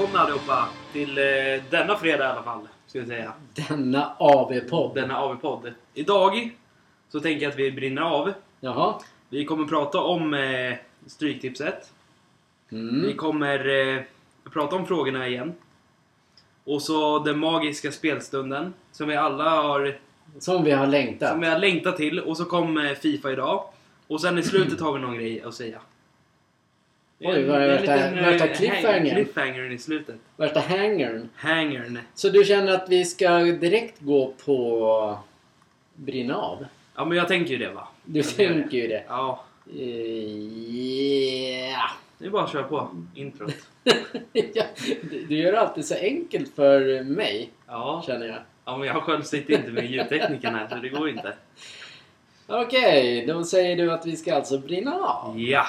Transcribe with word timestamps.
Välkomna 0.00 0.20
allihopa 0.20 0.68
till 0.92 1.18
eh, 1.18 1.24
denna 1.70 1.96
fredag 1.96 2.24
i 2.24 2.28
alla 2.32 2.42
fall. 2.42 2.68
Ska 2.86 2.98
jag 2.98 3.08
säga. 3.08 3.32
Denna 3.68 4.12
AV-podd. 4.18 4.94
Denna 4.94 5.16
AV-podd. 5.18 5.72
Idag 5.94 6.56
så 7.08 7.20
tänker 7.20 7.42
jag 7.42 7.50
att 7.50 7.58
vi 7.58 7.72
brinner 7.72 8.02
av. 8.02 8.32
Jaha. 8.60 8.94
Vi 9.28 9.44
kommer 9.44 9.66
prata 9.66 10.00
om 10.00 10.34
eh, 10.34 10.74
Stryktipset. 11.06 11.92
Vi 12.68 12.76
Mm. 12.78 13.16
kommer 13.16 13.68
eh, 13.96 14.02
prata 14.52 14.76
om 14.76 14.86
frågorna 14.86 15.28
igen. 15.28 15.54
Och 16.64 16.82
så 16.82 17.18
den 17.18 17.38
magiska 17.38 17.92
spelstunden 17.92 18.74
som 18.92 19.08
vi 19.08 19.16
alla 19.16 19.50
har, 19.50 19.98
Som 20.38 20.64
vi 20.64 20.70
har 20.70 20.86
längtat. 20.86 21.28
som 21.30 21.40
vi 21.40 21.46
har 21.46 21.58
längtat 21.58 21.96
till. 21.96 22.20
Och 22.20 22.36
så 22.36 22.44
kom 22.44 22.78
eh, 22.78 22.92
Fifa 22.92 23.32
idag. 23.32 23.64
Och 24.06 24.20
sen 24.20 24.38
i 24.38 24.42
slutet 24.42 24.80
har 24.80 24.92
vi 24.92 25.00
någon 25.00 25.14
grej 25.14 25.42
att 25.42 25.54
säga. 25.54 25.80
Oj, 27.22 27.44
vad 27.44 27.62
är 27.62 27.68
värsta- 27.68 27.94
eh, 28.06 28.12
värsta 28.24 28.46
hang- 28.46 28.54
cliffhangern? 28.54 29.14
cliffhangern 29.14 29.72
i 29.72 29.78
slutet. 29.78 30.16
Värsta 30.36 30.60
hangern. 30.60 31.28
Hangern. 31.36 31.98
Så 32.14 32.28
du 32.28 32.44
känner 32.44 32.72
att 32.74 32.88
vi 32.88 33.04
ska 33.04 33.38
direkt 33.38 34.00
gå 34.00 34.34
på 34.44 35.18
brinna 35.94 36.36
av? 36.36 36.66
Ja 36.96 37.04
men 37.04 37.16
jag 37.18 37.28
tänker 37.28 37.50
ju 37.52 37.58
det 37.58 37.70
va. 37.70 37.88
Du 38.04 38.18
Jag 38.18 38.28
tänker 38.36 38.78
ju 38.78 38.88
det. 38.88 39.04
Ja. 39.08 39.44
Eh, 39.78 39.80
Yeah. 40.70 41.90
Det 42.18 42.26
är 42.26 42.30
bara 42.30 42.44
att 42.44 42.52
köra 42.52 42.62
på 42.62 42.88
introt. 43.14 43.54
Ja, 44.32 44.64
du 45.28 45.36
gör 45.38 45.52
det 45.52 45.60
alltid 45.60 45.84
så 45.84 45.94
enkelt 45.94 46.54
för 46.54 47.02
mig, 47.04 47.50
Ja. 47.66 48.02
känner 48.06 48.26
jag. 48.26 48.36
ja 48.64 48.76
men 48.78 48.88
jag 48.88 49.02
själv 49.02 49.22
sitter 49.22 49.54
inte 49.54 49.70
med 49.70 49.90
ljudtekniken 49.90 50.54
här 50.54 50.68
så 50.68 50.74
det 50.74 50.88
går 50.88 51.08
inte. 51.08 51.32
Okej, 52.46 53.24
då 53.26 53.44
säger 53.44 53.76
du 53.76 53.92
att 53.92 54.06
vi 54.06 54.16
ska 54.16 54.34
alltså 54.34 54.58
brinna 54.58 54.92
av. 54.94 55.40
Ja. 55.40 55.66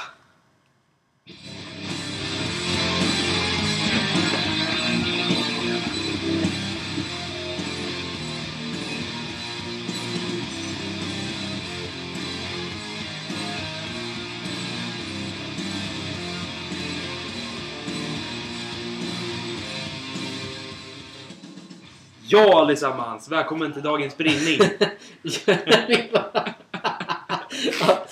Ja 22.28 22.60
allesammans! 22.60 23.32
Välkommen 23.32 23.74
till 23.74 23.84
dagens 23.84 24.18
brinning! 24.18 24.60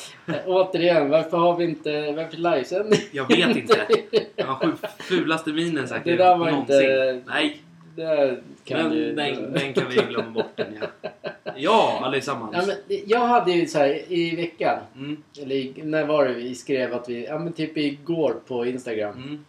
Återigen, 0.45 1.09
varför 1.09 1.37
har 1.37 1.57
vi 1.57 1.63
inte... 1.63 2.11
Varför 2.11 2.37
livesändning? 2.37 2.99
Jag 3.11 3.27
vet 3.27 3.57
inte. 3.57 3.87
Jag 4.35 4.45
har 4.45 4.71
fulaste 4.99 5.49
minen 5.51 5.87
säkert 5.87 6.05
Det 6.05 6.15
där 6.15 6.37
var 6.37 6.51
någonsin. 6.51 6.75
inte- 6.75 7.21
Nej, 7.27 7.61
Det 7.95 8.39
kan 8.65 8.87
men 8.87 8.97
ju... 8.97 9.15
den, 9.15 9.53
den 9.53 9.73
kan 9.73 9.89
vi 9.89 9.95
glömma 9.95 10.29
bort 10.31 10.51
den 10.55 10.77
ja. 10.81 11.09
Ja, 11.55 11.99
allesammans. 12.03 12.55
Ja, 12.57 12.63
men 12.89 12.99
jag 13.07 13.19
hade 13.19 13.51
ju 13.51 13.67
så 13.67 13.77
här 13.77 14.11
i 14.11 14.35
veckan, 14.35 14.79
Mm, 14.95 15.23
eller 15.41 15.83
när 15.83 16.05
var 16.05 16.25
det 16.27 16.33
vi 16.33 16.55
skrev 16.55 16.93
att 16.93 17.09
vi, 17.09 17.25
ja 17.25 17.39
men 17.39 17.53
typ 17.53 17.77
igår 17.77 18.35
på 18.47 18.65
Instagram. 18.65 19.13
mm. 19.17 19.45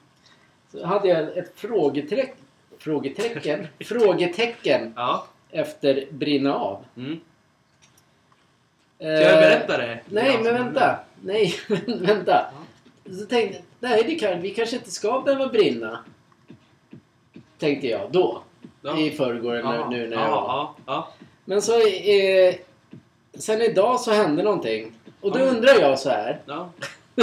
Så 0.73 0.87
hade 0.87 1.09
jag 1.09 1.37
ett 1.39 1.53
frågeträck, 1.57 2.35
frågetecken, 2.79 3.67
frågetecken 3.85 4.93
Ja. 4.97 5.27
efter 5.51 6.05
brinna 6.11 6.55
av. 6.55 6.85
Mm. 6.97 7.21
Ska 9.01 9.07
Ska 9.07 9.23
jag 9.25 9.41
berätta 9.41 9.77
det? 9.79 9.99
Nej, 10.09 10.39
men 10.43 10.55
vänta. 10.55 10.97
Nej, 11.23 11.55
vänta. 11.87 12.47
Så 13.19 13.27
tänkte 13.27 13.57
jag, 13.57 13.63
nej 13.91 14.03
det 14.07 14.15
kan, 14.15 14.41
vi 14.41 14.51
kanske 14.51 14.77
inte 14.77 14.91
ska 14.91 15.21
behöva 15.21 15.47
brinna. 15.47 16.05
Tänkte 17.59 17.87
jag 17.89 18.11
då. 18.11 18.43
Ja. 18.83 18.99
I 18.99 19.11
förrgår 19.11 19.57
Ja, 19.57 19.89
nu 19.91 20.09
när 20.09 20.17
ja, 20.17 20.23
jag 20.23 20.31
var. 20.31 20.71
ja. 20.87 21.13
Men 21.45 21.63
så 21.63 21.81
eh, 21.87 22.55
sen 23.35 23.61
idag 23.63 24.01
så 24.01 24.11
hände 24.13 24.43
någonting. 24.43 24.93
Och 25.21 25.39
då 25.39 25.45
undrar 25.45 25.81
jag 25.81 25.99
så 25.99 26.11
här. 26.11 26.41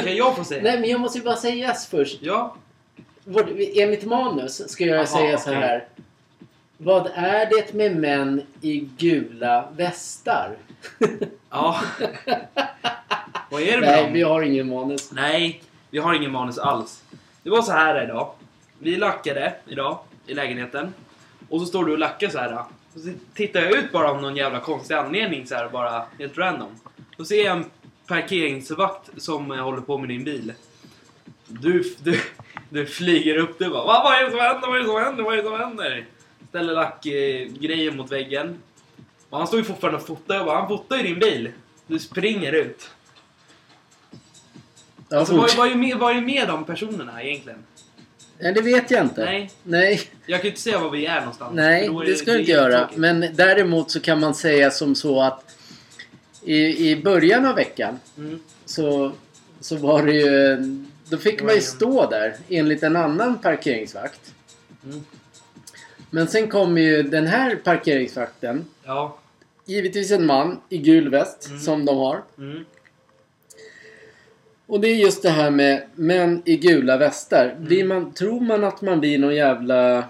Kan 0.03 0.15
jag 0.15 0.35
få 0.35 0.43
säga? 0.43 0.63
Nej 0.63 0.79
men 0.79 0.89
jag 0.89 0.99
måste 0.99 1.17
ju 1.17 1.23
bara 1.23 1.35
säga 1.35 1.73
först. 1.73 2.21
Ja. 2.21 2.55
Vår- 3.23 3.79
Enligt 3.81 4.05
manus 4.05 4.69
ska 4.71 4.85
jag 4.85 4.97
Jaha, 4.97 5.05
säga 5.05 5.37
så 5.37 5.51
här. 5.51 5.85
Vad 6.77 7.11
är 7.15 7.45
det 7.45 7.73
med 7.73 7.95
män 7.97 8.41
i 8.61 8.89
gula 8.97 9.69
västar? 9.75 10.55
Ja. 11.49 11.81
Vad 13.49 13.61
är 13.61 13.71
det 13.71 13.79
med 13.81 13.89
Nej, 13.89 14.03
dem? 14.03 14.13
vi 14.13 14.21
har 14.21 14.41
ingen 14.41 14.69
manus. 14.69 15.11
Nej, 15.11 15.61
vi 15.89 15.97
har 15.99 16.13
ingen 16.13 16.31
manus 16.31 16.57
alls. 16.57 17.03
Det 17.43 17.49
var 17.49 17.61
så 17.61 17.71
här 17.71 18.03
idag. 18.03 18.31
Vi 18.79 18.95
lackade 18.95 19.53
idag 19.67 19.99
i 20.27 20.33
lägenheten. 20.33 20.93
Och 21.49 21.59
så 21.59 21.65
står 21.65 21.85
du 21.85 21.91
och 21.91 21.99
lackar 21.99 22.29
så 22.29 22.37
här. 22.37 22.53
Och 22.93 23.01
så 23.01 23.09
tittar 23.33 23.59
jag 23.61 23.71
ut 23.71 23.91
bara 23.91 24.09
av 24.11 24.21
någon 24.21 24.35
jävla 24.35 24.59
konstig 24.59 24.95
anledning 24.95 25.47
så 25.47 25.55
här 25.55 25.69
bara 25.69 26.05
helt 26.19 26.37
random. 26.37 26.79
Då 27.17 27.25
ser 27.25 27.45
jag 27.45 27.57
en 27.57 27.65
parkeringsvakt 28.07 29.09
som 29.17 29.51
eh, 29.51 29.57
håller 29.63 29.81
på 29.81 29.97
med 29.97 30.09
din 30.09 30.23
bil. 30.23 30.53
Du, 31.47 31.95
du, 32.03 32.19
du 32.69 32.85
flyger 32.85 33.37
upp 33.37 33.59
du 33.59 33.69
bara 33.69 33.85
"Va, 33.85 34.01
Vad 34.03 34.13
är 34.13 34.23
det 34.25 34.31
som 34.31 34.39
händer? 34.39 34.67
Vad 34.67 34.75
är 34.77 34.79
det 34.81 34.85
som 34.87 34.95
händer? 35.03 35.23
Vad 35.23 35.33
är 35.33 35.37
det 35.37 35.43
som 35.43 35.59
händer? 35.59 36.05
Ställer 36.49 36.73
lackgrejen 36.73 37.97
mot 37.97 38.11
väggen. 38.11 38.57
Och 39.29 39.37
han 39.37 39.47
står 39.47 39.59
ju 39.59 39.65
fortfarande 39.65 39.99
och 39.99 40.07
fotar. 40.07 40.35
Jag 40.35 40.45
bara, 40.45 40.59
han 40.59 40.67
fotar 40.67 40.97
ju 40.97 41.03
din 41.03 41.19
bil. 41.19 41.51
Du 41.87 41.99
springer 41.99 42.53
ut. 42.53 42.89
Ja, 45.09 45.17
Alltså, 45.19 45.37
vad, 45.37 45.55
vad, 45.57 45.71
är 45.71 45.75
med, 45.75 45.97
vad 45.97 46.17
är 46.17 46.21
med 46.21 46.47
de 46.47 46.63
personerna 46.65 47.23
egentligen? 47.23 47.59
Nej, 48.39 48.53
det 48.53 48.61
vet 48.61 48.91
jag 48.91 49.03
inte. 49.05 49.25
Nej. 49.25 49.51
Nej, 49.63 50.01
Jag 50.25 50.39
kan 50.39 50.45
ju 50.45 50.49
inte 50.49 50.61
säga 50.61 50.79
var 50.79 50.89
vi 50.89 51.05
är 51.05 51.19
någonstans. 51.19 51.51
nej 51.55 51.85
är 51.85 52.05
det 52.05 52.15
ska 52.15 52.31
du 52.31 52.39
inte 52.39 52.51
göra. 52.51 52.71
jättetråkigt. 52.71 52.99
Men 52.99 53.35
däremot 53.35 53.91
så 53.91 53.99
kan 53.99 54.19
man 54.19 54.35
säga 54.35 54.71
som 54.71 54.95
så 54.95 55.21
att 55.21 55.55
i, 56.43 56.89
i 56.91 56.95
början 57.03 57.45
av 57.45 57.55
veckan 57.55 57.99
Mm. 58.17 58.39
så, 58.65 59.11
så 59.59 59.75
var 59.75 60.05
det 60.05 60.13
ju... 60.13 60.57
Då 61.09 61.17
fick 61.17 61.41
man 61.43 61.55
ju 61.55 61.61
stå 61.61 62.09
där 62.09 62.35
enligt 62.49 62.83
en 62.83 62.95
annan 62.95 63.37
parkeringsvakt. 63.39 64.33
Mm. 64.85 65.05
Men 66.09 66.27
sen 66.27 66.47
kom 66.47 66.77
ju 66.77 67.03
den 67.03 67.27
här 67.27 67.55
parkeringsvakten. 67.55 68.65
Ja. 68.83 69.17
Givetvis 69.65 70.11
en 70.11 70.25
man 70.25 70.59
i 70.69 70.77
gul 70.77 71.09
väst 71.09 71.47
Mm. 71.47 71.59
som 71.59 71.85
de 71.85 71.97
har. 71.97 72.23
Mm. 72.37 72.65
Och 74.67 74.79
det 74.79 74.87
är 74.87 74.95
just 74.95 75.21
det 75.23 75.29
här 75.29 75.51
med 75.51 75.83
män 75.95 76.41
i 76.45 76.57
gula 76.57 76.97
västar. 76.97 77.45
Mm. 77.55 77.65
Blir 77.65 77.83
man, 77.85 78.13
tror 78.13 78.41
man 78.41 78.63
att 78.63 78.81
man 78.81 78.99
blir 78.99 79.19
någon 79.19 79.35
jävla 79.35 80.03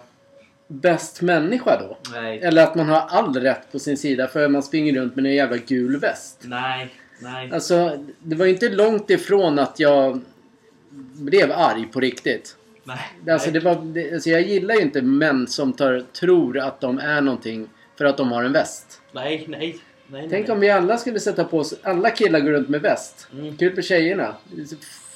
bäst 0.68 1.22
människa 1.22 1.82
då? 1.82 1.98
Nej. 2.14 2.40
Eller 2.40 2.64
att 2.64 2.76
man 2.76 2.90
har 2.90 3.00
all 3.10 3.34
rätt 3.34 3.72
på 3.72 3.80
sin 3.80 3.98
sida 3.98 4.28
för 4.28 4.46
att 4.46 4.52
man 4.52 4.64
springer 4.64 4.94
runt 4.94 5.16
med 5.16 5.26
en 5.26 5.34
jävla 5.36 5.58
gul 5.58 5.98
väst? 6.00 6.40
Nej. 6.44 6.94
Nej. 7.20 7.52
Alltså, 7.54 8.06
det 8.20 8.36
var 8.36 8.46
ju 8.46 8.52
inte 8.52 8.70
långt 8.70 9.10
ifrån 9.10 9.60
att 9.60 9.80
jag 9.80 10.22
blev 11.14 11.52
arg 11.52 11.88
på 11.94 12.00
riktigt. 12.00 12.57
Nej. 12.88 13.34
Alltså, 13.34 13.52
det 13.52 13.60
var, 13.60 13.76
det, 13.76 14.14
alltså 14.14 14.30
jag 14.30 14.42
gillar 14.42 14.76
ju 14.76 14.82
inte 14.82 15.02
män 15.02 15.48
som 15.48 15.74
tar, 15.74 16.06
tror 16.14 16.58
att 16.58 16.82
de 16.82 17.00
är 17.00 17.22
någonting 17.22 17.70
för 17.98 18.06
att 18.06 18.18
de 18.18 18.32
har 18.32 18.44
en 18.44 18.54
väst. 18.54 19.02
Nej. 19.12 19.46
Nej. 19.48 19.80
Nej. 20.08 20.28
Tänk 20.30 20.48
nej. 20.48 20.54
om 20.56 20.60
vi 20.60 20.70
alla 20.70 20.98
skulle 20.98 21.20
sätta 21.20 21.44
på 21.44 21.60
oss, 21.60 21.74
alla 21.84 22.10
killar 22.10 22.40
går 22.40 22.52
runt 22.52 22.70
med 22.70 22.82
väst. 22.82 23.28
Mm. 23.34 23.58
Kul 23.58 23.76
för 23.76 23.82
tjejerna. 23.82 24.36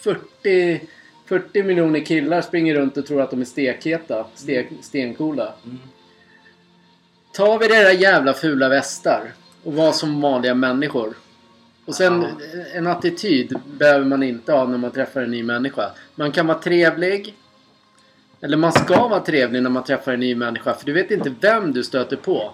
40, 0.01 0.81
40 1.25 1.63
miljoner 1.63 2.05
killar 2.05 2.41
springer 2.41 2.75
runt 2.75 2.97
och 2.97 3.05
tror 3.05 3.21
att 3.21 3.31
de 3.31 3.41
är 3.41 3.45
stekheta. 3.45 4.25
Stek, 4.35 4.67
stencoola. 4.81 5.53
Mm. 5.65 5.79
Tar 7.33 7.59
vi 7.59 7.65
era 7.65 7.91
jävla 7.91 8.33
fula 8.33 8.69
västar 8.69 9.33
och 9.63 9.73
var 9.73 9.91
som 9.91 10.21
vanliga 10.21 10.55
människor. 10.55 11.13
Och 11.85 11.95
sen 11.95 12.25
en 12.73 12.87
attityd 12.87 13.59
behöver 13.65 14.05
man 14.05 14.23
inte 14.23 14.53
ha 14.53 14.67
när 14.67 14.77
man 14.77 14.91
träffar 14.91 15.21
en 15.21 15.31
ny 15.31 15.43
människa. 15.43 15.91
Man 16.15 16.31
kan 16.31 16.47
vara 16.47 16.59
trevlig. 16.59 17.35
Eller 18.41 18.57
man 18.57 18.71
ska 18.71 19.07
vara 19.07 19.19
trevlig 19.19 19.63
när 19.63 19.69
man 19.69 19.83
träffar 19.83 20.13
en 20.13 20.19
ny 20.19 20.35
människa 20.35 20.73
för 20.73 20.85
du 20.85 20.93
vet 20.93 21.11
inte 21.11 21.33
vem 21.41 21.73
du 21.73 21.83
stöter 21.83 22.15
på. 22.15 22.51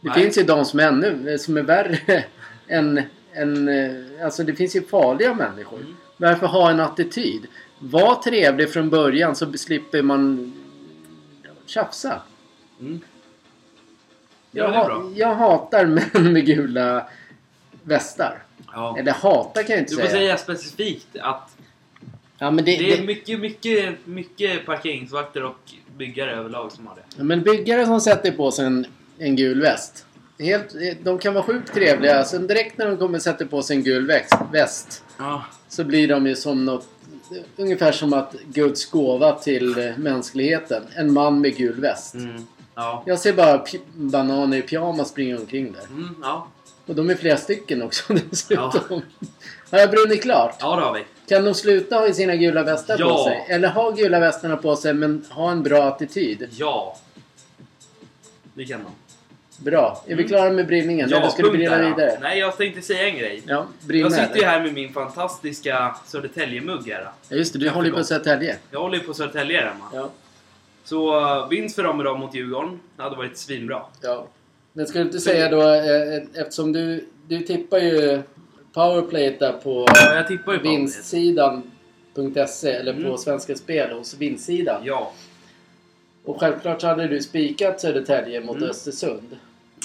Det 0.00 0.08
Nej. 0.08 0.22
finns 0.22 0.38
ju 0.38 0.42
de 0.42 0.64
som 0.64 0.80
är 0.80 0.84
ännu 0.88 1.38
som 1.38 1.56
är 1.56 1.62
värre 1.62 2.24
än, 2.68 3.02
än... 3.32 3.68
eh, 3.68 4.24
Alltså 4.24 4.44
det 4.44 4.54
finns 4.54 4.76
ju 4.76 4.82
farliga 4.82 5.34
människor. 5.34 5.78
Mm. 5.80 5.96
Varför 6.16 6.46
ha 6.46 6.70
en 6.70 6.80
attityd? 6.80 7.46
Var 7.78 8.14
trevlig 8.14 8.70
från 8.72 8.90
början 8.90 9.36
så 9.36 9.52
slipper 9.52 10.02
man 10.02 10.52
tjafsa. 11.66 12.22
Mm. 12.80 13.00
Jag, 14.50 14.70
Ja, 14.70 14.84
är 14.84 14.90
ha- 14.90 15.10
jag 15.14 15.34
hatar 15.34 15.86
män 15.86 16.32
med 16.32 16.46
gula 16.46 17.06
västar. 17.82 18.42
Ja. 18.72 18.96
Eller 18.98 19.12
hatar 19.12 19.62
kan 19.62 19.70
jag 19.76 19.82
inte 19.82 19.94
Du 19.94 20.00
får 20.00 20.08
säga. 20.08 20.18
säga 20.18 20.36
specifikt 20.36 21.16
att 21.20 21.53
Ja, 22.38 22.50
men, 22.50 22.64
det, 22.64 22.76
det 22.76 22.92
är 22.92 22.96
det, 22.96 23.04
mycket, 23.04 23.40
mycket, 23.40 23.94
mycket 24.06 24.66
parkeringsvakter 24.66 25.42
och 25.44 25.56
byggare 25.96 26.30
överlag 26.32 26.72
som 26.72 26.86
har 26.86 26.94
det. 26.94 27.02
ja, 27.16 27.24
men 27.24 27.42
byggare 27.42 27.86
som 27.86 28.00
sätter 28.00 28.30
på 28.32 28.50
sig 28.50 28.66
en, 28.66 28.86
en 29.18 29.36
gul 29.36 29.60
väst. 29.60 30.06
Helt, 30.38 30.74
de 31.02 31.18
kan 31.18 31.34
vara 31.34 31.44
sjukt 31.44 31.74
trevliga. 31.74 32.24
Sen 32.24 32.46
direkt 32.46 32.78
när 32.78 32.86
de 32.86 32.96
kommer 32.96 33.18
sätter 33.18 33.44
på 33.44 33.62
sig 33.62 33.76
en 33.76 33.82
gul 33.82 34.06
växt, 34.06 34.34
väst 34.52 35.04
Ja. 35.18 35.44
så 35.68 35.84
blir 35.84 36.08
de 36.08 36.26
ju 36.26 36.36
som 36.36 36.64
något... 36.64 36.88
Ungefär 37.56 37.92
som 37.92 38.12
att 38.12 38.34
Guds 38.52 38.90
gåva 38.90 39.32
till 39.32 39.94
mänskligheten. 39.96 40.82
En 40.94 41.12
man 41.12 41.40
med 41.40 41.56
gul 41.56 41.80
väst. 41.80 42.14
Mm. 42.14 42.46
Ja. 42.74 43.02
Jag 43.06 43.18
ser 43.18 43.32
bara 43.32 43.64
bananer 43.94 44.56
i 44.56 44.62
pyjamas 44.62 45.08
springa 45.08 45.38
omkring 45.38 45.72
där. 45.72 45.84
Mm, 45.90 46.14
ja. 46.22 46.48
Och 46.86 46.94
de 46.94 47.10
är 47.10 47.14
flera 47.14 47.36
stycken 47.36 47.82
också 47.82 48.14
dessutom. 48.30 49.02
Har 49.70 49.78
jag 49.78 49.90
brunnit 49.90 50.22
klart? 50.22 50.56
Ja, 50.60 50.76
det 50.76 50.82
har 50.82 50.94
vi. 50.94 51.04
Kan 51.28 51.44
de 51.44 51.54
sluta 51.54 51.96
ha 51.96 52.12
sina 52.12 52.36
gula 52.36 52.62
västar 52.62 52.96
på 52.96 53.02
Ja. 53.02 53.24
sig? 53.28 53.54
Eller 53.56 53.68
ha 53.68 53.90
gula 53.90 54.20
västarna 54.20 54.56
på 54.56 54.76
sig 54.76 54.94
men 54.94 55.24
ha 55.30 55.50
en 55.50 55.62
bra 55.62 55.82
attityd? 55.82 56.48
Ja. 56.50 56.96
Det 58.54 58.64
kan 58.64 58.80
de. 58.84 58.90
Bra. 59.70 60.02
Är 60.04 60.08
vi 60.08 60.12
Mm. 60.12 60.28
klara 60.28 60.50
med 60.50 60.66
brillningen? 60.66 61.12
Eller 61.12 61.28
ska 61.28 61.42
du 61.42 61.50
brilla 61.50 61.78
vidare? 61.78 62.18
Nej, 62.20 62.38
jag 62.38 62.56
tänkte 62.56 62.82
säga 62.82 63.08
en 63.08 63.18
grej. 63.18 63.42
Ja, 63.46 63.66
brinna. 63.86 64.08
Jag 64.16 64.26
sitter 64.26 64.40
ju 64.40 64.44
här 64.44 64.62
med 64.62 64.72
min 64.74 64.92
fantastiska 64.92 65.96
Södertälje-mugg 66.06 66.88
här. 66.90 67.08
Ja, 67.28 67.36
just 67.36 67.52
det. 67.52 67.58
Du 67.58 67.68
håller 67.70 67.88
ju 67.88 67.94
på. 67.94 68.04
Södertälje. 68.04 68.56
Jag 68.70 68.80
håller 68.80 68.98
ju 68.98 69.04
på 69.04 69.14
Södertälje 69.14 69.60
här 69.60 69.66
hemma. 69.66 69.84
Ja. 69.94 70.10
Så 70.84 71.20
uh, 71.20 71.48
vinst 71.48 71.76
för 71.76 71.82
dem 71.82 72.00
idag 72.00 72.18
mot 72.18 72.34
Djurgården. 72.34 72.80
Det 72.96 73.02
hade 73.02 73.16
varit 73.16 73.38
svinbra. 73.38 73.82
ja. 74.00 74.26
Men 74.76 74.86
ska 74.86 74.98
du 74.98 75.04
inte 75.04 75.20
säga 75.20 75.48
då, 75.50 75.60
eh, 75.62 76.22
eftersom 76.42 76.72
du, 76.72 77.04
du 77.28 77.40
tippar 77.40 77.78
ju 77.78 78.22
powerplayet 78.74 79.38
där 79.38 79.52
på 79.52 79.86
Ja, 79.88 80.24
på 80.44 80.52
vinstsidan.se 80.52 82.70
eller 82.70 82.92
på 82.92 82.98
Mm. 83.00 83.18
Svenska 83.18 83.56
Spel 83.56 83.92
hos 83.98 84.14
vinstsidan. 84.14 84.82
Ja. 84.84 85.12
Och 86.24 86.40
självklart 86.40 86.80
så 86.80 86.86
hade 86.86 87.08
du 87.08 87.22
spikat 87.22 87.80
Södertälje 87.80 88.40
mot 88.40 88.56
Mm. 88.56 88.70
Östersund. 88.70 89.36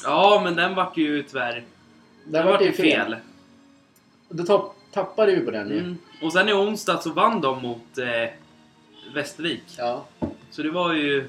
Ja, 0.03 0.41
men 0.43 0.55
den 0.55 0.75
vart 0.75 0.97
ju 0.97 1.23
tyvärr... 1.23 1.63
Den 2.25 2.45
var 2.45 2.51
vart 2.51 2.61
ju 2.61 2.71
fel. 2.71 3.05
fel. 3.05 3.15
Då 4.29 4.43
tapp, 4.43 4.75
tappade 4.91 5.35
du 5.35 5.45
på 5.45 5.51
den 5.51 5.69
ju. 5.69 5.79
Mm. 5.79 5.97
Och 6.21 6.33
sen 6.33 6.49
i 6.49 6.53
onsdag 6.53 6.97
så 6.97 7.09
vann 7.09 7.41
de 7.41 7.61
mot 7.61 7.97
eh, 7.97 8.29
Västervik. 9.13 9.63
Ja. 9.77 10.05
Så 10.51 10.63
det 10.63 10.71
var 10.71 10.93
ju... 10.93 11.21
Det 11.21 11.27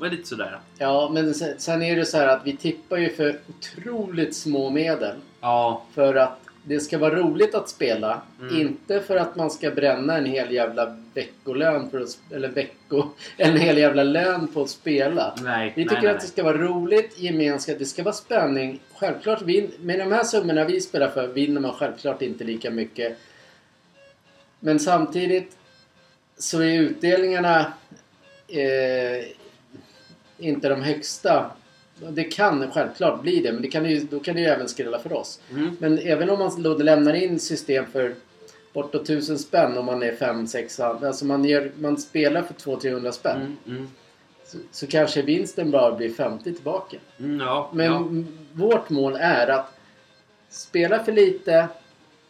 var 0.00 0.08
lite 0.08 0.28
sådär. 0.28 0.58
Ja, 0.78 1.10
men 1.12 1.34
sen, 1.34 1.54
sen 1.58 1.82
är 1.82 1.96
det 1.96 2.06
så 2.06 2.16
här 2.16 2.26
att 2.26 2.40
vi 2.44 2.56
tippar 2.56 2.96
ju 2.96 3.10
för 3.10 3.38
otroligt 3.48 4.36
små 4.36 4.70
medel. 4.70 5.16
Ja. 5.40 5.82
För 5.94 6.14
att 6.14 6.38
det 6.64 6.80
ska 6.80 6.98
vara 6.98 7.14
roligt 7.14 7.54
att 7.54 7.68
spela. 7.68 8.22
Mm. 8.40 8.60
Inte 8.60 9.00
för 9.00 9.16
att 9.16 9.36
man 9.36 9.50
ska 9.50 9.70
bränna 9.70 10.16
en 10.16 10.26
hel 10.26 10.52
jävla 10.52 10.96
veckolön 11.14 11.90
för 11.90 12.00
att, 12.00 12.18
eller 12.30 12.48
vecko, 12.48 13.08
en 13.36 13.56
hel 13.56 13.78
jävla 13.78 14.02
lön 14.02 14.48
på 14.48 14.62
att 14.62 14.70
spela. 14.70 15.34
Nej. 15.42 15.72
Vi 15.76 15.84
nej, 15.84 15.94
tycker 15.94 16.06
nej, 16.06 16.14
att 16.14 16.20
det 16.20 16.26
ska 16.26 16.42
vara 16.42 16.58
roligt, 16.58 17.18
gemenskap, 17.18 17.78
det 17.78 17.84
ska 17.84 18.02
vara 18.02 18.14
spänning. 18.14 18.80
Självklart, 18.94 19.42
vin, 19.42 19.70
med 19.80 19.98
de 19.98 20.12
här 20.12 20.24
summorna 20.24 20.64
vi 20.64 20.80
spelar 20.80 21.08
för 21.08 21.28
vinner 21.28 21.60
man 21.60 21.72
självklart 21.72 22.22
inte 22.22 22.44
lika 22.44 22.70
mycket. 22.70 23.16
Men 24.60 24.80
samtidigt 24.80 25.56
så 26.38 26.62
är 26.62 26.80
utdelningarna 26.80 27.72
eh, 28.48 29.26
inte 30.38 30.68
de 30.68 30.82
högsta. 30.82 31.50
Det 31.98 32.24
kan 32.24 32.70
självklart 32.70 33.22
bli 33.22 33.40
det, 33.40 33.52
men 33.52 33.62
det 33.62 33.68
kan 33.68 33.90
ju, 33.90 34.00
då 34.00 34.20
kan 34.20 34.34
det 34.34 34.40
ju 34.40 34.46
även 34.46 34.68
skrälla 34.68 34.98
för 34.98 35.12
oss. 35.12 35.40
Mm. 35.50 35.76
Men 35.80 35.98
även 35.98 36.30
om 36.30 36.38
man 36.38 36.62
då 36.62 36.74
lämnar 36.74 37.14
in 37.14 37.40
system 37.40 37.84
för 37.92 38.14
bortåt 38.72 39.02
1000 39.02 39.38
spänn 39.38 39.78
om 39.78 39.86
man 39.86 40.02
är 40.02 40.12
5-6 40.12 41.06
Alltså 41.06 41.24
man, 41.24 41.44
gör, 41.44 41.72
man 41.78 41.96
spelar 41.96 42.42
för 42.42 42.54
200-300 42.54 43.10
spänn. 43.10 43.36
Mm. 43.36 43.56
Mm. 43.66 43.90
Så, 44.46 44.58
så 44.70 44.86
kanske 44.86 45.22
vinsten 45.22 45.70
bara 45.70 45.96
blir 45.96 46.12
50 46.12 46.54
tillbaka. 46.54 46.96
Mm, 47.18 47.40
ja. 47.40 47.70
Men 47.74 47.86
ja. 47.86 48.08
vårt 48.52 48.90
mål 48.90 49.16
är 49.20 49.48
att 49.48 49.72
spela 50.48 51.04
för 51.04 51.12
lite 51.12 51.68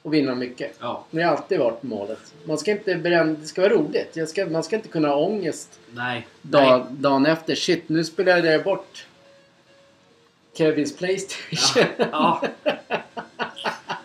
och 0.03 0.15
vinna 0.15 0.35
mycket. 0.35 0.77
ja. 0.81 1.05
Det 1.11 1.23
har 1.23 1.37
alltid 1.37 1.59
varit 1.59 1.83
målet. 1.83 2.35
Man 2.45 2.59
ska 2.59 2.71
inte 2.71 2.95
bränna, 2.95 3.33
det 3.41 3.47
ska 3.47 3.63
vara 3.63 3.73
roligt. 3.73 4.29
Ska, 4.29 4.47
man 4.47 4.63
ska 4.63 4.77
inte 4.77 4.89
kunna 4.89 5.09
ha 5.09 5.17
ångest 5.17 5.81
Nej. 5.91 6.27
dag, 6.43 6.87
dagen 6.91 7.27
efter. 7.27 7.55
Shit, 7.55 7.89
nu 7.89 8.05
spelade 8.05 8.53
jag 8.53 8.65
bort 8.65 9.07
Kevins 10.55 10.97
Playstation. 10.97 11.85
Ja. 11.99 12.43
ja. 12.65 12.73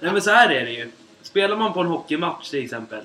Nej 0.01 0.11
men 0.13 0.21
så 0.21 0.31
här 0.31 0.49
är 0.49 0.65
det 0.65 0.71
ju. 0.71 0.89
Spelar 1.21 1.57
man 1.57 1.73
på 1.73 1.79
en 1.79 1.87
hockeymatch 1.87 2.49
till 2.49 2.63
exempel. 2.63 3.03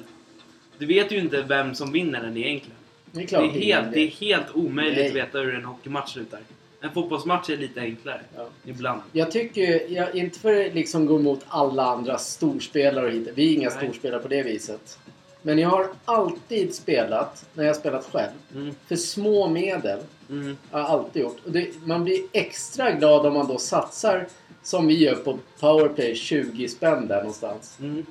Du 0.78 0.86
vet 0.86 1.12
ju 1.12 1.18
inte 1.18 1.42
vem 1.42 1.74
som 1.74 1.92
vinner 1.92 2.22
den 2.22 2.36
egentligen. 2.36 2.76
det 3.12 3.18
är 3.18 3.20
Det 3.20 3.26
klart 3.26 3.44
är 3.44 3.48
helt, 3.60 3.92
det 3.92 4.00
är 4.00 4.08
helt 4.08 4.46
omöjligt 4.54 4.98
Nej. 4.98 5.08
att 5.08 5.14
veta 5.14 5.38
hur 5.38 5.54
en 5.54 5.64
hockeymatch 5.64 6.12
slutar. 6.12 6.40
En 6.80 6.90
fotbollsmatch 6.92 7.50
är 7.50 7.56
lite 7.56 7.80
enklare. 7.80 8.20
Ja. 8.36 8.48
Ibland. 8.64 9.00
Jag 9.12 9.30
tycker, 9.30 9.92
jag, 9.92 10.14
inte 10.14 10.38
för 10.38 10.66
att 10.66 10.74
liksom 10.74 11.06
gå 11.06 11.18
emot 11.18 11.40
alla 11.48 11.84
andra 11.84 12.18
storspelare 12.18 13.06
och 13.06 13.12
hit. 13.12 13.28
Vi 13.34 13.48
är 13.50 13.54
inga 13.54 13.68
Nej. 13.68 13.78
storspelare 13.78 14.20
på 14.22 14.28
det 14.28 14.42
viset. 14.42 14.98
Men 15.46 15.58
jag 15.58 15.68
har 15.68 15.86
alltid 16.04 16.74
spelat, 16.74 17.44
när 17.54 17.64
jag 17.64 17.70
har 17.74 17.80
spelat 17.80 18.04
själv, 18.12 18.30
Mm. 18.54 18.74
för 18.88 18.96
små 18.96 19.48
medel. 19.48 20.00
Mm. 20.30 20.56
Jag 20.70 20.78
har 20.78 20.98
alltid 20.98 21.22
gjort. 21.22 21.36
Och 21.44 21.52
det, 21.52 21.68
man 21.86 22.04
blir 22.04 22.20
extra 22.32 22.90
glad 22.92 23.26
om 23.26 23.32
man 23.34 23.46
då 23.48 23.58
satsar, 23.58 24.26
som 24.62 24.86
vi 24.86 24.98
gör 24.98 25.14
på 25.14 25.38
Powerplay, 25.60 26.14
20 26.14 26.68
spänn 26.68 27.08
där 27.08 27.18
någonstans. 27.18 27.76
Mm. 27.80 28.06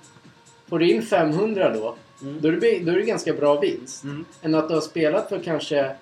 Får 0.70 0.80
du 0.80 0.92
in 0.92 1.02
500 1.02 1.74
då, 1.74 1.96
Mm. 2.22 2.42
då 2.42 2.48
är 2.48 2.52
det, 2.52 2.80
då 2.80 2.92
är 2.92 2.96
det 2.96 3.02
ganska 3.04 3.34
bra 3.34 3.60
vinst. 3.60 4.04
Mm. 4.04 4.26
Än 4.42 4.56
att 4.56 4.68
du 4.70 4.74
har 4.74 4.82
spelat 4.82 5.30
för 5.30 5.40
kanske 5.40 5.96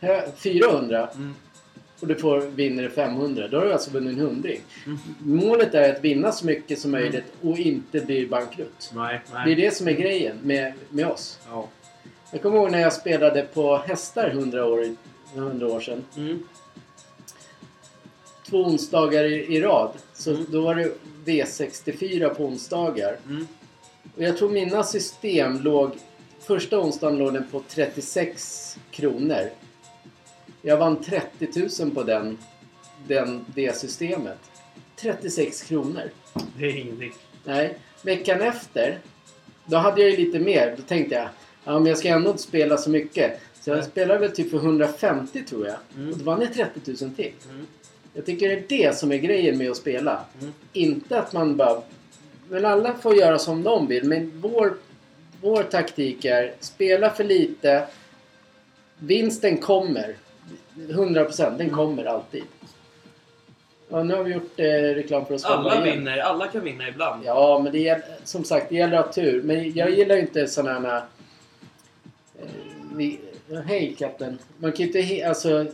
hö- 0.00 0.28
400 0.36 1.08
Mm. 1.14 1.34
Och 2.00 2.06
du 2.06 2.14
får, 2.14 2.40
vinner 2.40 2.88
500. 2.88 3.48
Då 3.48 3.58
har 3.58 3.64
du 3.66 3.72
alltså 3.72 3.90
vunnit 3.90 4.12
en 4.12 4.18
hundring. 4.18 4.60
Mm. 4.86 4.98
Målet 5.18 5.74
är 5.74 5.94
att 5.94 6.04
vinna 6.04 6.32
så 6.32 6.46
mycket 6.46 6.78
som 6.78 6.90
möjligt 6.90 7.24
och 7.42 7.58
inte 7.58 8.00
bli 8.00 8.26
bankrutt. 8.26 8.90
Nej, 8.94 9.20
nej. 9.32 9.42
Det 9.46 9.52
är 9.52 9.56
det 9.56 9.74
som 9.76 9.88
är 9.88 9.92
grejen 9.92 10.36
med, 10.42 10.72
med 10.90 11.06
oss. 11.06 11.38
Ja. 11.50 11.68
Jag 12.32 12.42
kommer 12.42 12.56
ihåg 12.56 12.70
när 12.70 12.80
jag 12.80 12.92
spelade 12.92 13.42
på 13.42 13.76
hästar 13.76 14.30
100 14.30 14.66
år, 14.66 14.96
100 15.34 15.66
år 15.66 15.80
sedan. 15.80 16.04
Mm. 16.16 16.42
Två 18.46 18.56
onsdagar 18.64 19.24
i, 19.24 19.56
i 19.56 19.60
rad. 19.60 19.92
Så 20.14 20.30
Mm. 20.30 20.46
då 20.48 20.60
var 20.60 20.74
det 20.74 20.92
V64 21.24 22.34
på 22.34 22.44
onsdagar. 22.44 23.16
Mm. 23.28 23.46
Och 24.16 24.22
jag 24.22 24.36
tror 24.38 24.50
mina 24.50 24.84
system 24.84 25.60
låg... 25.60 25.90
Första 26.40 26.78
onsdagen 26.80 27.18
låg 27.18 27.32
den 27.34 27.44
på 27.50 27.62
36 27.68 28.78
kronor. 28.90 29.50
Jag 30.62 30.76
vann 30.76 31.02
30 31.02 31.68
000 31.84 31.90
på 31.90 32.02
den, 32.02 32.38
den, 33.06 33.44
det 33.54 33.76
systemet. 33.76 34.38
36 34.96 35.62
kronor. 35.62 36.10
Det 36.58 36.66
är 36.66 36.76
ingenting. 36.76 37.12
Nej, 37.44 37.78
veckan 38.02 38.40
efter. 38.40 38.98
Då 39.64 39.76
hade 39.76 40.00
jag 40.00 40.10
ju 40.10 40.16
lite 40.16 40.38
mer. 40.38 40.74
Då 40.76 40.82
tänkte 40.82 41.14
jag, 41.14 41.28
ja 41.64 41.78
men 41.78 41.86
jag 41.86 41.98
ska 41.98 42.08
ändå 42.08 42.30
inte 42.30 42.42
spela 42.42 42.76
så 42.76 42.90
mycket. 42.90 43.40
Så 43.60 43.70
jag 43.70 43.76
Nej. 43.76 43.86
spelade 43.86 44.20
väl 44.20 44.30
typ 44.30 44.50
för 44.50 44.56
150 44.56 45.42
tror 45.42 45.66
jag. 45.66 45.76
Mm. 45.96 46.12
Och 46.12 46.18
då 46.18 46.24
vann 46.24 46.40
jag 46.40 46.54
30 46.54 47.04
000 47.04 47.14
till. 47.14 47.32
Mm. 47.50 47.66
Jag 48.14 48.26
tycker 48.26 48.48
det 48.48 48.54
är 48.54 48.64
det 48.68 48.96
som 48.96 49.12
är 49.12 49.16
grejen 49.16 49.58
med 49.58 49.70
att 49.70 49.76
spela. 49.76 50.24
Mm. 50.40 50.52
Inte 50.72 51.20
att 51.20 51.32
man 51.32 51.56
bara... 51.56 51.82
Men 52.48 52.64
alla 52.64 52.94
får 52.94 53.16
göra 53.16 53.38
som 53.38 53.62
de 53.62 53.86
vill. 53.86 54.04
Men 54.04 54.40
vår, 54.40 54.74
vår 55.40 55.62
taktik 55.62 56.24
är 56.24 56.54
spela 56.60 57.10
för 57.10 57.24
lite. 57.24 57.86
Vinsten 58.98 59.58
kommer. 59.58 60.16
100% 60.74 61.58
den 61.58 61.70
kommer 61.70 62.04
alltid. 62.04 62.44
Ja, 63.88 64.02
nu 64.02 64.14
har 64.14 64.24
vi 64.24 64.32
gjort 64.34 64.60
eh, 64.60 64.64
reklam 64.72 65.26
för 65.26 65.34
oss 65.34 65.44
Alla 65.44 65.84
igen. 65.84 65.98
vinner. 65.98 66.18
Alla 66.18 66.46
kan 66.48 66.64
vinna 66.64 66.88
ibland. 66.88 67.24
Ja, 67.24 67.60
men 67.64 67.72
det 67.72 67.78
gäller, 67.78 68.04
som 68.24 68.44
sagt, 68.44 68.68
det 68.68 68.74
gäller 68.74 68.96
att 68.98 69.06
ha 69.06 69.12
tur. 69.12 69.42
Men 69.42 69.72
jag 69.74 69.90
gillar 69.90 70.14
ju 70.14 70.20
inte 70.20 70.46
sådana 70.46 70.88
här... 70.90 71.02
Eh, 72.40 72.46
vi, 72.96 73.20
hej 73.66 73.94
katten. 73.98 74.38
Man 74.58 74.72
kan 74.72 74.78
ju 74.80 74.86
inte 74.86 75.00
he, 75.00 75.28
alltså, 75.28 75.66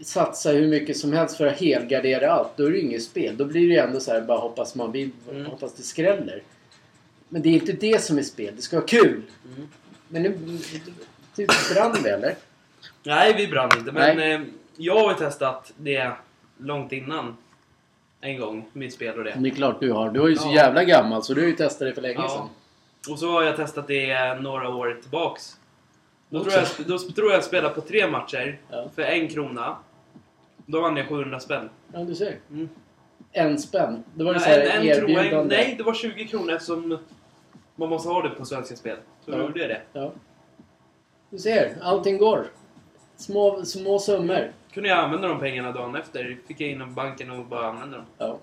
satsa 0.00 0.50
hur 0.50 0.68
mycket 0.68 0.96
som 0.96 1.12
helst 1.12 1.36
för 1.36 1.46
att 1.46 1.60
helgardera 1.60 2.30
allt. 2.32 2.56
Då 2.56 2.66
är 2.66 2.70
det 2.70 2.76
ju 2.76 2.82
inget 2.82 3.02
spel. 3.02 3.36
Då 3.36 3.44
blir 3.44 3.68
det 3.68 3.74
ju 3.74 3.78
ändå 3.80 4.00
så 4.00 4.12
här, 4.12 4.20
bara 4.20 4.38
hoppas 4.38 4.74
man 4.74 4.92
vill, 4.92 5.10
Mm. 5.30 5.46
hoppas 5.46 5.74
det 5.74 5.82
skräller. 5.82 6.42
Men 7.28 7.42
det 7.42 7.48
är 7.48 7.52
inte 7.54 7.72
det 7.72 8.02
som 8.02 8.18
är 8.18 8.22
spel. 8.22 8.52
Det 8.56 8.62
ska 8.62 8.76
vara 8.76 8.86
kul. 8.86 9.22
Mm. 9.56 9.68
Men 10.08 10.22
nu, 10.22 10.38
Samtidigt 11.36 11.74
brann 11.74 11.96
vi 12.04 12.10
eller? 12.10 12.34
Nej, 13.02 13.34
vi 13.36 13.46
brann 13.46 13.70
inte. 13.78 13.92
Men 13.92 14.18
eh, 14.18 14.40
jag 14.76 14.94
har 15.00 15.10
ju 15.10 15.16
testat 15.16 15.72
det 15.76 16.12
långt 16.58 16.92
innan. 16.92 17.36
En 18.20 18.40
gång, 18.40 18.68
mitt 18.72 18.94
spel 18.94 19.18
och 19.18 19.24
det. 19.24 19.34
Det 19.38 19.48
är 19.48 19.54
klart 19.54 19.80
du 19.80 19.92
har. 19.92 20.10
Du 20.10 20.22
är 20.22 20.28
ju 20.28 20.36
så 20.36 20.48
Ja. 20.48 20.54
jävla 20.54 20.84
gammal 20.84 21.22
så 21.22 21.34
du 21.34 21.40
har 21.40 21.48
ju 21.48 21.56
testat 21.56 21.88
det 21.88 21.94
för 21.94 22.02
länge 22.02 22.14
Ja. 22.14 22.28
sedan. 22.28 22.48
Och 23.12 23.18
så 23.18 23.30
har 23.32 23.42
jag 23.42 23.56
testat 23.56 23.86
det 23.86 24.34
några 24.40 24.68
år 24.68 24.98
tillbaks. 25.02 25.56
Då 26.28 26.44
tror, 26.44 26.52
jag, 26.54 26.86
då 26.86 26.98
tror 26.98 27.32
jag 27.32 27.44
spelade 27.44 27.74
på 27.74 27.80
tre 27.80 28.06
matcher 28.10 28.58
Ja. 28.70 28.88
för 28.94 29.02
en 29.02 29.28
krona. 29.28 29.76
Då 30.66 30.80
vann 30.80 30.96
jag 30.96 31.08
700 31.08 31.40
spänn. 31.40 31.68
Ja, 31.92 31.98
du 31.98 32.14
ser. 32.14 32.36
Mm. 32.50 32.68
En 33.32 33.58
spänn. 33.58 34.04
Det 34.14 34.24
var 34.24 34.32
ju 34.32 34.38
Nej, 34.38 34.44
så 34.44 34.50
här 34.50 34.60
en, 34.60 34.80
en 34.82 34.86
erbjudande. 34.88 35.56
nej, 35.56 35.74
det 35.78 35.82
var 35.82 35.94
20 35.94 36.26
kronor 36.26 36.52
eftersom 36.52 36.98
man 37.76 37.88
måste 37.88 38.08
ha 38.08 38.22
det 38.22 38.28
på 38.30 38.44
Svenska 38.44 38.76
Spel. 38.76 38.96
Så 39.24 39.30
Ja. 39.30 39.38
gjorde 39.38 39.60
jag 39.60 39.68
det. 39.68 39.80
Ja. 39.92 40.12
Du 41.30 41.38
ser, 41.38 41.76
allting 41.82 42.18
går. 42.18 42.46
Små, 43.20 43.64
små 43.64 43.98
summor. 43.98 44.52
Kunde 44.74 44.88
jag 44.88 44.98
använda 44.98 45.28
de 45.28 45.40
pengarna 45.40 45.72
dagen 45.72 45.96
efter. 45.96 46.38
Fick 46.48 46.60
jag 46.60 46.70
in 46.70 46.78
dem 46.78 46.88
på 46.88 46.94
banken 46.94 47.30
och 47.30 47.44
bara 47.46 47.66
använda 47.66 47.96
dem. 47.96 48.06
Ja. 48.18 48.38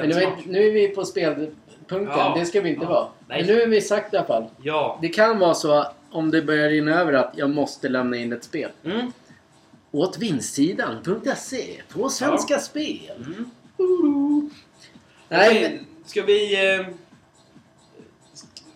Men 0.00 0.08
nu 0.08 0.14
är, 0.14 0.32
nu 0.46 0.68
är 0.68 0.72
vi 0.72 0.88
på 0.88 1.04
spelpunkten. 1.04 2.06
Ja. 2.08 2.34
Det 2.38 2.44
ska 2.46 2.60
vi 2.60 2.68
inte 2.68 2.84
Ja. 2.84 2.88
vara. 2.90 3.08
Nej. 3.28 3.44
Men 3.44 3.54
nu 3.54 3.62
är 3.62 3.66
vi 3.66 3.80
sagt 3.80 4.14
i 4.14 4.16
alla 4.16 4.26
fall. 4.26 4.44
Ja. 4.62 4.98
Det 5.02 5.08
kan 5.08 5.38
vara 5.38 5.54
så 5.54 5.84
om 6.10 6.30
det 6.30 6.42
börjar 6.42 6.68
rinna 6.68 7.00
över 7.00 7.12
att 7.12 7.32
jag 7.36 7.50
måste 7.50 7.88
lämna 7.88 8.16
in 8.16 8.32
ett 8.32 8.44
spel. 8.44 8.70
Mm. 8.84 9.12
Åt 9.90 10.18
vinstsidan.se 10.18 11.82
på 11.92 12.08
Svenska 12.08 12.58
Spel. 12.58 13.26
Mm. 13.78 14.50
Nej, 15.28 15.62
men, 15.62 15.86
Ska 16.06 16.22
vi... 16.22 16.74
Eh, 16.74 16.86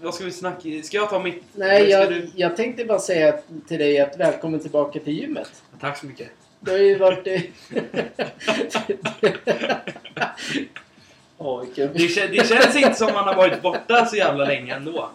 vad 0.02 0.14
ska 0.14 0.25
vi 0.25 0.32
snacka... 0.32 0.82
Ska 0.82 0.97
jag 0.97 1.11
ta 1.11 1.18
mitt? 1.18 1.42
nej 1.54 1.90
jag, 1.90 2.11
du? 2.11 2.30
jag 2.35 2.56
tänkte 2.56 2.85
bara 2.85 2.99
säga 2.99 3.38
till 3.68 3.78
dig 3.78 4.00
att 4.00 4.16
välkommen 4.16 4.61
tillbaka 4.61 5.00
till 5.00 5.18
gymmet. 5.18 5.62
Tack 5.80 5.99
så 5.99 6.06
mycket. 6.06 6.28
Du 6.61 6.71
har 6.71 6.78
ju 6.78 6.99
varit... 6.99 7.26
Vilken... 7.26 7.52
Det, 11.92 12.26
det 12.26 12.49
känns 12.49 12.76
inte 12.76 12.94
som 12.94 13.12
man 13.12 13.25
har 13.25 13.35
varit 13.35 13.62
borta 13.62 14.06
så 14.06 14.16
jävla 14.16 14.44
länge 14.44 14.75
ändå. 14.75 15.11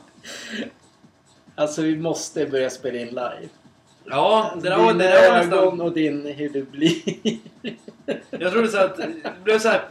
Alltså 1.55 1.81
vi 1.81 1.95
måste 1.95 2.45
börja 2.45 2.69
spela 2.69 2.99
in 2.99 3.07
live. 3.07 3.49
Ja, 4.09 4.51
det 4.61 4.69
där 4.69 4.77
var, 4.77 4.93
det 4.93 5.03
där 5.03 5.31
var 5.31 5.37
nästan... 5.37 5.81
och 5.81 5.91
din 5.91 6.25
hur 6.37 6.49
du 6.49 6.63
blir. 6.63 7.01
Jag 8.29 8.51
trodde 8.51 8.67
så 8.67 8.77
att 8.77 8.97
det 8.97 9.07
blev 9.43 9.59
så 9.59 9.69
här 9.69 9.81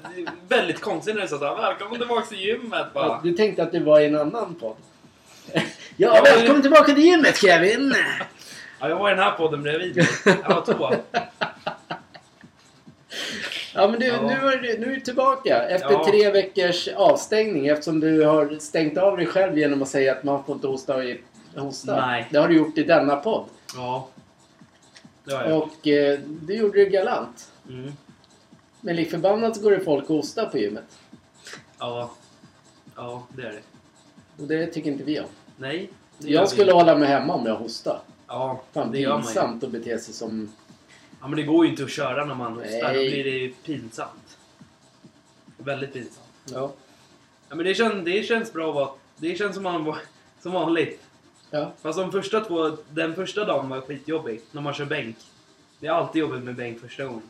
väldigt 0.48 0.80
konstigt 0.80 1.14
när 1.14 1.22
du 1.22 1.28
sa 1.28 1.38
såhär 1.38 1.56
Välkommen 1.56 1.98
tillbaka 1.98 2.26
till 2.26 2.40
gymmet 2.40 2.86
bara. 2.94 3.20
Du 3.22 3.32
tänkte 3.32 3.62
att 3.62 3.72
du 3.72 3.80
var 3.80 4.00
i 4.00 4.06
en 4.06 4.16
annan 4.16 4.54
podd. 4.54 4.76
Ja, 5.52 5.62
Ja, 5.96 6.12
men- 6.24 6.34
välkommen 6.38 6.62
tillbaka 6.62 6.94
till 6.94 7.04
gymmet 7.04 7.36
Kevin! 7.36 7.94
Ja, 8.80 8.88
jag 8.88 8.96
var 8.96 9.10
i 9.10 9.14
den 9.14 9.22
här 9.22 9.30
podden 9.32 9.62
bredvid. 9.62 10.06
Jag 10.24 10.54
var 10.54 10.64
två. 10.74 10.90
Ja 13.74 13.88
men 13.88 14.00
du, 14.00 14.06
Ja. 14.06 14.20
nu, 14.22 14.32
är 14.48 14.56
du, 14.62 14.78
nu 14.78 14.86
är 14.92 14.94
du 14.94 15.00
tillbaka 15.00 15.62
efter 15.62 15.92
Ja. 15.92 16.06
tre 16.08 16.30
veckors 16.30 16.88
avstängning 16.96 17.66
eftersom 17.66 18.00
du 18.00 18.24
har 18.24 18.58
stängt 18.60 18.98
av 18.98 19.16
dig 19.16 19.26
själv 19.26 19.58
genom 19.58 19.82
att 19.82 19.88
säga 19.88 20.12
att 20.12 20.24
man 20.24 20.44
får 20.44 20.54
inte 20.54 20.66
hosta 20.66 21.04
i 21.04 21.20
hosta. 21.56 22.06
Nej. 22.06 22.26
Det 22.30 22.38
har 22.38 22.48
du 22.48 22.56
gjort 22.56 22.78
i 22.78 22.82
denna 22.84 23.16
podd. 23.16 23.44
Ja. 23.74 24.08
Det 25.24 25.34
har 25.34 25.44
jag. 25.44 25.62
Och 25.62 25.86
eh, 25.88 26.20
det 26.26 26.54
gjorde 26.54 26.84
du 26.84 26.90
galant. 26.90 27.52
Mm. 27.68 27.92
Men 28.80 28.96
lik 28.96 29.10
förbannat 29.10 29.56
så 29.56 29.62
går 29.62 29.70
det 29.70 29.80
folk 29.80 30.10
och 30.10 30.16
hostar 30.16 30.46
på 30.46 30.58
gymmet. 30.58 30.98
Ja. 31.78 32.10
Ja, 32.96 33.26
det 33.36 33.42
är 33.42 33.52
det. 33.52 33.62
Och 34.42 34.48
det 34.48 34.66
tycker 34.66 34.90
inte 34.90 35.04
vi 35.04 35.20
om. 35.20 35.26
Nej. 35.56 35.90
det 36.18 36.28
gör 36.28 36.40
Jag 36.40 36.48
skulle 36.48 36.62
inte. 36.62 36.74
hålla 36.74 36.96
mig 36.98 37.08
hemma 37.08 37.34
om 37.34 37.46
jag 37.46 37.56
hostade. 37.56 37.98
Ja, 38.26 38.60
Fan 38.72 38.92
det 38.92 38.98
gör 38.98 39.10
man 39.10 39.20
ju. 39.20 39.24
pinsamt 39.26 39.64
att 39.64 39.70
bete 39.70 39.98
sig 39.98 40.14
som... 40.14 40.52
Ja, 41.20 41.28
men 41.28 41.36
det 41.36 41.42
går 41.42 41.64
ju 41.64 41.70
inte 41.70 41.84
att 41.84 41.90
köra 41.90 42.24
när 42.24 42.34
man 42.34 42.52
hostar. 42.52 42.80
Då 42.82 42.88
Nej. 42.88 43.10
blir 43.10 43.24
det 43.24 43.30
ju 43.30 43.52
pinsamt. 43.52 44.38
Väldigt 45.56 45.92
pinsamt. 45.92 46.26
Ja. 46.52 46.72
Ja, 47.48 47.54
men 47.54 47.64
det 47.64 47.74
känns, 47.74 48.04
det 48.04 48.22
känns 48.26 48.52
bra 48.52 48.68
att 48.68 48.74
vara... 48.74 48.90
Det 49.16 49.38
känns 49.38 49.54
som, 49.54 49.62
man, 49.62 49.84
var- 49.84 49.98
som 50.42 50.52
vanligt. 50.52 51.02
Ja. 51.50 51.72
Fast 51.82 51.98
de 51.98 52.12
första 52.12 52.40
två... 52.40 52.76
Den 52.90 53.14
första 53.14 53.44
dagen 53.44 53.68
var 53.68 53.80
skitjobbig. 53.80 54.40
När 54.52 54.62
man 54.62 54.74
kör 54.74 54.84
bänk. 54.84 55.16
Det 55.80 55.86
är 55.86 55.90
alltid 55.90 56.20
jobbigt 56.20 56.42
med 56.44 56.54
bänk 56.54 56.80
första 56.80 57.04
gången. 57.04 57.22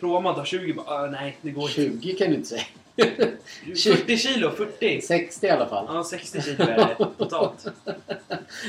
Provar 0.00 0.20
man 0.20 0.34
ta 0.34 0.44
20 0.44 0.72
bara, 0.72 0.86
ah, 0.86 1.06
nej 1.06 1.38
det 1.42 1.50
går 1.50 1.62
inte. 1.62 1.74
20 1.74 2.12
kan 2.12 2.28
du 2.28 2.34
inte 2.34 2.48
säga. 2.48 2.64
40 3.64 4.16
kilo, 4.16 4.50
40. 4.50 5.00
60 5.00 5.46
i 5.46 5.50
alla 5.50 5.68
fall. 5.68 5.84
Ja, 5.88 6.04
60 6.04 6.42
kilo 6.42 6.62
är 6.62 6.76
det 6.76 7.06
totalt. 7.18 7.66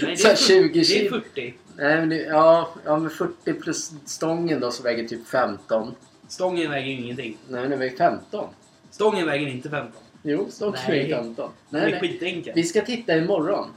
Nej, 0.01 0.17
Så 0.17 0.27
det 0.27 0.31
är 0.31 0.35
20 0.35 0.67
40. 0.67 0.73
Det 0.73 0.79
är 0.79 0.83
kilo. 0.83 1.21
40. 1.21 1.53
Nej, 1.75 1.99
men 1.99 2.09
det, 2.09 2.15
ja, 2.15 2.69
ja, 2.85 2.97
men 2.97 3.09
40 3.09 3.53
plus 3.53 3.91
stången 4.05 4.59
då 4.59 4.71
som 4.71 4.83
väger 4.83 5.07
typ 5.07 5.27
15. 5.27 5.95
Stången 6.27 6.71
väger 6.71 6.87
ju 6.87 6.93
ingenting. 6.93 7.37
Nej, 7.47 7.61
men 7.61 7.69
den 7.69 7.79
väger 7.79 7.97
15. 7.97 8.49
Stången 8.91 9.25
väger 9.25 9.47
inte 9.47 9.69
15. 9.69 9.91
Jo, 10.23 10.47
stången 10.49 10.79
Nej. 10.87 10.99
väger 10.99 11.17
15. 11.17 11.51
Den 11.69 11.81
Nej, 11.81 11.91
är 11.91 11.91
nej. 11.91 12.09
skitenkel. 12.09 12.53
Vi 12.55 12.63
ska 12.63 12.81
titta 12.81 13.17
imorgon. 13.17 13.69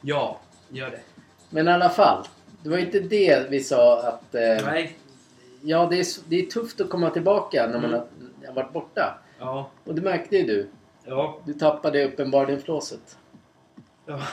Ja, 0.00 0.40
gör 0.76 0.90
det. 0.90 1.00
Men 1.50 1.68
i 1.68 1.70
alla 1.70 1.88
fall. 1.90 2.24
Det 2.62 2.68
var 2.70 2.78
inte 2.78 3.00
det 3.00 3.50
vi 3.50 3.60
sa 3.60 4.02
att... 4.02 4.34
Eh, 4.34 4.40
Nej. 4.66 4.96
ja, 5.62 5.86
det 5.90 5.96
är, 6.00 6.06
det 6.28 6.36
är 6.36 6.46
tufft 6.46 6.80
att 6.80 6.90
komma 6.90 7.10
tillbaka 7.10 7.66
när 7.66 7.72
man 7.80 7.84
Mm. 7.84 7.92
har, 7.92 8.46
har 8.46 8.54
varit 8.54 8.72
borta. 8.72 9.18
Ja. 9.38 9.70
Och 9.84 9.94
det 9.94 10.02
märkte 10.02 10.36
ju 10.36 10.42
du. 10.46 10.68
Ja. 11.04 11.40
Du 11.46 11.52
tappade 11.54 12.04
uppenbarligen 12.04 12.62
flåset. 12.62 13.18
Ja. 14.06 14.20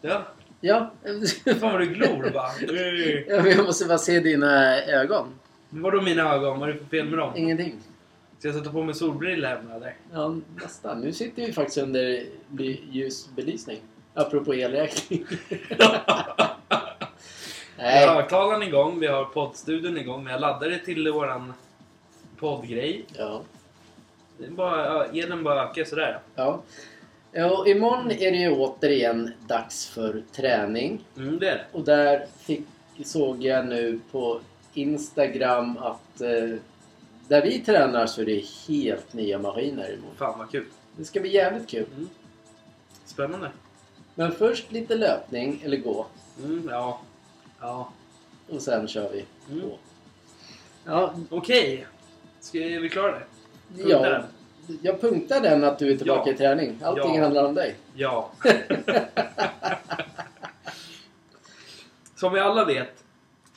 Ja. 0.00 0.22
Ja. 0.60 0.90
Fan 1.44 1.72
vad 1.72 1.80
du 1.80 1.86
glor 1.86 2.30
bara. 2.34 2.48
Ja, 3.42 3.48
jag 3.48 3.64
måste 3.64 3.84
bara 3.84 3.98
se 3.98 4.20
dina 4.20 4.80
ögon. 4.82 5.26
Men 5.70 5.82
Vadå 5.82 6.00
mina 6.00 6.34
ögon? 6.34 6.60
Vad 6.60 6.68
är 6.68 6.72
det 6.72 6.78
för 6.78 6.86
fel 6.86 7.08
med 7.08 7.18
dem? 7.18 7.32
Ingenting. 7.36 7.74
Ska 8.38 8.48
jag 8.48 8.56
sätta 8.56 8.70
på 8.72 8.82
mig 8.82 8.94
solbrillor 8.94 9.48
hemma 9.48 9.74
eller? 9.74 9.96
Ja, 10.12 10.34
nästan. 10.62 11.00
Nu 11.00 11.12
sitter 11.12 11.46
vi 11.46 11.52
faktiskt 11.52 11.78
under 11.78 12.24
bly- 12.48 12.80
ljusbelysning. 12.90 13.80
Apropå 14.14 14.54
elräkning. 14.54 15.26
Vi 17.76 18.04
har 18.04 18.14
högtalaren 18.14 18.62
igång, 18.62 19.00
vi 19.00 19.06
har 19.06 19.24
poddstudion 19.24 19.96
igång, 19.98 20.24
vi 20.24 20.32
har 20.32 20.38
laddare 20.38 20.78
till 20.78 21.12
våran 21.12 21.52
poddgrej. 22.38 23.04
Ja. 23.18 23.42
Det 24.38 24.44
är 24.46 24.50
bara, 24.50 25.04
elen 25.04 25.44
bara 25.44 25.70
ökar 25.70 25.84
sådär. 25.84 26.20
ja. 26.34 26.62
Ja, 27.34 27.58
och 27.58 27.68
imorgon 27.68 28.10
är 28.10 28.30
det 28.30 28.36
ju 28.36 28.50
återigen 28.50 29.30
dags 29.48 29.86
för 29.86 30.22
träning. 30.32 31.04
Mm, 31.16 31.38
det 31.38 31.48
är 31.48 31.54
det. 31.54 31.64
Och 31.72 31.84
där 31.84 32.26
fick, 32.38 32.66
såg 33.04 33.42
jag 33.42 33.66
nu 33.66 34.00
på 34.12 34.40
Instagram 34.74 35.78
att 35.78 36.20
eh, 36.20 36.58
där 37.28 37.42
vi 37.42 37.58
tränar 37.58 38.06
så 38.06 38.20
är 38.20 38.26
det 38.26 38.44
helt 38.68 39.12
nya 39.12 39.38
maskiner 39.38 39.92
imorgon. 39.92 40.16
Fan 40.16 40.38
vad 40.38 40.50
kul. 40.50 40.66
Det 40.96 41.04
ska 41.04 41.20
bli 41.20 41.34
jävligt 41.34 41.68
kul. 41.68 41.86
Mm. 41.96 42.08
Spännande. 43.04 43.50
Men 44.14 44.32
först 44.32 44.72
lite 44.72 44.94
löpning, 44.94 45.62
eller 45.64 45.76
gå. 45.76 46.06
Mm, 46.44 46.68
ja. 46.70 47.00
Ja. 47.60 47.88
Och 48.48 48.62
sen 48.62 48.88
kör 48.88 49.10
vi 49.12 49.24
Mm. 49.50 49.62
på. 49.70 49.76
Ja, 50.84 51.14
Okej. 51.30 51.86
Ska 52.40 52.58
är 52.58 52.80
vi 52.80 52.88
klara 52.88 53.12
det? 53.12 53.24
Punkta 53.76 53.90
ja, 53.90 54.00
den. 54.10 54.24
jag 54.82 55.00
punktar 55.00 55.40
den 55.40 55.64
att 55.64 55.78
du 55.78 55.92
är 55.92 55.96
tillbaka 55.96 56.30
Ja. 56.30 56.34
i 56.34 56.36
träning. 56.38 56.78
Allting 56.82 57.14
Ja. 57.14 57.22
handlar 57.22 57.44
om 57.44 57.54
dig. 57.54 57.74
Ja. 57.94 58.30
Som 62.16 62.32
vi 62.32 62.40
alla 62.40 62.64
vet 62.64 63.04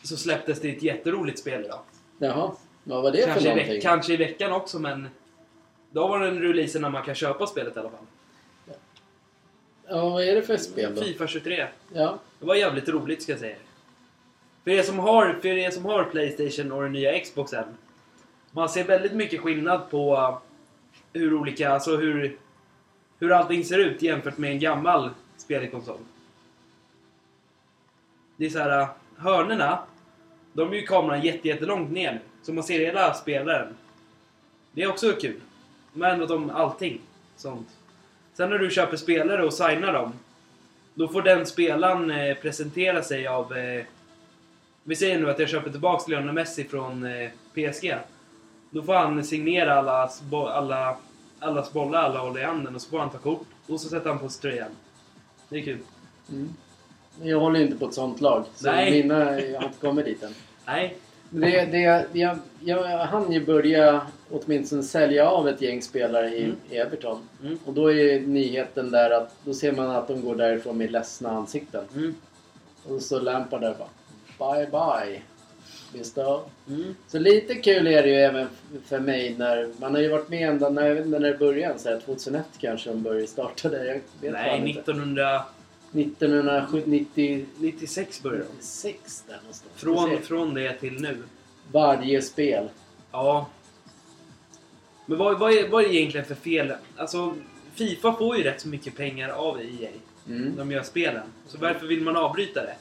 så 0.04 0.18
släpptes 0.18 0.62
det 0.62 0.70
ett 0.70 0.84
jätteroligt 0.84 1.40
spel 1.40 1.66
idag. 1.66 1.80
Jaha, 2.18 2.52
vad 2.84 3.04
var 3.04 3.12
det 3.12 3.18
för 3.18 3.26
Kanske 3.28 3.42
i, 3.46 3.50
någonting? 3.50 3.74
veck- 3.74 3.82
kanske 3.84 4.14
i 4.14 4.18
veckan 4.18 4.52
också 4.52 4.80
men 4.80 5.08
då 5.92 6.08
var 6.08 6.20
det 6.20 6.28
en 6.28 6.42
release 6.42 6.80
när 6.80 6.90
man 6.90 7.04
kan 7.04 7.16
köpa 7.16 7.48
spelet 7.48 7.76
i 7.76 7.80
alla 7.80 7.90
fall. 7.90 8.06
Ja, 9.88 10.10
vad 10.10 10.24
är 10.24 10.36
det 10.36 10.42
för 10.42 10.58
spel 10.58 10.96
då? 10.96 11.02
Fifa 11.02 11.28
23. 11.28 11.68
Ja, 11.94 12.20
Det 12.40 12.46
var 12.46 12.56
jävligt 12.56 12.90
roligt 12.90 13.24
ska 13.24 13.32
jag 13.32 13.40
säga. 13.40 13.56
För 14.64 14.72
er 14.72 14.84
som 14.84 15.00
har, 15.00 15.34
för 15.42 15.48
er 15.48 15.72
som 15.72 15.86
har 15.86 16.04
Playstation 16.04 16.72
och 16.72 16.84
den 16.84 16.92
nya 16.92 17.20
Xboxen. 17.20 17.66
Man 18.52 18.70
ser 18.70 18.84
väldigt 18.84 19.14
mycket 19.14 19.42
skillnad 19.42 19.90
på 19.90 20.16
uh, 20.16 20.38
hur 21.14 21.34
olika, 21.34 21.70
alltså 21.70 21.98
hur, 21.98 22.38
hur 23.20 23.32
allting 23.32 23.66
ser 23.66 23.80
ut 23.80 24.02
jämfört 24.02 24.38
med 24.38 24.52
en 24.52 24.60
gammal 24.60 25.10
spelkonsol. 25.38 25.98
Det 28.38 28.46
är 28.46 28.50
så 28.50 28.60
här, 28.60 28.82
uh, 28.82 28.88
hörnerna, 29.18 29.80
de 30.54 30.72
är 30.72 30.76
ju 30.76 30.86
kameran 30.86 31.22
jätte, 31.22 31.48
jättelångt 31.48 31.92
ner. 31.92 32.22
Så 32.44 32.54
man 32.54 32.64
ser 32.64 32.80
hela 32.80 33.14
spelaren. 33.14 33.76
Det 34.72 34.84
är 34.84 34.90
också 34.90 35.12
kul. 35.12 35.42
Men 35.94 36.22
att 36.22 36.30
de, 36.30 36.50
allting 36.50 37.02
sånt. 37.36 37.68
Sen 38.38 38.50
när 38.50 38.58
du 38.58 38.70
köper 38.72 38.98
spelare 38.98 39.44
och 39.46 39.54
signar 39.54 39.94
dem. 39.94 40.14
Då 40.94 41.08
får 41.08 41.22
den 41.22 41.46
spelaren 41.46 42.12
eh, 42.12 42.36
presentera 42.38 43.04
sig 43.04 43.28
av... 43.28 43.58
Eh, 43.58 43.84
vi 44.84 44.96
säger 44.96 45.20
nu 45.20 45.30
att 45.30 45.40
jag 45.40 45.50
köper 45.50 45.70
tillbaks 45.72 46.08
Lionel 46.08 46.34
Messi 46.34 46.64
från 46.64 47.06
eh, 47.06 47.30
PSG. 47.54 47.96
Då 48.70 48.84
får 48.84 48.94
han 48.94 49.24
signera 49.24 49.74
allas, 49.76 50.22
bo- 50.22 50.46
alla, 50.48 50.98
allas 51.40 51.74
bollar 51.74 52.02
alla 52.04 52.20
håller 52.20 52.40
i 52.42 52.44
handen 52.44 52.76
och 52.76 52.82
så 52.82 52.90
får 52.90 53.00
han 53.00 53.10
ta 53.10 53.18
kort. 53.18 53.48
Och 53.68 53.82
så 53.82 53.90
sätter 53.90 54.10
han 54.10 54.20
på 54.20 54.30
sig 54.30 54.42
tröjan. 54.42 54.72
Det 55.50 55.58
är 55.58 55.64
kul. 55.64 55.78
mm. 56.30 56.50
Jag 57.22 57.40
håller 57.40 57.60
inte 57.60 57.76
på 57.78 57.86
ett 57.88 57.94
sånt 57.94 58.22
lag. 58.22 58.46
Så 58.56 58.72
Nej. 58.72 58.92
mina 59.04 59.42
jag 59.42 59.60
har 59.62 59.68
inte 59.68 59.80
kommit 59.80 60.06
dit 60.06 60.24
än. 60.24 60.34
Nej. 60.66 60.98
Det, 61.30 61.66
det, 61.66 62.08
jag, 62.12 62.38
jag 62.64 62.84
hann 62.98 63.32
ju 63.32 63.46
börja 63.46 64.02
åtminstone 64.32 64.84
sälja 64.84 65.30
av 65.30 65.48
ett 65.48 65.62
gäng 65.62 65.82
spelare 65.82 66.30
i, 66.36 66.44
Mm. 66.44 66.56
i 66.70 66.78
Everton. 66.78 67.28
Mm. 67.44 67.60
Och 67.66 67.74
då 67.74 67.92
är 67.94 68.20
nyheten 68.20 68.92
där 68.92 69.10
att 69.12 69.36
då 69.44 69.54
ser 69.54 69.72
man 69.72 69.90
att 69.90 70.08
de 70.08 70.22
går 70.22 70.36
därifrån 70.36 70.78
med 70.78 70.92
ledsna 70.92 71.30
ansikten. 71.30 71.84
Mm. 71.96 72.16
Och 72.88 73.02
så 73.02 73.20
Lampard 73.20 73.62
där 73.62 73.76
bara 74.38 74.56
Bye 74.56 74.66
bye. 74.66 75.22
Mister. 75.94 76.40
Mm. 76.68 76.96
Så 77.08 77.20
lite 77.20 77.56
kul 77.56 77.88
är 77.88 78.04
det 78.04 78.10
ju 78.10 78.16
även 78.16 78.48
för 78.86 79.00
mig 79.00 79.36
när 79.38 79.70
man 79.80 79.94
har 79.96 80.02
ju 80.02 80.10
varit 80.10 80.30
med 80.30 80.50
ända 80.50 80.70
när, 80.70 81.06
när 81.06 81.20
det 81.20 81.38
började. 81.38 81.80
Så 81.80 81.90
här, 81.90 82.00
2001 82.00 82.46
kanske 82.60 82.90
de 82.90 83.02
började 83.04 83.28
starta 83.28 83.70
där. 83.70 83.86
Jag 83.86 83.94
vet 84.22 84.34
Nej, 84.34 84.60
fan 84.60 84.68
inte. 84.68 85.42
1996 85.98 86.88
1996 86.94 88.24
började 88.24 88.44
de. 88.44 88.94
där 89.28 89.38
någonstans. 89.42 89.72
Från, 89.76 90.22
från 90.22 90.54
det 90.54 90.74
till 90.74 91.02
nu. 91.02 91.18
Varje 91.72 92.22
spel. 92.22 92.70
Ja. 93.12 93.48
Men 95.06 95.18
vad, 95.18 95.40
vad, 95.40 95.54
är, 95.54 95.70
vad 95.70 95.84
är 95.84 95.88
det 95.88 95.96
egentligen 95.96 96.26
för 96.26 96.36
fel? 96.36 96.74
Alltså, 96.98 97.36
Fifa 97.76 98.14
får 98.14 98.38
ju 98.38 98.44
rätt 98.44 98.62
så 98.62 98.68
mycket 98.68 98.98
pengar 98.98 99.30
av 99.30 99.62
EA. 99.62 99.90
Mm. 100.28 100.56
De 100.56 100.72
gör 100.72 100.84
spelen. 100.84 101.24
Så 101.48 101.58
varför 101.58 101.88
vill 101.88 102.02
man 102.02 102.16
avbryta 102.16 102.62
det? 102.62 102.76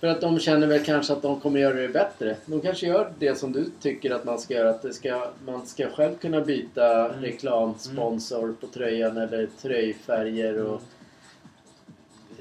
För 0.00 0.06
att 0.06 0.20
de 0.20 0.38
känner 0.38 0.66
väl 0.66 0.84
kanske 0.84 1.12
att 1.12 1.22
de 1.22 1.40
kommer 1.40 1.60
göra 1.60 1.74
det 1.74 1.88
bättre. 1.88 2.36
De 2.46 2.60
kanske 2.60 2.86
gör 2.86 3.12
det 3.18 3.38
som 3.38 3.52
du 3.52 3.70
tycker 3.80 4.10
att 4.10 4.24
man 4.24 4.38
ska 4.38 4.54
göra. 4.54 4.70
Att 4.70 4.94
ska, 4.94 5.32
man 5.46 5.66
ska 5.66 5.90
själv 5.90 6.16
kunna 6.18 6.40
byta 6.40 7.08
Mm. 7.08 7.22
reklam, 7.22 7.74
sponsor 7.78 8.54
på 8.60 8.66
tröjan 8.66 9.16
eller 9.16 9.48
tröjfärger 9.62 10.62
och... 10.62 10.82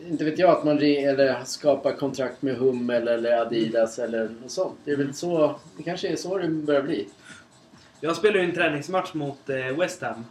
Inte 0.10 0.26
vet 0.26 0.40
jag 0.40 0.50
att 0.50 0.64
man 0.64 0.80
re, 0.80 0.98
eller 0.98 1.44
skapar 1.44 1.92
kontrakt 1.92 2.42
med 2.42 2.56
Hummel 2.58 3.08
eller 3.08 3.38
Adidas 3.38 4.00
eller 4.00 4.30
något 4.42 4.52
sånt. 4.52 4.80
Det 4.86 4.92
är 4.92 4.96
väl 4.98 5.14
så... 5.14 5.60
Det 5.78 5.84
kanske 5.84 6.08
är 6.08 6.16
så 6.16 6.38
det 6.38 6.48
börjar 6.48 6.82
bli. 6.82 7.08
Jag 8.00 8.16
spelade 8.16 8.40
ju 8.40 8.46
en 8.50 8.56
träningsmatch 8.56 9.14
mot 9.14 9.50
eh, 9.50 9.56
West 9.58 10.02
Ham. 10.02 10.26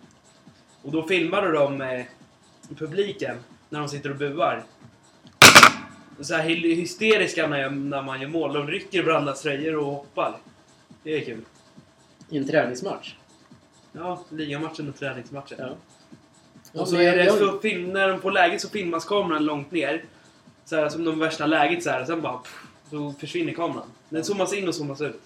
Och 0.83 0.93
då 0.93 1.03
filmade 1.03 1.53
de 1.53 1.81
eh, 1.81 2.05
publiken 2.79 3.37
när 3.69 3.79
de 3.79 3.89
sitter 3.89 4.11
och 4.11 4.17
buar. 4.17 4.63
Så 6.21 6.35
här 6.35 6.45
hy- 6.49 6.75
hysteriska 6.75 7.47
när, 7.47 7.59
jag, 7.59 7.73
när 7.77 8.03
man 8.03 8.21
gör 8.21 8.29
mål. 8.29 8.53
De 8.53 8.67
rycker 8.67 9.03
varandras 9.03 9.43
tröjor 9.43 9.77
och 9.77 9.85
hoppar. 9.85 10.37
Det 11.03 11.17
är 11.17 11.25
kul. 11.25 11.41
I 12.31 12.39
en 12.39 12.49
träningsmatch. 12.49 13.15
Ja, 13.93 14.25
ligamatchen 14.29 14.89
och 14.89 14.97
träningsmatchen. 14.97 15.59
Ja. 15.59 15.75
Och 16.73 16.89
så 16.89 16.95
men 16.97 17.07
är 17.07 17.17
det 17.17 17.33
så 17.33 17.59
film, 17.61 17.93
när 17.93 18.09
de 18.09 18.21
får 18.21 18.31
läget 18.31 18.61
så 18.61 18.69
filmas 18.69 19.05
kameran 19.05 19.45
långt 19.45 19.71
ner. 19.73 20.05
Så 20.65 20.77
här, 20.77 20.89
som 20.89 21.05
de 21.05 21.19
värsta 21.19 21.47
läget 21.47 21.83
så 21.83 21.91
här. 21.91 22.05
Sen 22.05 22.21
bara 22.21 22.39
pff, 22.39 22.63
så 22.91 23.15
försvinner 23.21 23.53
kameran. 23.53 23.87
Den 24.09 24.25
zoomas 24.25 24.53
in 24.53 24.69
och 24.69 24.75
zoomas 24.75 25.01
ut. 25.01 25.21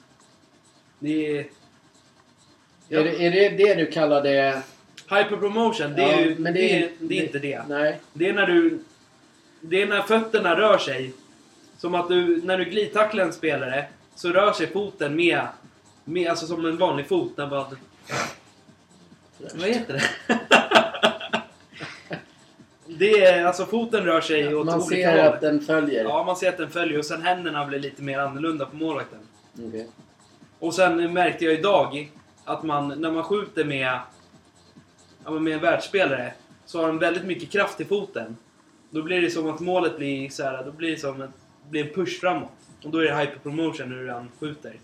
Det 0.99 1.39
är... 1.39 1.47
Ja. 2.89 3.01
Är, 3.01 3.05
det, 3.05 3.27
är 3.27 3.31
det 3.31 3.49
det 3.65 3.75
du 3.75 3.87
kallar 3.87 4.23
det? 4.23 4.63
Hyperpromotion, 5.11 5.95
det 5.95 6.03
är 6.03 6.13
Ja, 6.13 6.21
ju... 6.21 6.37
men 6.39 6.55
det, 6.55 6.61
det 6.61 6.73
är, 6.73 6.83
är- 6.83 6.91
det 6.99 7.19
är 7.19 7.23
inte 7.25 7.39
det. 7.39 7.63
Nej. 7.69 8.01
Det 8.13 8.29
är 8.29 8.33
när 8.33 8.47
du... 8.47 8.79
Det 9.61 9.83
är 9.83 9.87
när 9.87 10.03
fötterna 10.03 10.57
rör 10.61 10.79
sig. 10.79 11.13
Som 11.79 11.95
att 11.95 12.09
du, 12.09 12.43
när 12.45 12.59
du 12.59 12.65
glidtacklar 12.65 13.25
en 13.25 13.33
spelare 13.33 13.85
så 14.15 14.29
rör 14.29 14.53
sig 14.53 14.67
foten 14.67 15.17
med, 15.17 15.47
med 16.05 16.31
alltså 16.31 16.47
som 16.47 16.65
en 16.67 16.77
vanlig 16.77 17.07
fot. 17.09 17.33
När 17.37 17.47
bara, 17.47 17.67
vad 19.55 19.69
heter 19.69 19.93
det? 20.29 20.39
Det 22.99 23.25
är, 23.25 23.45
alltså 23.45 23.67
foten 23.67 24.05
rör 24.05 24.21
sig 24.21 24.55
åt 24.55 24.67
Man 24.67 24.75
olika 24.75 24.89
ser 24.89 25.25
håll. 25.25 25.35
att 25.35 25.41
den 25.41 25.61
följer. 25.61 26.05
Ja, 26.05 26.25
man 26.25 26.37
ser 26.37 26.49
att 26.49 26.59
den 26.59 26.71
följer 26.71 26.99
och 26.99 27.05
sen 27.05 27.23
händerna 27.23 27.67
blir 27.67 27.79
lite 27.79 28.03
mer 28.03 28.19
annorlunda 28.19 28.67
på 28.67 28.77
målvakten. 28.77 29.19
Okej. 29.69 29.87
Och 30.59 30.75
sen 30.75 31.13
märkte 31.13 31.45
jag 31.45 31.55
idag 31.55 32.11
att 32.45 32.63
man, 32.63 32.89
när 33.01 33.11
man 33.11 33.25
skjuter 33.25 33.65
med, 33.65 33.99
ja, 35.25 35.31
med 35.31 35.53
en 35.53 35.61
världsspelare 35.61 36.33
så 36.67 36.81
har 36.81 36.87
den 36.87 36.99
väldigt 36.99 37.25
mycket 37.25 37.51
kraft 37.51 37.81
i 37.81 37.85
foten. 37.85 38.37
Då 38.91 39.03
blir 39.03 39.23
det 39.23 39.31
som 39.31 39.51
att 39.51 39.61
målet 39.61 39.97
blir 39.97 40.29
så 40.29 40.43
här, 40.43 40.65
då 40.65 40.73
blir 40.73 40.91
det 40.91 40.97
som 40.97 41.23
en, 41.23 41.33
blir 41.71 41.87
en 41.87 41.95
push 41.95 42.21
framåt. 42.21 42.51
Och 42.85 42.91
då 42.91 42.99
är 42.99 43.05
det 43.05 43.17
hyperpromotion 43.17 43.93
hur 43.93 44.09
han 44.09 44.29
skjuter. 44.41 44.75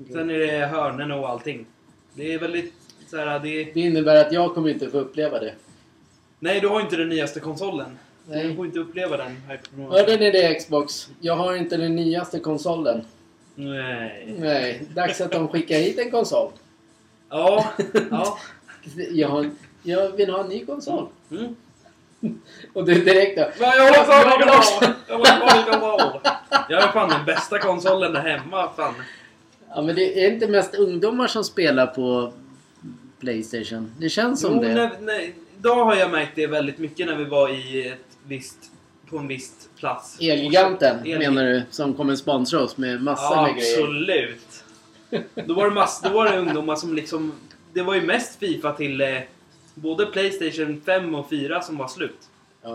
Okej. 0.00 0.12
Sen 0.12 0.30
är 0.30 0.38
det 0.38 0.66
hörnen 0.66 1.12
och 1.12 1.28
allting. 1.28 1.66
Det 2.14 2.34
är 2.34 2.38
väldigt 2.38 2.74
så 3.10 3.16
här, 3.16 3.38
det 3.38 3.64
Det 3.64 3.80
innebär 3.80 4.26
att 4.26 4.32
jag 4.32 4.54
kommer 4.54 4.68
inte 4.68 4.90
få 4.90 4.98
uppleva 4.98 5.38
det. 5.38 5.54
Nej, 6.40 6.60
du 6.60 6.68
har 6.68 6.80
inte 6.80 6.96
den 6.96 7.08
nyaste 7.08 7.40
konsolen. 7.40 7.98
Nej. 8.28 8.46
Du 8.48 8.54
får 8.56 8.66
inte 8.66 8.78
uppleva 8.78 9.16
den 9.16 9.36
hyperpromotion. 9.48 9.92
Hörde 9.98 10.16
ni 10.16 10.30
det 10.30 10.54
Xbox? 10.54 11.08
Jag 11.20 11.36
har 11.36 11.56
inte 11.56 11.76
den 11.76 11.96
nyaste 11.96 12.38
konsolen. 12.38 13.04
Nej. 13.54 14.34
Nej, 14.38 14.82
dags 14.94 15.20
att 15.20 15.32
de 15.32 15.48
skickar 15.48 15.76
hit 15.78 15.98
en 15.98 16.10
konsol. 16.10 16.50
Ja. 17.30 17.66
Ja. 18.10 18.38
Jag, 19.10 19.28
har, 19.28 19.50
jag 19.82 20.08
vill 20.16 20.30
ha 20.30 20.40
en 20.44 20.48
ny 20.48 20.66
konsol. 20.66 21.06
Mm. 21.30 21.56
Och 22.72 22.88
är 22.88 23.04
direkt 23.04 23.38
då. 23.38 23.46
Men 23.60 23.68
jag 23.68 23.84
vill 23.84 23.94
ha 23.94 24.14
Jag 24.18 24.38
vill 24.38 24.48
en 24.48 24.58
också. 24.58 24.80
konsol! 24.80 24.94
Jag 25.08 25.80
konsol! 25.80 26.80
Har 26.80 26.92
fan 26.92 27.08
den 27.08 27.24
bästa 27.24 27.58
konsolen 27.58 28.12
där 28.12 28.20
hemma. 28.20 28.70
Fan. 28.76 28.94
Ja, 29.68 29.82
men 29.82 29.94
det 29.94 30.24
är 30.24 30.32
inte 30.32 30.48
mest 30.48 30.74
ungdomar 30.74 31.26
som 31.26 31.44
spelar 31.44 31.86
på 31.86 32.32
Playstation. 33.20 33.92
Det 33.98 34.08
känns 34.08 34.40
som 34.40 34.54
Jo, 34.54 34.62
det. 34.62 34.74
när, 34.74 34.90
när, 35.00 35.32
idag 35.66 35.84
har 35.84 35.96
jag 35.96 36.10
märkt 36.10 36.32
det 36.34 36.46
väldigt 36.46 36.78
mycket 36.78 37.06
när 37.06 37.16
vi 37.16 37.24
var 37.24 37.48
i 37.48 37.88
ett 37.88 37.98
visst, 38.26 38.56
på 39.10 39.18
en 39.18 39.28
viss 39.28 39.68
plats. 39.78 40.18
Elgiganten 40.20 41.06
El- 41.06 41.18
menar 41.18 41.44
du? 41.44 41.62
Som 41.70 41.94
kommer 41.94 42.16
sponsra 42.16 42.60
oss 42.60 42.76
med 42.76 43.02
massor 43.02 43.36
Ja, 43.36 43.42
med 43.42 43.54
grejer. 43.56 43.78
absolut. 43.82 44.64
Då 45.46 45.54
var, 45.54 45.64
det 45.68 45.74
mass, 45.74 46.00
då 46.04 46.08
var 46.10 46.24
det 46.30 46.38
ungdomar 46.38 46.76
som 46.76 46.94
liksom... 46.94 47.32
Det 47.72 47.82
var 47.82 47.94
ju 47.94 48.02
mest 48.02 48.38
Fifa 48.38 48.72
till 48.72 49.00
eh, 49.00 49.18
både 49.74 50.06
Playstation 50.06 50.82
5 50.86 51.14
och 51.14 51.30
4 51.30 51.62
som 51.62 51.76
var 51.76 51.88
slut. 51.88 52.18
Ja. 52.62 52.70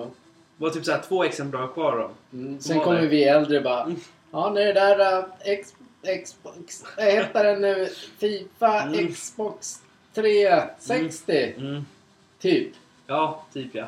Det 0.58 0.63
var 0.63 0.69
typ 0.69 0.86
såhär 0.86 1.01
två 1.08 1.23
exemplar 1.23 1.67
kvar 1.67 1.97
då. 2.32 2.38
Mm. 2.38 2.60
Sen 2.62 2.80
kommer 2.80 3.08
vi 3.08 3.23
äldre 3.23 3.62
bara. 3.62 3.84
Mm. 3.84 3.95
Ja, 4.32 4.51
nu 4.56 4.62
är 4.62 4.73
det 4.73 4.80
där 4.80 5.17
uh, 5.19 6.23
Xbox... 6.23 6.84
Vad 6.97 7.06
heter 7.06 7.43
den 7.43 7.62
nu? 7.62 7.88
Fifa 8.17 8.82
Mm. 8.82 9.13
Xbox 9.13 9.82
360. 10.13 11.54
Mm. 11.58 11.86
Typ. 12.39 12.73
Ja, 13.12 13.43
typ 13.54 13.67
ja. 13.76 13.86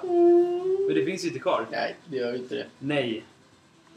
Men 0.88 0.96
det 0.96 1.06
finns 1.06 1.24
ju 1.24 1.28
inte 1.28 1.40
kvar. 1.40 1.66
Nej, 1.72 1.96
det 2.06 2.18
gör 2.18 2.32
ju 2.32 2.38
inte 2.38 2.56
det. 2.56 2.66
Nej. 2.80 3.24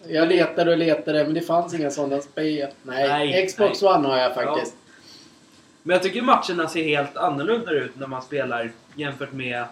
Jag 0.08 0.28
letade 0.28 0.70
och 0.70 0.78
letade 0.78 1.24
men 1.24 1.34
det 1.34 1.40
fanns 1.40 1.74
inga 1.74 1.90
sådana 1.90 2.22
spel. 2.22 2.68
Nej, 2.82 3.08
Nej, 3.08 3.46
Xbox 3.46 3.82
nej. 3.82 3.90
One 3.94 4.08
har 4.08 4.18
jag 4.18 4.34
faktiskt. 4.34 4.74
Men 5.82 5.94
jag 5.94 6.02
tycker 6.02 6.22
matcherna 6.22 6.68
ser 6.68 6.82
helt 6.84 7.16
annorlunda 7.16 7.70
ut 7.72 7.90
när 7.98 8.06
man 8.06 8.22
spelar 8.22 8.70
jämfört 8.94 9.32
med 9.32 9.64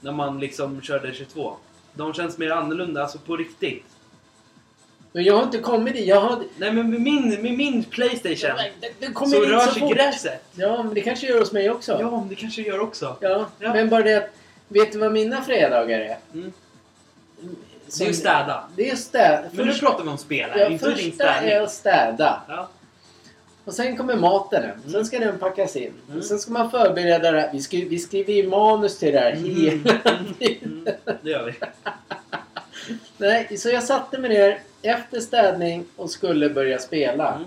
när 0.00 0.12
man 0.12 0.40
liksom 0.40 0.80
körde 0.82 1.12
22. 1.12 1.56
De 1.94 2.14
känns 2.14 2.38
mer 2.38 2.50
annorlunda, 2.50 3.02
alltså 3.02 3.18
på 3.18 3.36
riktigt. 3.36 3.84
Men 5.12 5.24
jag 5.24 5.34
har 5.34 5.42
inte 5.42 5.58
kommit 5.58 5.94
dit. 5.94 6.06
Jag 6.06 6.20
har... 6.20 6.42
Nej 6.56 6.72
men 6.72 6.90
med 6.90 7.00
min, 7.00 7.42
med 7.42 7.54
min 7.56 7.84
Playstation 7.84 8.50
Det, 8.80 8.88
det 9.06 9.12
kommer 9.12 9.36
så 9.36 9.42
rör 9.44 9.58
så 9.60 9.72
sig 9.72 9.80
fort. 9.82 9.94
gräset. 9.94 10.44
Ja, 10.54 10.82
men 10.82 10.94
det 10.94 11.00
kanske 11.00 11.26
gör 11.26 11.38
hos 11.38 11.52
mig 11.52 11.70
också. 11.70 11.96
Ja, 12.00 12.10
men 12.10 12.28
det 12.28 12.34
kanske 12.34 12.62
gör 12.62 12.80
också. 12.80 13.16
Ja, 13.20 13.46
Ja. 13.58 13.72
Men 13.74 13.88
bara 13.88 14.02
det 14.02 14.16
att... 14.16 14.30
Vet 14.74 14.92
du 14.92 14.98
vad 14.98 15.12
mina 15.12 15.42
fredagar 15.42 16.00
är? 16.00 16.16
Mm. 16.34 16.52
Det 17.98 18.04
är 18.04 18.08
ju 18.08 18.14
städa. 18.14 18.64
Det 18.76 18.90
är 18.90 18.96
städa. 18.96 19.42
Men 19.52 19.66
nu 19.66 19.74
pratar 19.74 20.04
vi 20.04 20.10
om 20.10 20.18
spel 20.18 20.50
här, 20.50 20.58
ja, 20.58 20.68
inte 20.68 20.88
din 20.94 20.96
första 21.12 21.34
är 21.34 21.60
att 21.60 21.72
städa. 21.72 22.42
Ja. 22.48 22.68
Och 23.64 23.74
sen 23.74 23.96
kommer 23.96 24.16
maten 24.16 24.62
hem. 24.62 24.78
Sen 24.84 24.94
Mm. 24.94 25.04
ska 25.04 25.18
den 25.18 25.38
packas 25.38 25.76
in. 25.76 25.92
Mm. 26.06 26.18
Och 26.18 26.24
sen 26.24 26.38
ska 26.38 26.52
man 26.52 26.70
förbereda 26.70 27.30
det 27.32 27.40
här. 27.40 27.50
Vi, 27.52 27.58
skri- 27.62 27.88
vi 27.88 27.98
skriver 27.98 28.32
ju 28.32 28.48
manus 28.48 28.98
till 28.98 29.12
det 29.12 29.20
här 29.20 29.32
Mm. 29.32 29.44
hela 29.56 30.00
Mm. 30.00 30.34
tiden. 30.38 30.58
Mm. 30.62 30.94
Det 31.22 31.30
gör 31.30 31.44
vi. 31.44 31.52
Nej, 33.16 33.58
så 33.58 33.68
jag 33.68 33.82
satte 33.82 34.18
mig 34.18 34.30
ner 34.30 34.58
efter 34.82 35.20
städning 35.20 35.84
och 35.96 36.10
skulle 36.10 36.50
börja 36.50 36.78
spela. 36.78 37.34
Mm. 37.34 37.46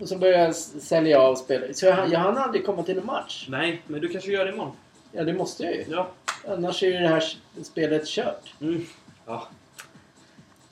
Och 0.00 0.08
så 0.08 0.18
började 0.18 0.44
jag 0.44 0.54
sälja 0.56 1.20
av 1.20 1.34
spel. 1.36 1.74
Så 1.74 1.86
jag, 1.86 2.12
jag 2.12 2.18
hann 2.18 2.38
aldrig 2.38 2.66
komma 2.66 2.82
till 2.82 2.98
en 2.98 3.06
match. 3.06 3.46
Nej, 3.48 3.82
men 3.86 4.00
du 4.00 4.08
kanske 4.08 4.30
gör 4.30 4.44
det 4.44 4.52
imorgon. 4.52 4.76
Ja, 5.12 5.24
det 5.24 5.32
måste 5.34 5.62
jag 5.64 5.74
ju. 5.74 5.84
Ja. 5.88 6.08
Annars 6.48 6.82
är 6.82 6.86
ju 6.86 6.92
det 6.92 7.08
här 7.08 7.24
spelet 7.62 8.06
kört. 8.06 8.54
Mm. 8.60 8.84
ja. 9.26 9.48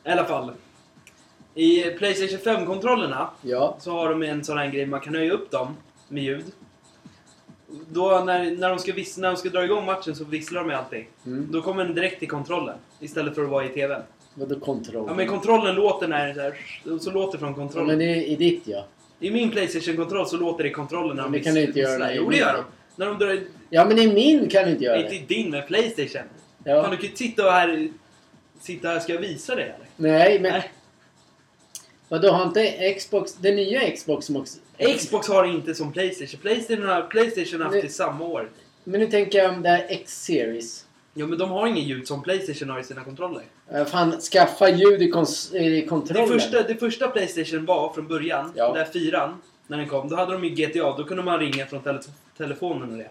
I 0.05 0.09
alla 0.09 0.25
fall. 0.25 0.53
I 1.55 1.83
Playstation 1.83 2.39
5-kontrollerna 2.39 3.29
Ja. 3.43 3.77
så 3.81 3.91
har 3.91 4.09
de 4.11 4.23
en 4.23 4.45
sån 4.45 4.59
här 4.59 4.67
grej, 4.71 4.87
man 4.87 5.01
kan 5.01 5.15
höja 5.15 5.33
upp 5.33 5.51
dem 5.51 5.77
med 6.09 6.23
ljud. 6.23 6.45
Då 7.89 8.23
när, 8.27 8.51
när, 8.57 8.69
de 8.69 8.79
ska 8.79 8.93
vis, 8.93 9.19
när 9.19 9.29
de 9.29 9.37
ska 9.37 9.49
dra 9.49 9.65
igång 9.65 9.85
matchen 9.87 10.15
så 10.17 10.25
visslar 10.25 10.61
de 10.61 10.71
ju 10.71 10.77
alltid. 10.77 11.05
Mm. 11.27 11.49
Då 11.53 11.63
kommer 11.63 11.85
den 11.85 11.95
direkt 11.95 12.19
till 12.19 12.29
kontrollen 12.29 12.79
istället 13.01 13.35
för 13.35 13.43
att 13.45 13.49
vara 13.51 13.65
i 13.65 13.69
TVn. 13.69 14.03
Vadå 14.35 14.61
kontroll? 14.61 15.05
Ja 15.09 15.15
men 15.15 15.27
kontrollen 15.29 15.75
låter 15.75 16.09
när 16.09 16.25
det 16.27 16.31
är 16.31 16.35
så, 16.35 16.41
här, 16.91 16.99
så 16.99 17.11
låter 17.11 17.39
från 17.39 17.49
Ja, 17.49 17.55
kontrollen. 17.55 17.87
men 17.89 17.99
det 17.99 18.05
är 18.05 18.23
i 18.25 18.37
ditt 18.37 18.63
ja. 18.65 18.85
I 19.21 19.31
min 19.31 19.51
Playstation-kontroll 19.51 20.27
så 20.27 20.37
låter 20.37 20.63
det 20.65 20.69
i 20.71 20.73
kontrollen 20.73 21.17
när 21.17 21.23
de 21.23 21.31
Men 21.33 21.41
det 21.41 21.45
kan 21.45 21.55
du 21.55 21.63
inte 21.65 21.79
göra 21.81 21.91
visslar. 21.91 22.07
när- 22.07 22.15
Jo 22.15 22.31
det 22.31 22.37
gör 22.37 22.53
de. 22.53 22.65
När 22.97 23.07
de 23.07 23.19
drar... 23.19 23.41
Ja 23.71 23.85
men 23.85 23.99
i 23.99 24.13
min 24.13 24.49
kan 24.49 24.65
du 24.65 24.71
inte 24.71 24.85
göra 24.85 24.97
Inte 24.97 25.09
det. 25.09 25.17
i 25.17 25.25
din 25.43 25.51
med 25.51 25.67
Playstation. 25.67 26.29
Ja. 26.65 26.83
Fan 26.83 26.91
du 26.91 26.97
kan 26.97 27.11
ju 27.11 27.17
sitta 27.17 27.47
och 27.47 27.53
här... 27.53 27.89
sitta 28.61 28.89
här, 28.89 28.99
ska 29.01 29.13
jag 29.13 29.21
visa 29.21 29.55
det 29.55 29.63
eller? 29.63 29.87
Nej, 29.97 30.41
men 30.41 30.53
Nej. 30.53 30.71
vadå 32.09 32.29
har 32.31 32.43
inte 32.47 32.95
Xbox, 32.99 33.35
den 33.35 33.57
nya 33.57 33.91
Xbox 33.91 34.27
som 34.27 34.37
också... 34.37 34.59
Xbox 34.99 35.29
har 35.29 35.45
inte 35.45 35.75
som 35.75 35.93
Playstation. 35.93 36.41
Playstation 36.41 36.87
har, 36.87 37.03
Playstation 37.03 37.61
har 37.61 37.71
haft 37.71 37.83
Det- 37.83 37.89
samma 37.89 38.25
år. 38.25 38.51
Men 38.85 39.01
nu 39.01 39.07
tänker 39.07 39.39
jag 39.39 39.55
om 39.55 39.63
det 39.63 39.69
här 39.69 39.87
X-series. 39.89 40.87
Ja 41.15 41.27
men 41.27 41.39
de 41.39 41.51
har 41.51 41.67
ingen 41.67 41.85
ljud 41.85 42.07
som 42.09 42.23
Playstation 42.23 42.71
har 42.71 42.81
i 42.81 42.85
sina 42.85 43.05
kontroller. 43.05 43.43
Uh, 43.75 43.85
fan, 43.85 44.21
skaffa 44.21 44.69
ljud 44.71 45.03
i, 45.03 45.05
i 45.05 45.09
Det 45.71 45.87
kontrollen. 45.87 46.29
första, 46.29 46.63
det 46.63 46.75
första 46.75 47.09
Playstation 47.09 47.65
var 47.65 47.93
från 47.93 48.07
början, 48.09 48.53
Ja. 48.57 48.73
där 48.73 48.85
fyran, 48.85 49.43
när 49.67 49.77
den 49.79 49.89
kom, 49.89 50.09
då 50.09 50.17
hade 50.17 50.33
de 50.33 50.45
ju 50.45 50.51
GTA. 50.51 50.97
Då 50.97 51.05
kunde 51.05 51.23
man 51.23 51.39
ringa 51.41 51.67
från 51.67 51.83
tele 51.83 52.01
telefonen 52.39 52.91
och 52.93 52.99
det. 52.99 53.09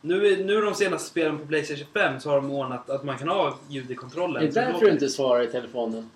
Nu, 0.00 0.44
nu 0.44 0.60
de 0.60 0.74
senaste 0.74 1.08
spelen 1.10 1.38
på 1.38 1.46
Playstation 1.46 1.86
5 1.94 2.20
så 2.20 2.30
har 2.30 2.36
de 2.36 2.50
ordnat 2.50 2.90
att 2.90 3.04
man 3.04 3.18
kan 3.18 3.28
ha 3.28 3.58
ljud 3.68 3.90
i 3.90 3.94
kontrollen. 3.94 4.42
Det 4.42 4.60
är 4.60 4.66
därför 4.66 4.86
du 4.86 4.92
inte 4.92 5.08
svarar 5.08 5.42
i 5.42 5.46
telefonen. 5.46 6.10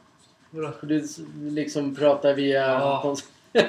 Vadå? 0.51 0.73
Du 0.83 1.05
liksom 1.41 1.95
pratar 1.95 2.35
via... 2.35 2.67
Ja. 2.67 3.17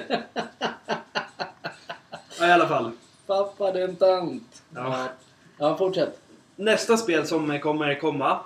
Ja, 2.40 2.48
i 2.48 2.52
alla 2.52 2.68
fall. 2.68 2.92
Pappa, 3.28 3.72
det 3.72 3.80
är 3.82 3.88
en 3.88 3.96
tant. 3.96 4.64
Ja. 4.76 5.10
Ja, 5.58 5.78
fortsätt. 5.78 6.20
Nästa 6.56 6.98
spel 6.98 7.28
som 7.28 7.60
kommer 7.60 8.00
komma 8.00 8.40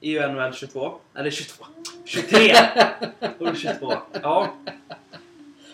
är 0.00 0.10
ju 0.10 0.28
NHL 0.28 0.54
22. 0.54 0.92
Eller 1.14 1.30
22. 1.30 1.64
23! 2.04 2.54
År 3.38 3.54
22. 3.54 3.92
Ja. 4.22 4.54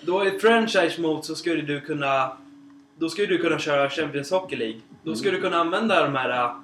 Då 0.00 0.26
i 0.26 0.38
franchise 0.38 1.00
mode 1.00 1.22
så 1.22 1.34
skulle 1.34 1.62
du 1.62 1.80
kunna... 1.80 2.36
Då 2.98 3.08
skulle 3.08 3.26
du 3.26 3.38
kunna 3.38 3.58
köra 3.58 3.90
Champions 3.90 4.30
Hockey 4.30 4.56
League. 4.56 4.80
Då 5.04 5.14
skulle 5.14 5.36
du 5.36 5.40
kunna 5.42 5.56
använda 5.56 6.04
de 6.04 6.14
här 6.14 6.54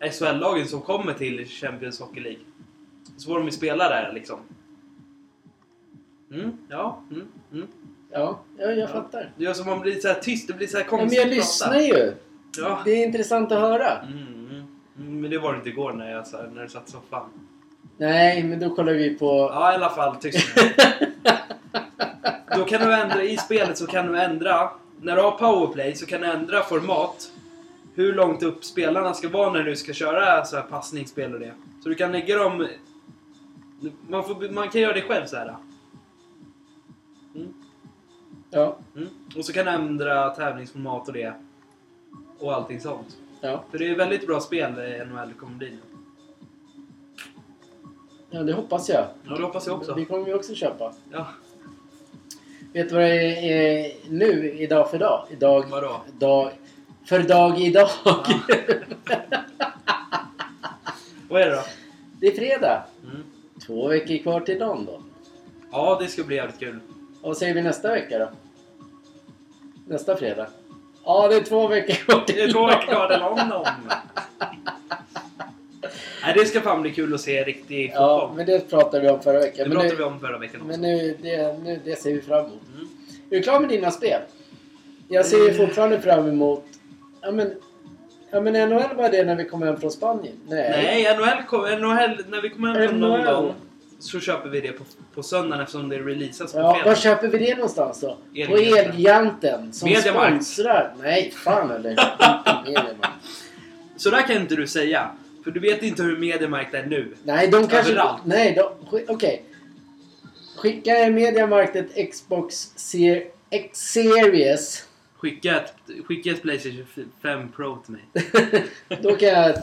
äh, 0.00 0.10
SHL-lagen 0.10 0.66
som 0.66 0.80
kommer 0.80 1.12
till 1.14 1.46
Champions 1.46 2.00
Hockey 2.00 2.20
League. 2.20 2.40
Så 3.16 3.28
får 3.28 3.38
de 3.38 3.44
ju 3.44 3.50
spela 3.50 3.88
där 3.88 4.12
liksom. 4.14 4.38
Mm, 6.32 6.52
ja, 6.68 7.02
mm, 7.10 7.26
mm. 7.52 7.66
Ja, 8.10 8.40
ja 8.58 8.64
jag 8.64 8.78
Ja. 8.78 8.86
fattar. 8.86 9.30
Gör 9.36 9.52
så 9.52 9.64
man 9.64 9.80
blir 9.80 10.00
så 10.00 10.08
här 10.08 10.14
tyst, 10.14 10.48
det 10.48 10.54
blir 10.54 10.66
så 10.66 10.76
här 10.76 10.84
Ja, 10.84 10.90
men 10.90 11.00
konstigt 11.00 11.20
jag 11.20 11.28
lyssnar 11.28 11.80
ju. 11.80 12.12
Ja. 12.58 12.82
Det 12.84 12.90
är 12.90 13.06
intressant 13.06 13.52
att 13.52 13.60
höra. 13.60 13.98
Mm, 13.98 14.18
mm. 14.50 14.62
Mm, 14.98 15.20
men 15.20 15.30
det 15.30 15.38
var 15.38 15.52
det 15.52 15.56
inte 15.58 15.68
igår 15.68 15.92
när, 15.92 16.10
jag, 16.10 16.22
här, 16.22 16.50
när 16.54 16.62
du 16.62 16.68
satt 16.68 16.88
i 16.88 16.90
soffan. 16.90 17.28
Nej, 17.96 18.44
men 18.44 18.60
då 18.60 18.74
kollar 18.74 18.92
vi 18.92 19.18
på... 19.18 19.26
Ja, 19.54 19.72
i 19.72 19.74
alla 19.74 19.88
fall. 19.90 20.16
Tyst. 20.16 20.48
Då 22.56 22.64
kan 22.64 22.80
du 22.88 22.94
ändra, 22.94 23.22
i 23.22 23.36
spelet 23.36 23.78
så 23.78 23.86
kan 23.86 24.06
du 24.06 24.20
ändra, 24.20 24.70
när 25.00 25.16
du 25.16 25.22
har 25.22 25.30
powerplay 25.30 25.94
så 25.94 26.06
kan 26.06 26.20
du 26.20 26.26
ändra 26.26 26.62
format. 26.62 27.32
Hur 27.94 28.12
långt 28.14 28.42
upp 28.42 28.64
spelarna 28.64 29.14
ska 29.14 29.28
vara 29.28 29.52
när 29.52 29.62
du 29.64 29.76
ska 29.76 29.92
köra 29.92 30.44
så 30.44 30.56
här 30.56 30.62
passningsspel 30.62 31.34
och 31.34 31.40
det. 31.40 31.52
Så 31.82 31.88
du 31.88 31.94
kan 31.94 32.12
lägga 32.12 32.38
dem... 32.38 32.68
Man, 34.08 34.24
får, 34.24 34.52
man 34.52 34.68
kan 34.68 34.80
göra 34.80 34.92
det 34.92 35.02
själv 35.02 35.26
så 35.26 35.36
här. 35.36 35.56
Mm, 37.34 37.54
Ja, 38.50 38.76
mm. 38.96 39.08
Och 39.36 39.44
så 39.44 39.52
kan 39.52 39.64
du 39.66 39.70
ändra 39.72 40.30
tävlingsformat 40.30 41.08
och 41.08 41.14
det. 41.14 41.32
Och 42.38 42.54
allting 42.54 42.80
sånt. 42.80 43.16
ja. 43.40 43.64
För 43.70 43.78
det 43.78 43.88
är 43.90 43.96
väldigt 43.96 44.26
bra 44.26 44.40
spel 44.40 44.72
eh, 44.78 45.06
NHL 45.06 45.32
kommer 45.32 45.56
bli 45.56 45.70
nu. 45.70 45.78
ja, 48.30 48.42
det 48.42 48.52
hoppas 48.52 48.88
jag. 48.88 49.04
Ja, 49.24 49.36
det 49.36 49.42
hoppas 49.42 49.66
jag 49.66 49.76
också. 49.76 49.94
Det 49.94 50.04
kommer 50.04 50.24
vi 50.24 50.34
också 50.34 50.54
köpa. 50.54 50.92
Ja, 51.10 51.26
Vet 52.72 52.88
du 52.88 52.94
vad 52.94 53.04
det 53.04 53.52
är 53.52 53.92
nu, 54.08 54.52
idag 54.58 54.90
för 54.90 54.98
dag? 54.98 55.26
Idag... 55.30 55.64
vadå? 55.70 56.00
Dag... 56.18 56.52
För 57.04 57.22
dag 57.22 57.60
idag. 57.60 57.90
Vad 61.28 61.42
är 61.42 61.50
det 61.50 61.56
då? 61.56 61.62
det 62.20 62.26
är 62.26 62.36
fredag. 62.36 62.84
Mm. 63.04 63.24
Två 63.66 63.88
veckor 63.88 64.18
kvar 64.18 64.40
till 64.40 64.58
dagen 64.58 64.84
då. 64.84 65.00
Ja, 65.72 65.98
det 66.00 66.08
ska 66.08 66.24
bli 66.24 66.36
jävligt 66.36 66.58
kul. 66.58 66.80
Och 67.20 67.28
vad 67.28 67.36
säger 67.36 67.54
vi 67.54 67.62
nästa 67.62 67.90
vecka 67.90 68.18
då? 68.18 68.30
Nästa 69.86 70.16
fredag? 70.16 70.46
Ja, 71.04 71.28
det 71.28 71.36
är 71.36 71.40
två 71.40 71.66
veckor 71.66 71.94
kvar 71.94 72.20
till 72.20 72.36
Det 72.36 72.42
är 72.42 72.52
två 72.52 72.66
veckor 72.66 72.92
kvar 72.92 73.08
till 73.08 73.20
London. 73.20 73.66
Nej, 76.28 76.44
det 76.44 76.46
ska 76.50 76.60
fan 76.60 76.82
bli 76.82 76.90
kul 76.90 77.14
att 77.14 77.20
se 77.20 77.44
riktig 77.44 77.90
Ja, 77.94 78.20
fotboll. 78.20 78.36
men 78.36 78.46
det 78.46 78.70
pratade 78.70 79.00
vi 79.00 79.08
om 79.08 79.20
förra 79.22 79.38
veckan. 79.38 79.56
det 79.56 79.68
men 79.68 79.72
pratade 79.72 79.88
nu, 79.90 79.96
vi 79.96 80.02
om 80.02 80.20
förra 80.20 80.38
veckan 80.38 80.60
också. 80.60 80.70
Men 80.70 80.80
nu 80.80 81.16
det, 81.22 81.58
nu, 81.64 81.80
det 81.84 81.96
ser 81.96 82.12
vi 82.12 82.20
fram 82.20 82.44
emot. 82.44 82.60
Mm. 82.74 82.88
Är 83.30 83.36
du 83.36 83.42
klar 83.42 83.60
med 83.60 83.68
dina 83.68 83.90
spel? 83.90 84.20
Jag 85.08 85.26
ser 85.26 85.38
ju 85.48 85.54
fortfarande 85.54 86.00
fram 86.00 86.28
emot... 86.28 86.64
Ja 87.20 87.30
men... 87.30 87.52
Ja 88.30 88.40
men 88.40 88.52
NHL 88.70 88.96
var 88.96 89.10
det 89.10 89.24
när 89.24 89.36
vi 89.36 89.44
kom 89.44 89.62
hem 89.62 89.80
från 89.80 89.90
Spanien? 89.90 90.34
Nej. 90.48 90.70
Nej, 91.04 91.16
NHL, 91.16 91.42
kom, 91.46 91.60
NHL, 91.60 92.24
när 92.28 92.42
vi 92.42 92.48
kommer 92.50 92.74
hem 92.80 92.88
från 92.88 93.00
NHL. 93.00 93.24
London 93.24 93.52
så 94.00 94.20
köper 94.20 94.48
vi 94.48 94.60
det 94.60 94.72
på, 94.72 94.84
på 95.14 95.22
söndagen 95.22 95.60
eftersom 95.60 95.88
det 95.88 95.98
releasas 95.98 96.52
på 96.52 96.58
Ja, 96.58 96.74
fredag. 96.74 96.88
var 96.88 96.94
köper 96.94 97.28
vi 97.28 97.38
det 97.38 97.54
någonstans 97.54 98.00
då? 98.00 98.06
På 98.08 98.16
Elgiganten. 98.56 98.86
Elgiganten 98.90 99.72
som 99.72 99.88
Mediamarkt. 99.88 100.34
sponsrar. 100.44 100.94
Nej, 101.02 101.30
fan 101.36 101.70
eller. 101.70 101.96
Så 103.96 104.10
där 104.10 104.22
kan 104.22 104.36
inte 104.36 104.54
du 104.56 104.66
säga. 104.66 105.10
För 105.48 105.52
du 105.52 105.60
vet 105.60 105.82
inte 105.82 106.02
hur 106.02 106.16
Mediamarkt 106.16 106.74
är 106.74 106.86
nu. 106.86 107.14
Nej, 107.24 107.48
de 107.48 107.68
kanske... 107.68 107.92
Överallt. 107.92 108.22
Nej, 108.24 108.54
de... 108.54 109.02
Okej. 109.08 109.42
Skicka 110.56 110.96
en 110.96 111.14
Mediamarkt 111.14 111.76
ett 111.76 112.10
Xbox 112.12 112.72
Ser- 112.76 113.24
X 113.50 113.78
Series. 113.78 114.86
Skicka 115.16 115.56
ett, 115.60 115.72
skicka 116.06 116.30
ett 116.30 116.42
Playstation 116.42 116.86
5 117.22 117.48
Pro 117.56 117.76
till 117.76 117.92
mig. 117.92 118.04
då 119.02 119.16
kan 119.16 119.28
jag... 119.28 119.54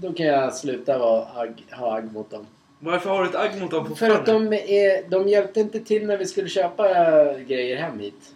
Då 0.00 0.12
kan 0.12 0.26
jag 0.26 0.54
sluta 0.54 0.98
vara 0.98 1.40
agg, 1.40 1.64
ha 1.70 1.96
agg 1.96 2.12
mot 2.12 2.30
dem. 2.30 2.46
Varför 2.78 3.10
har 3.10 3.22
du 3.22 3.28
ett 3.28 3.36
agg 3.36 3.60
mot 3.60 3.70
dem 3.70 3.96
För 3.96 4.10
att 4.10 4.16
fortfarande? 4.16 4.56
de, 4.56 4.56
är, 4.56 5.08
de 5.08 5.28
hjälpte 5.28 5.60
inte 5.60 5.80
till 5.80 6.06
när 6.06 6.16
vi 6.16 6.26
skulle 6.26 6.48
köpa 6.48 6.88
grejer 7.38 7.76
hem 7.76 7.98
hit. 7.98 8.34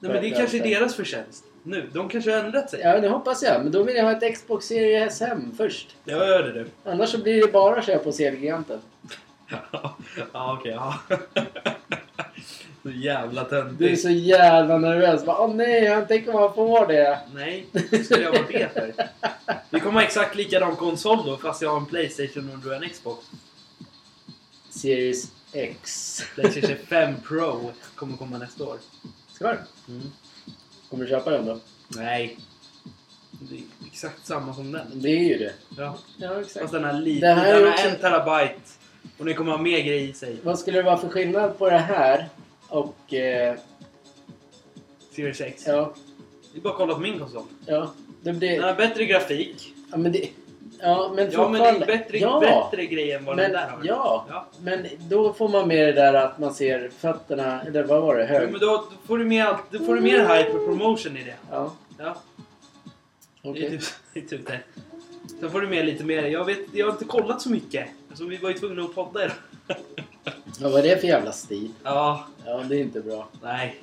Nej, 0.00 0.12
men 0.12 0.22
det 0.22 0.28
är 0.28 0.36
kanske 0.36 0.58
är 0.58 0.62
deras 0.62 0.94
förtjänst. 0.94 1.44
Nu. 1.62 1.90
De 1.92 2.08
kanske 2.08 2.30
har 2.32 2.44
ändrat 2.44 2.70
sig. 2.70 2.80
Ja, 2.80 3.00
det 3.00 3.08
hoppas 3.08 3.42
jag. 3.42 3.62
Men 3.62 3.72
då 3.72 3.82
vill 3.82 3.96
jag 3.96 4.04
ha 4.04 4.12
ett 4.12 4.34
Xbox 4.34 4.66
Series 4.66 5.20
hem 5.20 5.52
först. 5.56 5.96
Ja, 6.04 6.26
gör 6.26 6.42
det 6.42 6.52
du. 6.52 6.66
Annars 6.90 7.10
så 7.10 7.18
blir 7.18 7.46
det 7.46 7.52
bara 7.52 7.78
att 7.78 7.86
köpa 7.86 8.04
hos 8.04 8.20
Elgiganten. 8.20 8.80
ja, 10.32 10.58
okej. 10.58 10.72
ja. 10.72 10.98
så 12.82 12.90
jävla 12.90 13.44
Du 13.78 13.88
är 13.88 13.96
så 13.96 14.10
jävla 14.10 14.78
nervös. 14.78 15.24
Bara, 15.24 15.38
Åh 15.38 15.54
nej, 15.54 15.84
jag 15.84 16.08
tänker 16.08 16.32
man 16.32 16.54
får 16.54 16.86
det. 16.86 17.18
Nej, 17.34 17.66
vad 17.72 18.04
skulle 18.04 18.22
jag 18.22 18.32
vara 18.32 18.46
det 18.48 18.72
för? 18.72 18.92
Vi 19.70 19.80
kommer 19.80 20.00
ha 20.00 20.06
exakt 20.06 20.36
likadan 20.36 20.76
konsol 20.76 21.18
då, 21.26 21.36
fast 21.36 21.62
jag 21.62 21.70
har 21.70 21.76
en 21.76 21.86
Playstation 21.86 22.50
och 22.52 22.58
du 22.58 22.68
har 22.68 22.76
en 22.76 22.88
Xbox. 22.88 23.26
Series 24.70 25.32
X. 25.52 26.22
Playstation 26.34 26.76
5 26.88 27.14
Pro 27.28 27.72
kommer 27.94 28.16
komma 28.16 28.38
nästa 28.38 28.64
år. 28.64 28.78
Ska 29.32 29.52
du? 29.52 29.58
Mm. 29.92 30.12
Kommer 30.90 31.04
du 31.04 31.10
köpa 31.10 31.30
den 31.30 31.46
då? 31.46 31.58
Nej. 31.96 32.38
Det 33.40 33.54
är 33.54 33.60
exakt 33.86 34.26
samma 34.26 34.54
som 34.54 34.72
den. 34.72 34.86
Det 34.94 35.08
är 35.08 35.24
ju 35.24 35.38
det. 35.38 35.52
Ja. 35.76 35.98
Ja, 36.18 36.40
exakt. 36.40 36.60
Fast 36.60 36.72
den 36.72 36.84
har 36.84 36.92
lite, 36.92 37.26
Det 37.26 37.32
här 37.34 37.54
är 37.54 37.60
den 37.64 37.72
också- 37.72 37.88
en 37.88 37.96
terabyte. 37.96 38.60
Och 39.18 39.24
den 39.24 39.34
kommer 39.34 39.52
ha 39.52 39.58
mer 39.58 39.80
grejer 39.80 40.08
i 40.08 40.12
sig. 40.12 40.36
Vad 40.42 40.58
skulle 40.58 40.78
det 40.78 40.82
vara 40.82 40.98
för 40.98 41.08
skillnad 41.08 41.58
på 41.58 41.70
det 41.70 41.78
här 41.78 42.28
och... 42.68 43.14
Eh, 43.14 43.56
Series 45.16 45.40
X. 45.40 45.62
ja, 45.66 45.94
Det 46.52 46.58
är 46.58 46.62
bara 46.62 46.70
att 46.70 46.76
kolla 46.76 46.94
på 46.94 47.00
min 47.00 47.18
konsol. 47.18 47.42
ja. 47.66 47.92
Det 48.22 48.30
Den 48.30 48.38
blir... 48.38 48.62
har 48.62 48.74
bättre 48.74 49.04
grafik. 49.04 49.74
Ja, 49.90 49.96
men 49.96 50.12
det... 50.12 50.28
Ja, 50.82 51.12
men 51.14 51.30
Ja, 51.32 51.48
men 51.48 51.62
det 51.62 51.68
är 51.68 51.86
bättre, 51.86 52.18
ja, 52.18 52.40
bättre 52.70 52.86
grejer 52.86 53.18
än 53.18 53.24
vad 53.24 53.36
men, 53.36 53.42
den 53.52 53.52
där 53.60 53.68
har. 53.68 53.80
ja, 53.84 54.26
ja. 54.28 54.46
men 54.62 54.86
då 55.08 55.32
får 55.32 55.48
man 55.48 55.68
med 55.68 55.86
det 55.86 55.92
där 55.92 56.14
att 56.14 56.38
man 56.38 56.54
ser 56.54 56.90
fötterna, 56.98 57.62
eller 57.62 57.82
vad 57.84 58.02
var 58.02 58.16
det? 58.16 58.24
Hög? 58.24 58.50
men 58.50 58.60
då, 58.60 58.66
då 58.66 58.84
får 59.06 59.18
du 59.18 59.24
mer, 59.24 59.44
allt- 59.44 59.62
då 59.70 59.78
får 59.78 59.94
du 59.94 60.00
mer 60.00 60.18
hype 60.36 60.50
och 60.58 60.64
promotion 60.66 61.16
i 61.16 61.24
det. 61.24 61.34
Ja, 61.50 61.72
Ja, 61.98 62.16
det 63.54 63.66
är 63.66 63.70
typ, 63.70 63.80
det 64.14 64.20
är 64.20 64.24
typ 64.24 64.46
det. 64.46 64.58
Sen 65.40 65.50
får 65.50 65.60
du 65.60 65.66
med 65.68 65.86
lite 65.86 66.04
mer. 66.04 66.22
Jag, 66.24 66.44
vet, 66.44 66.58
jag 66.72 66.86
har 66.86 66.92
inte 66.92 67.04
kollat 67.04 67.42
så 67.42 67.50
mycket. 67.50 67.88
Alltså, 68.10 68.24
vi 68.24 68.36
var 68.36 68.50
ju 68.50 68.58
tvungna 68.58 68.82
att 68.82 68.94
podda 68.94 69.24
idag. 69.24 69.36
Vad 70.60 70.72
var 70.72 70.82
det 70.82 71.00
för 71.00 71.08
jävla 71.08 71.32
stil? 71.32 71.70
Ja, 71.84 72.26
Ja, 72.46 72.62
det 72.68 72.76
är 72.76 72.80
inte 72.80 73.00
bra. 73.00 73.28
nej. 73.42 73.82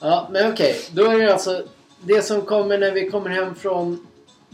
Ja, 0.00 0.28
men 0.30 0.52
okej. 0.52 0.76
Då 0.92 1.04
är 1.04 1.18
det 1.18 1.32
alltså 1.32 1.62
det 2.00 2.22
som 2.22 2.42
kommer 2.42 2.78
när 2.78 2.90
vi 2.92 3.10
kommer 3.10 3.30
hem 3.30 3.54
från 3.54 4.06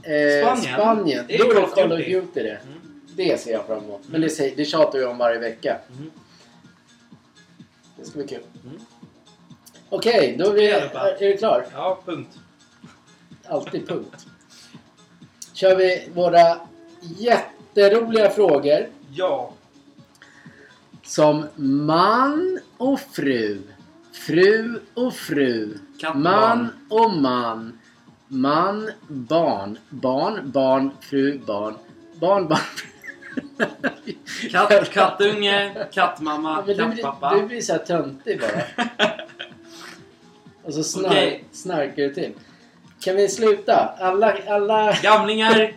eh, 0.02 0.42
Spanien. 0.42 0.74
Spanien. 0.74 1.24
Det 1.28 1.34
är 1.36 1.44
är 1.44 1.66
Call 1.66 1.92
of 1.92 1.98
Duty. 1.98 2.12
Duty 2.12 2.42
det. 2.42 2.50
Mm. 2.66 3.00
Det 3.16 3.40
ser 3.40 3.52
jag 3.52 3.66
fram 3.66 3.84
emot. 3.84 4.00
Men 4.06 4.20
det, 4.20 4.28
säger- 4.30 4.56
det 4.56 4.64
tjatar 4.64 4.98
vi 4.98 5.04
om 5.04 5.18
varje 5.18 5.38
vecka. 5.38 5.78
Mm. 5.96 6.10
Det 7.96 8.04
ska 8.04 8.18
bli 8.18 8.28
kul. 8.28 8.42
Mm. 8.64 8.76
Okej, 9.88 10.36
då 10.38 10.46
är, 10.50 10.52
vi, 10.52 10.66
är 10.70 10.80
är, 10.80 11.22
är 11.22 11.28
du 11.28 11.36
klar? 11.36 11.66
Ja, 11.72 12.02
punkt. 12.06 12.38
Alltid 13.46 13.88
punkt. 13.88 14.26
Kör 15.52 15.76
vi 15.76 16.08
våra 16.14 16.60
jätteroliga 17.18 18.30
frågor. 18.30 18.88
Ja. 19.10 19.52
Som 21.02 21.46
man 21.86 22.58
och 22.76 23.00
fru. 23.00 23.62
Fru 24.12 24.80
och 24.94 25.14
fru. 25.14 25.78
Katt 26.00 26.14
och 26.14 26.20
man 26.20 26.68
och 26.90 27.10
man. 27.10 27.78
Man, 28.34 28.90
barn. 29.08 29.78
Barn, 29.88 30.50
barn, 30.50 30.90
fru, 31.00 31.38
barn. 31.46 31.74
Barn, 32.14 32.48
barn. 32.48 32.60
Katt, 34.50 34.90
kattunge, 34.90 35.86
kattmamma, 35.92 36.64
Ja, 36.66 36.74
men 36.76 36.90
du, 36.90 36.96
kattpappa. 37.02 37.36
du 37.36 37.46
blir 37.46 37.60
så 37.60 37.72
här 37.72 37.78
töntig 37.78 38.40
bara. 38.40 38.86
Och 40.62 40.74
så 40.74 40.82
snar, 40.82 41.10
Okej. 41.10 41.44
snarkar 41.52 42.02
du 42.02 42.14
till. 42.14 42.32
Kan 43.04 43.16
vi 43.16 43.28
sluta? 43.28 43.94
Alla... 44.00 44.36
alla... 44.48 44.92
Gamlingar, 45.02 45.72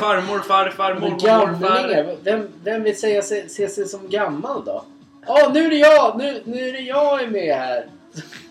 farmor, 0.00 0.38
farfar, 0.38 0.94
mormor, 0.94 1.10
morfar. 1.10 2.16
Vem, 2.24 2.48
vem 2.64 2.82
vill 2.82 3.00
säga 3.00 3.22
sig, 3.22 3.48
se 3.48 3.68
sig 3.68 3.88
som 3.88 4.08
gammal 4.08 4.64
då? 4.64 4.84
Ja, 5.26 5.50
nu 5.54 5.64
är 5.64 5.70
det 5.70 5.76
jag! 5.76 6.18
Nu, 6.18 6.42
nu 6.44 6.68
är 6.68 6.72
det 6.72 6.80
jag 6.80 7.22
är 7.22 7.26
med 7.26 7.56
här! 7.56 7.86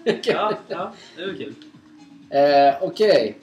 Ja, 0.24 0.54
ja, 0.68 0.92
det 1.18 1.26
var 1.26 1.34
kul. 1.34 1.54
Eh, 2.32 2.76
Okej. 2.84 3.38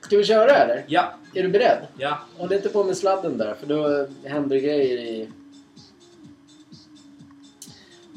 Ska 0.00 0.16
vi 0.16 0.24
köra 0.24 0.50
eller? 0.50 0.84
Ja, 0.88 1.14
Är 1.34 1.42
du 1.42 1.48
beredd? 1.48 1.86
ja. 1.98 2.18
Håll 2.38 2.52
inte 2.52 2.68
på 2.68 2.84
med 2.84 2.96
sladden 2.96 3.38
där 3.38 3.54
för 3.54 3.66
då 3.66 4.06
händer 4.28 4.56
grejer 4.56 4.98
i... 4.98 5.28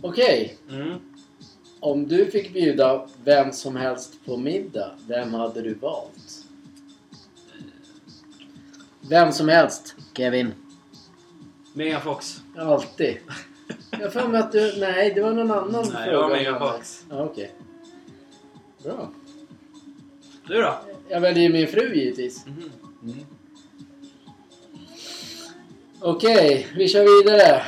Okej. 0.01 0.57
Mm. 0.69 0.99
Om 1.79 2.07
du 2.07 2.25
fick 2.25 2.53
bjuda 2.53 3.07
vem 3.23 3.51
som 3.51 3.75
helst 3.75 4.25
på 4.25 4.37
middag, 4.37 4.91
vem 5.07 5.33
hade 5.33 5.61
du 5.61 5.73
valt? 5.73 6.45
Vem 9.09 9.31
som 9.31 9.49
helst, 9.49 9.95
Kevin. 10.13 10.53
Megan 11.73 12.01
Fox. 12.01 12.41
Alltid. 12.57 13.17
Jag 13.91 13.99
har 13.99 14.09
för 14.09 14.27
mig 14.27 14.41
att 14.41 14.51
du... 14.51 14.79
Nej, 14.79 15.11
det 15.15 15.21
var 15.21 15.31
någon 15.33 15.51
annan 15.51 15.85
Nej, 15.93 16.09
fråga. 16.09 16.11
det 16.11 16.17
var 16.17 16.29
Megan. 16.29 16.59
Fox. 16.59 17.05
Ja, 17.09 17.23
okej. 17.23 17.51
Bra. 18.83 19.11
Du 20.49 20.61
då? 20.61 20.73
Jag 21.09 21.21
väljer 21.21 21.43
ju 21.43 21.49
min 21.53 21.67
fru 21.67 21.95
givetvis. 21.95 22.45
Mhm. 22.45 22.71
Mm. 23.03 23.25
Okej, 26.01 26.67
vi 26.75 26.87
kör 26.87 27.23
vidare. 27.23 27.61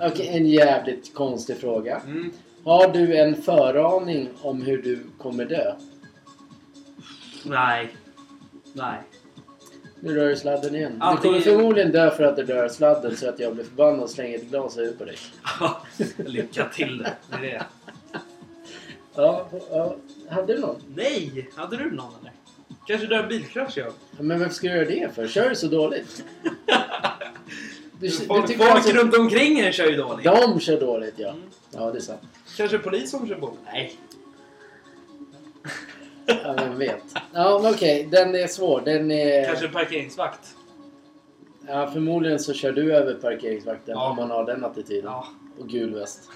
okej, 0.12 0.28
en 0.28 0.46
jävligt 0.46 1.14
konstig 1.14 1.56
fråga. 1.56 2.00
Mm. 2.06 2.32
Har 2.64 2.88
du 2.92 3.16
en 3.16 3.42
föraning 3.42 4.28
om 4.42 4.62
hur 4.62 4.82
du 4.82 5.04
kommer 5.18 5.44
dö? 5.44 5.74
Nej. 7.44 7.96
Nej. 8.72 8.98
Nu 10.00 10.14
rör 10.14 10.28
du 10.28 10.36
sladden 10.36 10.74
igen. 10.74 10.92
Du 10.92 10.98
Antingen- 11.00 11.42
kommer 11.42 11.56
förmodligen 11.56 11.92
dö 11.92 12.10
för 12.10 12.24
att 12.24 12.36
du 12.36 12.42
rör 12.44 12.68
sladden 12.68 13.16
så 13.16 13.28
att 13.28 13.38
jag 13.38 13.54
blir 13.54 13.64
förbannad 13.64 14.00
och 14.00 14.10
slänger 14.10 14.38
ett 14.38 14.44
glas 14.50 14.78
över 14.78 14.92
på 14.92 15.04
dig. 15.04 15.16
Lycka 16.26 16.68
till 16.68 16.98
det. 16.98 17.12
det, 17.30 17.36
är 17.36 17.40
det. 17.58 17.64
Ja, 19.14 19.48
ja. 19.70 19.96
Hade 20.32 20.54
du 20.54 20.60
någon? 20.60 20.76
Nej! 20.96 21.50
Hade 21.56 21.76
du 21.76 21.90
någon 21.90 22.12
eller? 22.20 22.32
Kanske 22.86 23.06
dör 23.06 23.22
en 23.22 23.28
bilkrasch 23.28 23.78
jag. 23.78 23.86
Ja, 23.86 24.22
men 24.22 24.40
varför 24.40 24.54
ska 24.54 24.68
du 24.68 24.74
göra 24.74 24.84
det 24.88 25.14
för? 25.14 25.26
Kör 25.26 25.48
du 25.48 25.56
så 25.56 25.66
dåligt? 25.66 26.24
Du, 28.00 28.10
Folk, 28.10 28.46
tycker 28.46 28.64
folk 28.64 28.74
alltså- 28.76 28.92
runt 28.92 29.16
omkring 29.18 29.58
er 29.58 29.72
kör 29.72 29.86
ju 29.86 29.96
dåligt. 29.96 30.24
De 30.24 30.60
kör 30.60 30.80
dåligt 30.80 31.14
ja. 31.16 31.28
Mm. 31.28 31.42
Ja, 31.70 31.90
det 31.90 31.98
är 31.98 32.00
sant. 32.00 32.20
Kanske 32.56 32.78
polis 32.78 33.10
som 33.10 33.28
kör 33.28 33.34
på. 33.34 33.52
Nej. 33.64 33.96
Ja, 36.26 36.54
vem 36.58 36.78
vet. 36.78 37.02
Ja, 37.32 37.60
men 37.62 37.74
okej. 37.74 38.08
Den 38.10 38.34
är 38.34 38.46
svår. 38.46 38.82
Den 38.84 39.10
är... 39.10 39.44
Kanske 39.46 39.66
en 39.66 39.72
parkeringsvakt. 39.72 40.54
Ja, 41.68 41.90
förmodligen 41.92 42.38
så 42.38 42.52
kör 42.54 42.72
du 42.72 42.94
över 42.94 43.14
parkeringsvakten 43.14 43.94
Ja. 43.94 44.10
om 44.10 44.16
man 44.16 44.30
har 44.30 44.46
den 44.46 44.64
attityden. 44.64 45.04
Ja. 45.10 45.26
Och 45.58 45.68
gul 45.68 45.94
väst. 45.94 46.30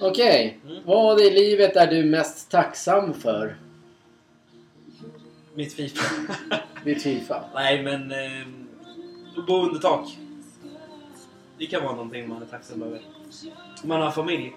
Okej. 0.00 0.58
Mm. 0.64 0.82
Vad 0.86 1.20
i 1.20 1.30
livet 1.30 1.76
är 1.76 1.86
du 1.86 2.04
mest 2.04 2.50
tacksam 2.50 3.14
för? 3.14 3.56
Mitt 5.54 5.72
Fifa. 5.72 6.34
Vid 6.84 7.02
Fifa? 7.02 7.44
Nej 7.54 7.82
men... 7.82 8.10
Eh, 8.10 8.46
bo 9.46 9.62
under 9.66 9.80
tak. 9.80 10.18
Det 11.58 11.66
kan 11.66 11.82
vara 11.82 11.94
någonting 11.94 12.28
man 12.28 12.42
är 12.42 12.46
tacksam 12.46 12.82
över. 12.82 13.00
Man 13.84 14.02
har 14.02 14.10
familj. 14.10 14.52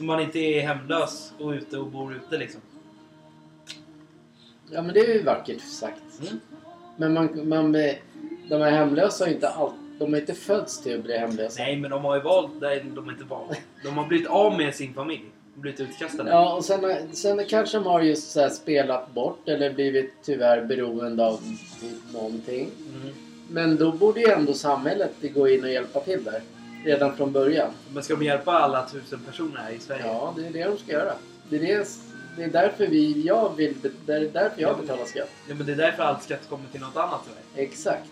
Man 0.00 0.20
inte 0.20 0.38
är 0.38 0.60
hemlös 0.60 1.32
och 1.38 1.50
ute 1.50 1.78
och 1.78 1.86
bor 1.86 2.14
ute 2.14 2.38
liksom. 2.38 2.60
Ja, 4.70 4.82
men 4.82 4.94
det 4.94 5.00
är 5.00 5.14
ju 5.14 5.22
vackert 5.22 5.60
sagt. 5.60 6.20
Mm. 6.20 6.40
Men 6.96 7.12
man, 7.12 7.48
man, 7.48 7.72
de 8.48 8.60
här 8.60 8.70
hemlösa 8.70 9.24
har 9.24 9.28
ju 9.28 9.34
inte 9.34 9.48
allt... 9.48 9.74
De 9.98 10.12
har 10.12 10.20
inte 10.20 10.34
fötts 10.34 10.82
till 10.82 10.94
att 10.94 11.02
bli 11.02 11.18
hemlösa. 11.18 11.62
Nej 11.62 11.76
men 11.76 11.90
de 11.90 12.04
har 12.04 12.16
ju 12.16 12.22
valt... 12.22 12.52
Nej, 12.60 12.84
de 12.94 13.04
har 13.04 13.12
inte 13.12 13.24
valt. 13.24 13.60
De 13.84 13.98
har 13.98 14.06
blivit 14.06 14.26
av 14.26 14.56
med 14.56 14.74
sin 14.74 14.94
familj. 14.94 15.24
Blivit 15.54 15.80
utkastade. 15.80 16.30
Ja, 16.30 16.54
och 16.54 16.64
sen, 16.64 16.94
sen 17.12 17.44
kanske 17.48 17.76
de 17.76 17.86
har 17.86 18.00
just 18.00 18.30
så 18.30 18.48
spelat 18.48 19.14
bort 19.14 19.48
eller 19.48 19.72
blivit 19.72 20.14
tyvärr 20.24 20.64
beroende 20.64 21.26
av 21.26 21.40
typ 21.80 22.12
någonting. 22.12 22.70
Mm. 22.88 23.14
Men 23.50 23.76
då 23.76 23.92
borde 23.92 24.20
ju 24.20 24.30
ändå 24.30 24.54
samhället 24.54 25.12
gå 25.34 25.48
in 25.48 25.64
och 25.64 25.70
hjälpa 25.70 26.00
till 26.00 26.24
där. 26.24 26.42
Redan 26.84 27.16
från 27.16 27.32
början. 27.32 27.70
Men 27.94 28.02
ska 28.02 28.16
de 28.16 28.24
hjälpa 28.24 28.52
alla 28.52 28.88
tusen 28.88 29.20
personer 29.26 29.56
här 29.56 29.72
i 29.72 29.78
Sverige? 29.78 30.06
Ja, 30.06 30.34
det 30.36 30.46
är 30.46 30.50
det 30.50 30.64
de 30.64 30.78
ska 30.78 30.92
göra. 30.92 31.12
Det 31.48 31.56
är, 31.56 31.60
det, 31.60 31.88
det 32.36 32.44
är 32.44 32.48
därför 32.50 32.86
vi, 32.86 33.22
jag 33.26 33.56
vill, 33.56 33.74
det 34.06 34.12
är 34.12 34.20
därför 34.20 34.62
jag 34.62 34.78
betalar 34.78 35.04
skatt. 35.04 35.30
Ja, 35.48 35.54
men 35.54 35.66
det 35.66 35.72
är 35.72 35.76
därför 35.76 36.02
all 36.02 36.20
skatt 36.20 36.48
kommer 36.48 36.64
till 36.72 36.80
något 36.80 36.96
annat 36.96 37.20
Sverige. 37.24 37.68
Exakt. 37.68 38.10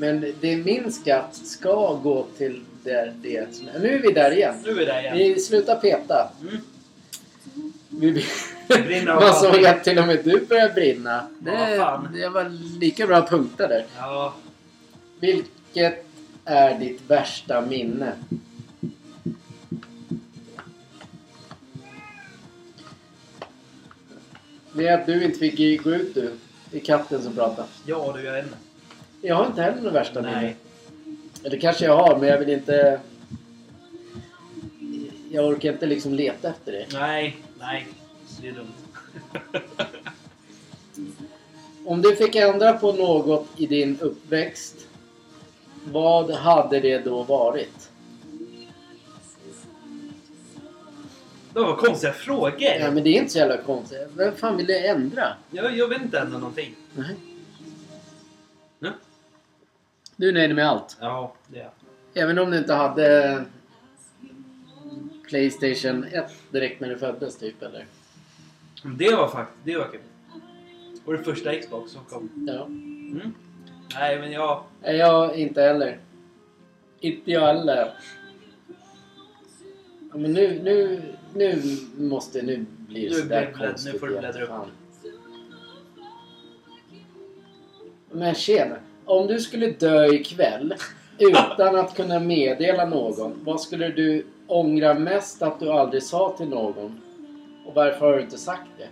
Men 0.00 0.34
det, 0.40 0.56
min 0.56 0.92
skatt 0.92 1.40
ska 1.44 1.94
gå 1.94 2.26
till 2.38 2.64
det, 2.84 3.14
det 3.22 3.54
som 3.54 3.66
Nu 3.80 3.94
är 3.94 4.02
vi 4.02 4.12
där 4.12 4.30
igen. 4.30 4.54
Nu 4.64 4.70
är 4.70 4.74
vi 4.74 4.84
där 4.84 5.00
igen. 5.00 5.16
Vi 5.16 5.40
slutar 5.40 5.76
peta. 5.76 6.30
Mm. 6.42 6.56
Vi, 7.88 8.24
Man 9.06 9.34
såg 9.34 9.64
att 9.66 9.84
till 9.84 9.98
och 9.98 10.06
med 10.06 10.24
du 10.24 10.46
började 10.46 10.74
brinna. 10.74 11.26
Ja, 11.44 11.52
Det, 11.52 11.76
fan. 11.76 12.08
det 12.12 12.28
var 12.28 12.48
lika 12.80 13.06
bra 13.06 13.26
punkter 13.26 13.68
där. 13.68 13.86
Ja, 13.98 14.34
Vilket 15.20 16.04
är 16.44 16.78
ditt 16.78 17.00
värsta 17.06 17.60
minne? 17.60 18.12
Det 24.72 24.86
är 24.88 24.98
att 24.98 25.06
du 25.06 25.24
inte 25.24 25.38
fick 25.38 25.82
gå 25.82 25.90
ut 25.90 26.14
du. 26.14 26.30
Det 26.70 26.76
är 26.76 26.84
katten 26.84 27.22
som 27.22 27.34
pratar. 27.34 27.66
ja 27.86 28.12
du, 28.16 28.24
jag 28.24 28.32
vet 28.32 28.44
inte. 28.44 28.56
Jag 29.22 29.34
har 29.34 29.46
inte 29.46 29.62
heller 29.62 29.82
något 29.82 29.92
värsta 29.92 30.22
minne. 30.22 30.40
Nej. 30.40 30.56
Eller 31.44 31.58
kanske 31.58 31.84
jag 31.84 31.96
har, 31.96 32.18
men 32.18 32.28
jag 32.28 32.38
vill 32.38 32.50
inte... 32.50 33.00
Jag 35.30 35.46
orkar 35.46 35.72
inte 35.72 35.86
liksom 35.86 36.14
leta 36.14 36.48
efter 36.48 36.72
det. 36.72 36.86
Nej, 36.92 37.36
nej. 37.58 37.86
Det 38.40 38.48
är 38.48 38.52
dumt. 38.52 38.72
Om 41.84 42.02
du 42.02 42.16
fick 42.16 42.34
ändra 42.34 42.72
på 42.72 42.92
något 42.92 43.46
i 43.56 43.66
din 43.66 43.98
uppväxt, 44.00 44.76
vad 45.84 46.30
hade 46.30 46.80
det 46.80 46.98
då 46.98 47.22
varit? 47.22 47.90
Det 51.52 51.60
var 51.60 51.76
konstiga 51.76 52.12
frågor. 52.12 52.62
Ja, 52.80 52.90
men 52.90 53.04
det 53.04 53.10
är 53.10 53.14
inte 53.14 53.32
så 53.32 53.38
jävla 53.38 53.56
konstigt. 53.56 53.98
Vem 54.16 54.36
fan 54.36 54.56
vill 54.56 54.66
det 54.66 54.86
ändra? 54.86 55.36
Jag, 55.50 55.76
jag 55.76 55.88
vet 55.88 56.02
inte 56.02 56.18
ändå 56.18 56.38
någonting. 56.38 56.74
Nej. 56.94 57.16
Du 60.20 60.28
är 60.28 60.32
nöjd 60.32 60.54
med 60.54 60.68
allt? 60.68 60.96
Ja, 61.00 61.34
det 61.48 61.60
är. 61.60 61.70
Även 62.14 62.38
om 62.38 62.50
du 62.50 62.58
inte 62.58 62.74
hade 62.74 63.44
Playstation 65.28 66.04
1 66.04 66.32
direkt 66.50 66.80
när 66.80 66.88
du 66.88 66.98
föddes 66.98 67.36
typ 67.38 67.62
eller? 67.62 67.86
Det 68.98 69.14
var 69.14 69.28
faktiskt, 69.28 69.58
det 69.64 69.76
var 69.78 69.84
kul. 69.88 70.00
Och 71.04 71.12
det 71.12 71.24
första 71.24 71.54
Xbox 71.54 71.92
som 71.92 72.04
kom. 72.04 72.30
Ja. 72.48 72.64
Mm. 72.64 73.34
Nej, 73.94 74.18
men 74.20 74.32
jag... 74.32 74.62
Nej, 74.82 74.96
jag 74.96 75.36
inte 75.36 75.62
heller. 75.62 75.98
Inte 77.00 77.30
jag 77.30 77.40
heller. 77.46 77.92
Ja, 80.12 80.16
men 80.18 80.32
nu, 80.32 80.60
nu, 80.62 81.02
nu 81.34 81.62
måste, 81.96 82.42
nu 82.42 82.66
blir 82.78 83.02
det 83.10 83.14
Nu 83.16 83.22
sådär 83.22 83.40
det- 83.52 83.58
nu 83.60 83.66
konstigt 83.68 84.00
får 84.00 84.06
du 84.06 84.18
bläddra 84.18 84.42
upp. 84.42 84.48
Fan. 84.48 84.70
Men 88.12 88.34
tjena. 88.34 88.76
Om 89.04 89.26
du 89.26 89.40
skulle 89.40 89.66
dö 89.66 90.06
ikväll 90.06 90.74
utan 91.18 91.76
att 91.76 91.96
kunna 91.96 92.20
meddela 92.20 92.84
någon, 92.84 93.40
vad 93.44 93.60
skulle 93.60 93.88
du 93.88 94.26
ångra 94.46 94.94
mest 94.94 95.42
att 95.42 95.60
du 95.60 95.70
aldrig 95.70 96.02
sa 96.02 96.34
till 96.36 96.48
någon? 96.48 97.00
Och 97.66 97.74
varför 97.74 98.06
har 98.06 98.16
du 98.16 98.22
inte 98.22 98.38
sagt 98.38 98.68
det? 98.78 98.88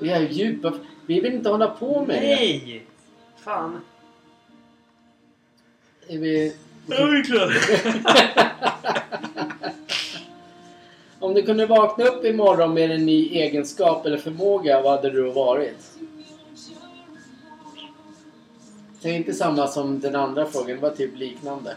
Det 0.00 0.10
är 0.10 0.20
djupa... 0.20 0.72
Vi 1.06 1.20
vill 1.20 1.34
inte 1.34 1.48
hålla 1.48 1.68
på 1.68 2.04
med 2.04 2.22
det. 2.22 2.28
Nej! 2.28 2.86
Fan. 3.36 3.80
Är 6.08 6.18
vi... 6.18 6.56
Jag 6.86 7.18
är 7.18 7.24
klar. 7.24 7.54
Om 11.20 11.34
du 11.34 11.42
kunde 11.42 11.66
vakna 11.66 12.04
upp 12.04 12.24
imorgon 12.24 12.74
med 12.74 12.90
en 12.90 13.06
ny 13.06 13.28
egenskap 13.28 14.06
eller 14.06 14.16
förmåga, 14.16 14.82
vad 14.82 14.92
hade 14.92 15.10
du 15.10 15.30
varit? 15.30 15.90
Det 19.04 19.10
är 19.10 19.14
inte 19.16 19.34
samma 19.34 19.66
som 19.68 20.00
den 20.00 20.16
andra 20.16 20.46
frågan, 20.46 20.76
det 20.76 20.82
var 20.82 20.90
typ 20.90 21.16
liknande. 21.18 21.76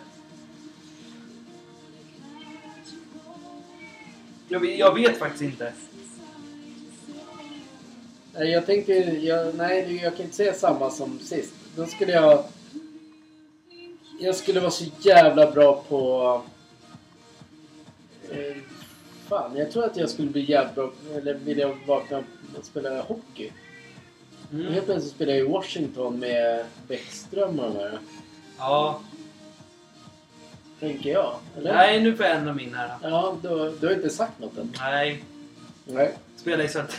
Jag, 4.48 4.60
vet- 4.60 4.80
jag 4.80 4.94
vet 4.96 5.20
faktiskt 5.20 5.42
inte. 5.42 5.74
Nej, 8.34 8.52
Jag 8.52 8.66
tänker... 8.66 9.12
Jag, 9.12 9.56
nej, 9.56 10.00
jag 10.04 10.16
kan 10.16 10.26
inte 10.26 10.36
säga 10.38 10.54
samma 10.54 10.90
som 10.92 11.20
sist. 11.20 11.54
Då 11.76 11.86
skulle 11.86 12.12
jag... 12.12 12.44
Jag 14.20 14.36
skulle 14.36 14.60
vara 14.60 14.72
så 14.72 14.86
jävla 15.00 15.52
bra 15.52 15.84
på... 15.90 16.42
Eh, 18.32 18.58
fan, 19.28 19.58
jag 19.58 19.72
tror 19.72 19.84
att 19.86 19.98
jag 19.98 20.10
skulle 20.10 20.30
bli 20.30 20.52
jävligt 20.52 20.76
bra... 20.76 20.92
Eller 21.16 21.34
vilja 21.34 21.76
vakna 21.88 22.24
och 22.60 22.66
spela 22.66 23.02
hockey. 23.02 23.52
Mm. 24.54 24.74
Helt 24.74 24.86
plötsligt 24.86 25.14
spelar 25.14 25.34
jag 25.34 25.48
i 25.48 25.50
Washington 25.50 26.20
med 26.20 26.66
Bäckström 26.88 27.60
och 27.60 27.74
de 27.74 27.80
här. 27.80 28.00
Ja. 28.58 29.02
Tänker 30.80 31.10
jag. 31.10 31.36
Eller? 31.58 31.74
Nej, 31.74 32.02
nu 32.02 32.16
får 32.16 32.26
jag 32.26 32.36
ändra 32.36 32.54
min 32.54 32.74
här. 32.74 32.98
Ja, 33.02 33.38
du, 33.42 33.78
du 33.80 33.88
har 33.88 33.94
inte 33.94 34.10
sagt 34.10 34.40
något 34.40 34.58
än. 34.58 34.74
Nej. 34.80 35.24
Nej. 35.86 36.14
Spela 36.36 36.64
i 36.64 36.68
Söt... 36.68 36.98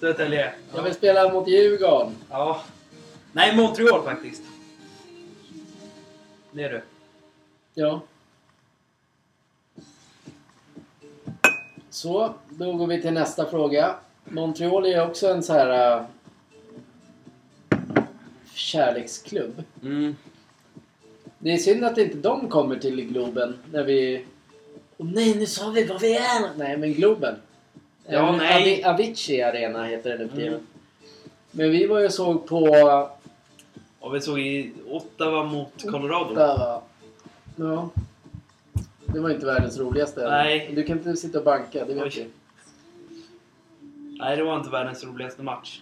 Södertälje. 0.00 0.54
Jag 0.74 0.82
vill 0.82 0.94
spela 0.94 1.32
mot 1.32 1.48
Djurgården. 1.48 2.14
Ja. 2.30 2.60
Nej, 3.32 3.56
Montreal 3.56 4.02
faktiskt. 4.02 4.42
Det 6.52 6.62
är 6.62 6.70
du. 6.70 6.82
Ja. 7.74 8.00
Så, 11.90 12.34
då 12.48 12.72
går 12.72 12.86
vi 12.86 13.02
till 13.02 13.12
nästa 13.12 13.50
fråga. 13.50 13.96
Montreal 14.34 14.86
är 14.86 15.06
också 15.08 15.28
en 15.28 15.42
så 15.42 15.52
här... 15.52 15.96
äh, 15.98 16.04
kärleksklubb. 18.54 19.62
Mm. 19.82 20.16
Det 21.38 21.52
är 21.52 21.56
synd 21.58 21.84
att 21.84 21.98
inte 21.98 22.16
de 22.16 22.48
kommer 22.48 22.76
till 22.76 23.00
Globen 23.08 23.58
när 23.72 23.82
vi... 23.84 24.24
Åh 24.98 25.06
nej, 25.14 25.34
nu 25.34 25.46
sa 25.46 25.70
vi 25.70 25.84
vad 25.84 26.00
vi 26.00 26.16
är! 26.16 26.56
Nej, 26.58 26.76
men 26.76 26.92
Globen. 26.92 27.34
Ja, 28.06 28.28
Eh, 28.28 28.36
nej. 28.36 28.82
Avi- 28.82 28.86
Avicii 28.94 29.42
Arena 29.42 29.84
heter 29.84 30.10
den 30.10 30.20
nu 30.20 30.28
för. 30.28 30.46
Mm. 30.46 30.60
Men 31.50 31.70
vi 31.70 31.86
var 31.86 32.00
ju 32.00 32.10
såg 32.10 32.46
på... 32.46 32.58
Och 34.00 34.14
vi 34.14 34.20
såg 34.20 34.40
i 34.40 34.72
Ottawa 34.90 35.44
mot 35.44 35.82
Colorado. 35.90 36.32
Ottawa. 36.32 36.82
Ja. 37.56 37.88
Det 39.06 39.20
var 39.20 39.30
inte 39.30 39.46
världens 39.46 39.78
roligaste. 39.78 40.30
Nej. 40.30 40.70
Du 40.74 40.82
kan 40.82 40.98
inte 40.98 41.16
sitta 41.16 41.38
och 41.38 41.44
banka, 41.44 41.84
det 41.84 41.94
vet 41.94 42.16
vi. 42.16 42.26
Nej, 44.18 44.36
det 44.36 44.42
var 44.44 44.56
inte 44.56 44.70
världens 44.70 45.04
roligaste 45.04 45.42
match. 45.42 45.80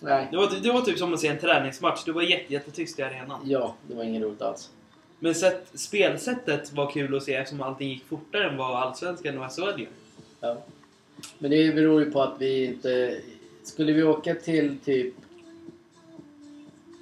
Nej. 0.00 0.28
Det 0.30 0.36
var, 0.36 0.48
det 0.62 0.72
var 0.72 0.80
typ 0.80 0.98
som 0.98 1.14
att 1.14 1.20
se 1.20 1.28
en 1.28 1.38
träningsmatch. 1.38 2.04
Det 2.04 2.12
var 2.12 2.22
jätte, 2.22 2.52
jättetyst 2.52 2.98
i 2.98 3.02
arenan. 3.02 3.40
Ja, 3.44 3.74
det 3.88 3.94
var 3.94 4.04
inget 4.04 4.22
roligt 4.22 4.42
alls. 4.42 4.70
Men 5.18 5.34
sätt, 5.34 5.70
spelsättet 5.74 6.72
var 6.72 6.90
kul 6.90 7.16
att 7.16 7.22
se 7.22 7.34
eftersom 7.34 7.62
allting 7.62 7.88
gick 7.88 8.04
fortare 8.04 8.50
än 8.50 8.56
vad 8.56 8.76
Allsvenskan 8.82 9.38
och 9.38 9.52
SHL. 9.52 9.86
Ja. 10.40 10.56
Men 11.38 11.50
det 11.50 11.74
beror 11.74 12.04
ju 12.04 12.10
på 12.10 12.22
att 12.22 12.40
vi 12.40 12.64
inte... 12.64 13.20
Skulle 13.62 13.92
vi 13.92 14.02
åka 14.02 14.34
till 14.34 14.78
typ 14.78 15.14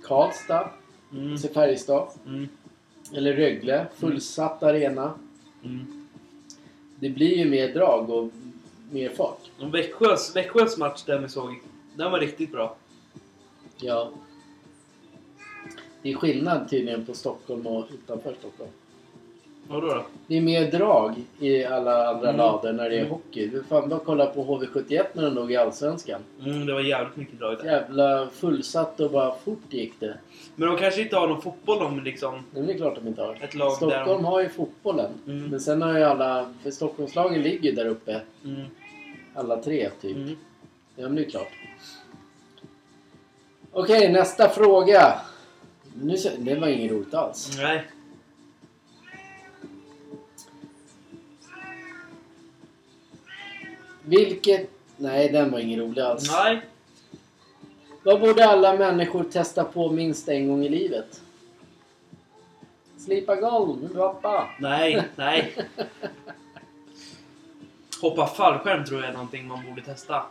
Karlstad, 0.05 0.71
Mm. 1.13 1.33
alltså 1.33 1.49
Färjestad, 1.49 2.09
Mm. 2.27 2.49
eller 3.15 3.33
Rögle, 3.33 3.87
fullsatt 3.97 4.63
arena. 4.63 5.15
Mm. 5.65 6.07
Det 7.01 7.11
blir 7.11 7.37
ju 7.39 7.45
mer 7.51 7.75
drag 7.75 8.11
och 8.11 8.31
mer 8.91 9.09
fart. 9.09 9.51
Växjös, 9.73 10.37
Växjös 10.37 10.77
match 10.79 11.03
den 11.07 11.23
vi 11.23 11.29
såg, 11.29 11.61
den 11.95 12.13
var 12.13 12.21
riktigt 12.21 12.53
bra. 12.53 12.77
Ja. 13.77 14.11
Det 16.03 16.11
är 16.13 16.15
skillnad 16.15 16.71
tydligen 16.71 17.07
på 17.07 17.15
Stockholm 17.15 17.67
och 17.67 17.87
utanför 17.91 18.35
Stockholm. 18.39 18.71
Vadå 19.69 19.87
då? 19.87 20.03
Det 20.27 20.37
är 20.37 20.41
mer 20.41 20.71
drag 20.71 21.15
i 21.41 21.65
alla 21.65 22.09
andra 22.09 22.29
Mm. 22.29 22.37
lador 22.37 22.73
när 22.73 22.91
det 22.91 22.99
är 22.99 23.09
hockey. 23.09 23.47
Du 23.47 23.63
fan 23.65 23.89
bara 23.89 24.01
kolla 24.05 24.27
på 24.27 24.45
HV71 24.45 25.05
när 25.13 25.23
de 25.23 25.35
låg 25.35 25.53
i 25.53 25.57
Allsvenskan. 25.57 26.21
Mm, 26.45 26.67
det 26.67 26.73
var 26.73 26.81
jävligt 26.81 27.17
mycket 27.17 27.39
drag 27.39 27.57
där. 27.59 27.65
Jävla 27.65 28.29
fullsatt 28.33 29.01
och 29.01 29.11
bara 29.11 29.35
fort 29.45 29.73
gick 29.73 30.01
det. 30.01 30.19
Men 30.57 30.69
de 30.69 30.79
kanske 30.79 31.03
inte 31.03 31.17
har 31.17 31.29
någon 31.29 31.43
fotboll 31.43 31.83
om 31.83 32.05
liksom... 32.05 32.35
Nej, 32.35 32.43
men 32.53 32.67
det 32.67 32.73
är 32.73 32.77
klart 32.77 32.95
de 32.95 33.09
inte 33.09 33.23
har. 33.23 33.39
Ett 33.41 33.55
lag 33.55 33.73
Stockholm 33.73 34.07
de- 34.07 34.25
har 34.25 34.41
ju 34.41 34.49
fotbollen. 34.49 35.11
Mm. 35.27 35.45
Men 35.51 35.61
sen 35.61 35.83
har 35.83 35.99
ju 35.99 36.05
alla... 36.05 36.55
För 36.63 36.71
Stockholmslagen 36.71 37.43
ligger 37.43 37.73
där 37.73 37.87
uppe. 37.87 38.21
Mm. 38.45 38.61
Alla 39.35 39.57
tre 39.63 39.91
typ. 40.01 40.17
Mm. 40.17 40.37
Ja 40.97 41.03
men 41.03 41.15
det 41.15 41.23
är 41.25 41.31
klart. 41.31 41.49
Okej, 43.73 44.13
nästa 44.13 44.49
fråga. 44.49 45.15
Nu, 46.03 46.17
det 46.39 46.55
var 46.55 46.69
inget 46.69 46.93
roligt 46.93 47.15
alls. 47.15 47.51
Nej. 47.59 47.85
Vilket... 54.07 54.71
Nej, 54.97 55.29
den 55.29 55.51
var 55.51 55.59
ingen 55.59 55.81
rolig 55.81 56.03
alls. 56.03 56.31
Nej. 56.31 56.61
Vad 58.03 58.21
borde 58.21 58.47
alla 58.47 58.77
människor 58.77 59.25
testa 59.25 59.65
på 59.65 59.91
minst 59.91 60.29
en 60.29 60.49
gång 60.49 60.65
i 60.65 60.69
livet? 60.69 61.23
Slipa 62.97 63.37
golv, 63.37 63.95
pappa. 63.95 64.49
Nej, 64.61 65.09
nej. 65.17 65.55
Hoppa 68.01 68.27
fallskärm 68.27 68.85
tror 68.85 69.01
jag 69.01 69.09
är 69.09 69.13
någonting 69.13 69.49
man 69.49 69.67
borde 69.69 69.83
testa. 69.83 70.23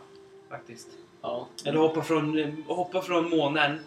Faktiskt. 0.48 0.88
Ja. 1.22 1.46
Eller 1.64 1.78
hoppa 1.78 2.02
från, 2.02 2.56
hoppa 2.66 3.02
från 3.02 3.30
månen 3.30 3.78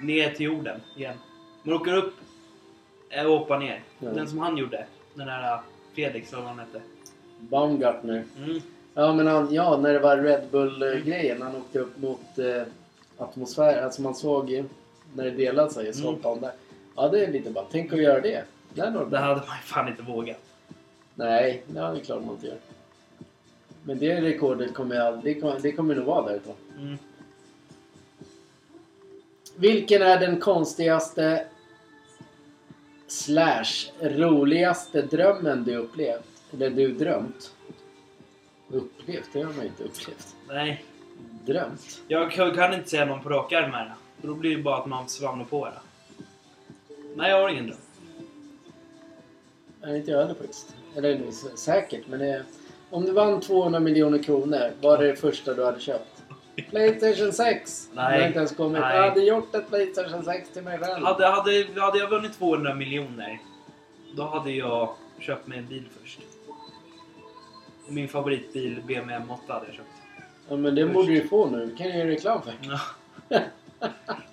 ner 0.00 0.30
till 0.30 0.46
jorden 0.46 0.80
igen. 0.96 1.16
Man 1.62 1.74
åker 1.74 1.96
upp 1.96 2.14
eh, 3.10 3.26
och 3.26 3.38
hoppar 3.38 3.58
ner. 3.58 3.82
Ja. 3.98 4.08
Den 4.08 4.28
som 4.28 4.38
han 4.38 4.56
gjorde. 4.56 4.86
Den 5.14 5.26
där 5.26 5.52
eh, 5.96 6.06
eller 6.06 6.36
vad 6.36 6.44
han 6.44 6.58
hette. 6.58 6.82
Baumgartner. 7.40 8.24
Mm. 8.38 8.60
Ja, 8.98 9.12
men 9.14 9.26
han, 9.26 9.54
ja, 9.54 9.76
när 9.76 9.92
det 9.92 9.98
var 9.98 10.16
Red 10.16 10.42
Bull-grejen. 10.50 11.42
Han 11.42 11.56
åkte 11.56 11.78
upp 11.78 11.98
mot 11.98 12.38
eh, 12.38 12.62
atmosfär. 13.18 13.82
Alltså 13.82 14.02
man 14.02 14.14
såg 14.14 14.50
ju 14.50 14.64
när 15.14 15.24
det 15.24 15.30
delade 15.30 15.70
sig. 15.70 15.92
Så 15.94 16.08
Mm. 16.08 16.20
han 16.22 16.40
där. 16.40 16.52
Ja, 16.96 17.08
det 17.08 17.24
är 17.24 17.32
lite 17.32 17.50
bara. 17.50 17.64
Tänk 17.70 17.92
att 17.92 18.02
göra 18.02 18.20
det. 18.20 18.44
Det 18.74 18.80
varit 18.82 18.94
Det 18.94 19.06
bra. 19.10 19.18
hade 19.18 19.34
man 19.46 19.56
ju 19.56 19.62
fan 19.62 19.88
inte 19.88 20.02
vågat. 20.02 20.36
Nej, 21.14 21.62
det 21.66 21.78
är 21.80 21.98
klart 21.98 22.24
man 22.24 22.34
inte 22.34 22.46
gör. 22.46 22.56
Men 23.84 23.98
det 23.98 24.20
rekordet 24.20 24.74
kommer 24.74 25.00
aldrig... 25.00 25.36
Det 25.36 25.40
kommer, 25.40 25.60
det 25.60 25.72
kommer 25.72 25.94
nog 25.94 26.04
vara 26.04 26.28
där. 26.32 26.40
Mm. 26.78 26.98
Vilken 29.56 30.02
är 30.02 30.20
den 30.20 30.40
konstigaste 30.40 31.46
slash 33.06 33.90
roligaste 34.00 35.02
drömmen 35.02 35.64
du 35.64 35.76
upplevt? 35.76 36.24
Eller 36.52 36.70
du 36.70 36.92
drömt? 36.92 37.52
Upplevt? 38.68 39.28
Det 39.32 39.42
har 39.42 39.52
man 39.52 39.66
inte 39.66 39.82
upplevt. 39.82 40.36
Nej. 40.48 40.84
Drömt? 41.46 42.02
Jag 42.08 42.32
kan, 42.32 42.74
inte 42.74 42.90
säga 42.90 43.04
någon 43.04 43.22
på 43.22 43.28
rak 43.28 43.52
arm 43.52 43.72
här. 43.72 43.94
Då 44.22 44.34
blir 44.34 44.56
det 44.56 44.62
bara 44.62 44.76
att 44.76 44.86
man 44.86 45.08
svamlar 45.08 45.44
på 45.44 45.64
här. 45.64 45.74
Nej, 47.16 47.30
jag 47.30 47.42
har 47.42 47.48
ingen 47.48 47.66
dröm. 47.66 47.78
Nej, 49.80 49.96
inte 49.96 50.10
jag 50.10 50.18
heller 50.18 50.34
faktiskt. 50.34 50.76
Eller 50.96 51.14
det 51.14 51.58
säkert, 51.58 52.06
men 52.08 52.18
det, 52.18 52.44
om 52.90 53.04
du 53.04 53.12
vann 53.12 53.40
200 53.40 53.80
miljoner 53.80 54.22
kronor, 54.22 54.72
vad 54.80 55.02
är 55.02 55.06
det 55.06 55.16
första 55.16 55.54
du 55.54 55.64
hade 55.64 55.80
köpt? 55.80 56.22
Playstation 56.70 57.32
6! 57.32 57.90
Nej. 57.94 58.12
Det 58.12 58.20
har 58.20 58.26
inte 58.26 58.38
ens 58.38 58.56
kommit. 58.56 58.80
Nej. 58.80 58.96
Jag 58.96 59.08
hade 59.08 59.20
gjort 59.20 59.54
ett 59.54 59.68
Playstation 59.68 60.24
6 60.24 60.50
till 60.50 60.62
mig 60.62 60.78
själv. 60.78 61.04
Hade, 61.04 61.26
hade, 61.26 61.80
hade 61.80 61.98
jag 61.98 62.10
vunnit 62.10 62.38
200 62.38 62.74
miljoner, 62.74 63.38
då 64.14 64.22
hade 64.22 64.50
jag 64.50 64.94
köpt 65.18 65.46
mig 65.46 65.58
en 65.58 65.66
bil 65.66 65.84
först. 66.00 66.20
Min 67.88 68.08
favoritbil, 68.08 68.82
BMW 68.86 69.26
M8, 69.26 69.38
hade 69.48 69.66
jag 69.66 69.74
köpt. 69.74 69.88
Ja, 70.48 70.56
men 70.56 70.74
det 70.74 70.86
borde 70.86 71.12
du 71.12 71.28
få 71.28 71.50
nu. 71.50 71.74
Kan 71.78 71.88
jag 71.88 71.98
göra 71.98 72.08
reklam 72.08 72.42
för. 72.42 72.52
Ja. 72.60 73.40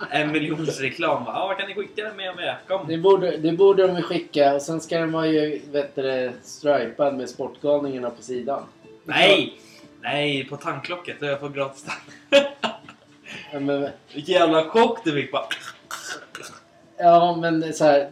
En 0.09 0.31
miljons 0.31 0.79
reklam. 0.79 1.23
Ja, 1.25 1.47
vad 1.47 1.57
kan 1.57 1.67
ni 1.67 1.73
skicka 1.73 2.03
den 2.03 2.15
med? 2.15 2.35
med? 2.35 2.55
Kom. 2.67 2.87
Det 2.87 2.97
borde, 2.97 3.37
det 3.37 3.51
borde 3.51 3.87
de 3.87 3.95
ju 3.95 4.01
skicka 4.01 4.55
och 4.55 4.61
sen 4.61 4.81
ska 4.81 4.99
den 4.99 5.11
vara 5.11 5.27
ju 5.27 5.61
vet 5.71 5.95
du, 5.95 6.01
det, 6.01 6.33
stripad 6.43 7.15
med 7.17 7.29
Sportgalningarna 7.29 8.09
på 8.09 8.21
sidan. 8.21 8.63
Nej! 9.03 9.59
Nej, 10.01 10.45
på 10.45 10.57
tanklocket. 10.57 11.19
Då 11.19 11.25
har 11.25 11.31
jag 11.31 11.39
fått 11.39 11.53
gratis 11.53 11.83
tank. 11.83 12.43
Ja, 13.51 13.59
men, 13.59 13.89
Vilken 14.13 14.33
jävla 14.33 14.63
chock 14.63 15.03
du 15.03 15.11
fick 15.11 15.31
bara. 15.31 15.47
ja, 16.97 17.37
men 17.41 17.73
så 17.73 17.83
här. 17.83 18.11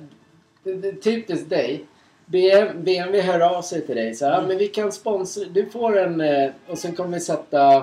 Det, 0.64 0.74
det, 0.74 0.92
typiskt 0.92 1.50
dig. 1.50 1.86
BM, 2.32 2.84
BMW 2.84 3.22
hör 3.22 3.40
av 3.40 3.62
sig 3.62 3.86
till 3.86 3.96
dig. 3.96 4.16
Så 4.16 4.26
här, 4.26 4.32
Mm. 4.34 4.44
ja, 4.44 4.48
men 4.48 4.58
vi 4.58 4.68
kan 4.68 4.92
sponsra. 4.92 5.44
Du 5.46 5.66
får 5.70 5.98
en... 6.00 6.22
eh, 6.22 6.52
Och 6.68 6.78
sen 6.78 6.96
kommer 6.96 7.14
vi 7.18 7.20
sätta 7.20 7.76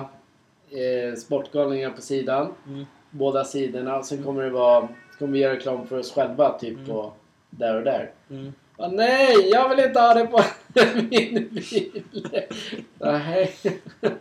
eh, 0.69 1.15
Sportgalningarna 1.17 1.95
på 1.95 2.01
sidan. 2.01 2.53
Mm. 2.67 2.85
Båda 3.11 3.43
sidorna. 3.45 3.97
Och 3.97 4.05
sen 4.05 4.23
kommer 4.23 4.43
det 4.43 4.49
vara... 4.49 4.87
Kommer 5.19 5.33
vi 5.33 5.39
göra 5.39 5.53
reklam 5.55 5.87
för 5.87 5.99
oss 5.99 6.11
själva 6.13 6.59
typ 6.59 6.73
Mm. 6.77 6.85
på 6.85 7.11
där 7.49 7.75
och 7.75 7.83
där. 7.83 8.11
Mm. 8.29 8.53
Ja, 8.77 8.87
nej, 8.87 9.49
jag 9.49 9.69
vill 9.69 9.79
inte 9.85 9.99
ha 9.99 10.13
det 10.13 10.25
på 10.25 10.41
min 11.09 11.49
bil. 11.49 12.03
Nej. 12.99 13.51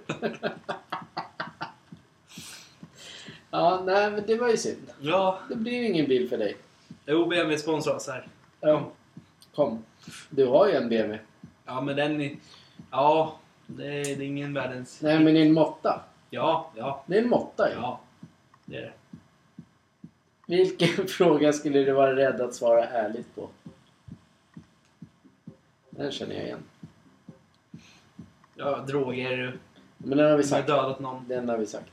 Ja, 3.51 3.83
nej, 3.87 4.11
men 4.11 4.23
det 4.27 4.35
var 4.37 4.49
ju 4.49 4.57
synd. 4.57 4.91
Ja, 5.01 5.39
Det 5.49 5.55
blir 5.57 5.73
ju 5.73 5.87
ingen 5.87 6.07
bil 6.07 6.29
för 6.29 6.39
dig. 6.39 6.57
jo, 7.07 7.27
BMW 7.27 7.59
sponsrar 7.59 7.95
oss 7.95 8.09
här. 8.09 8.27
Ja. 8.61 8.91
Kom. 9.55 9.85
Du 10.31 10.47
har 10.47 10.69
ju 10.69 10.75
en 10.75 10.89
BMW. 10.89 11.19
Ja, 11.65 11.81
men 11.81 11.97
den... 11.97 12.21
är- 12.21 12.37
Ja, 12.91 13.39
Det 13.67 13.87
är, 13.87 14.05
det 14.05 14.11
är 14.11 14.21
ingen 14.23 14.55
världens... 14.55 15.03
Nej, 15.03 15.25
men 15.25 15.37
i 15.37 15.41
en 15.43 15.53
måtta. 15.53 16.01
Ja, 16.31 16.71
ja, 16.77 17.05
Det 17.07 17.19
är 17.19 17.23
en 17.23 17.29
måtta 17.29 17.69
ju. 17.69 17.75
ja. 17.75 18.01
Det 18.65 18.77
är 18.77 18.81
det. 18.83 18.93
Vilken 20.47 20.89
fråga 21.09 21.53
skulle 21.53 21.85
du 21.85 21.93
vara 21.93 22.17
rädd 22.17 22.41
att 22.41 22.55
svara 22.55 22.85
ärligt 22.85 23.35
på? 23.35 23.49
Den 25.91 26.11
känner 26.11 26.35
jag 26.35 26.45
igen. 26.45 26.63
Ja, 28.55 28.77
droger. 28.79 29.57
Men 29.99 30.19
den 30.19 30.31
har 30.31 30.37
vi 30.37 30.43
Som 30.43 30.53
har 30.55 30.59
sagt. 30.59 30.69
dödat 30.69 31.01
någon. 31.01 31.29
Den 31.29 31.49
har 31.49 31.59
vi 31.59 31.67
sagt. 31.67 31.91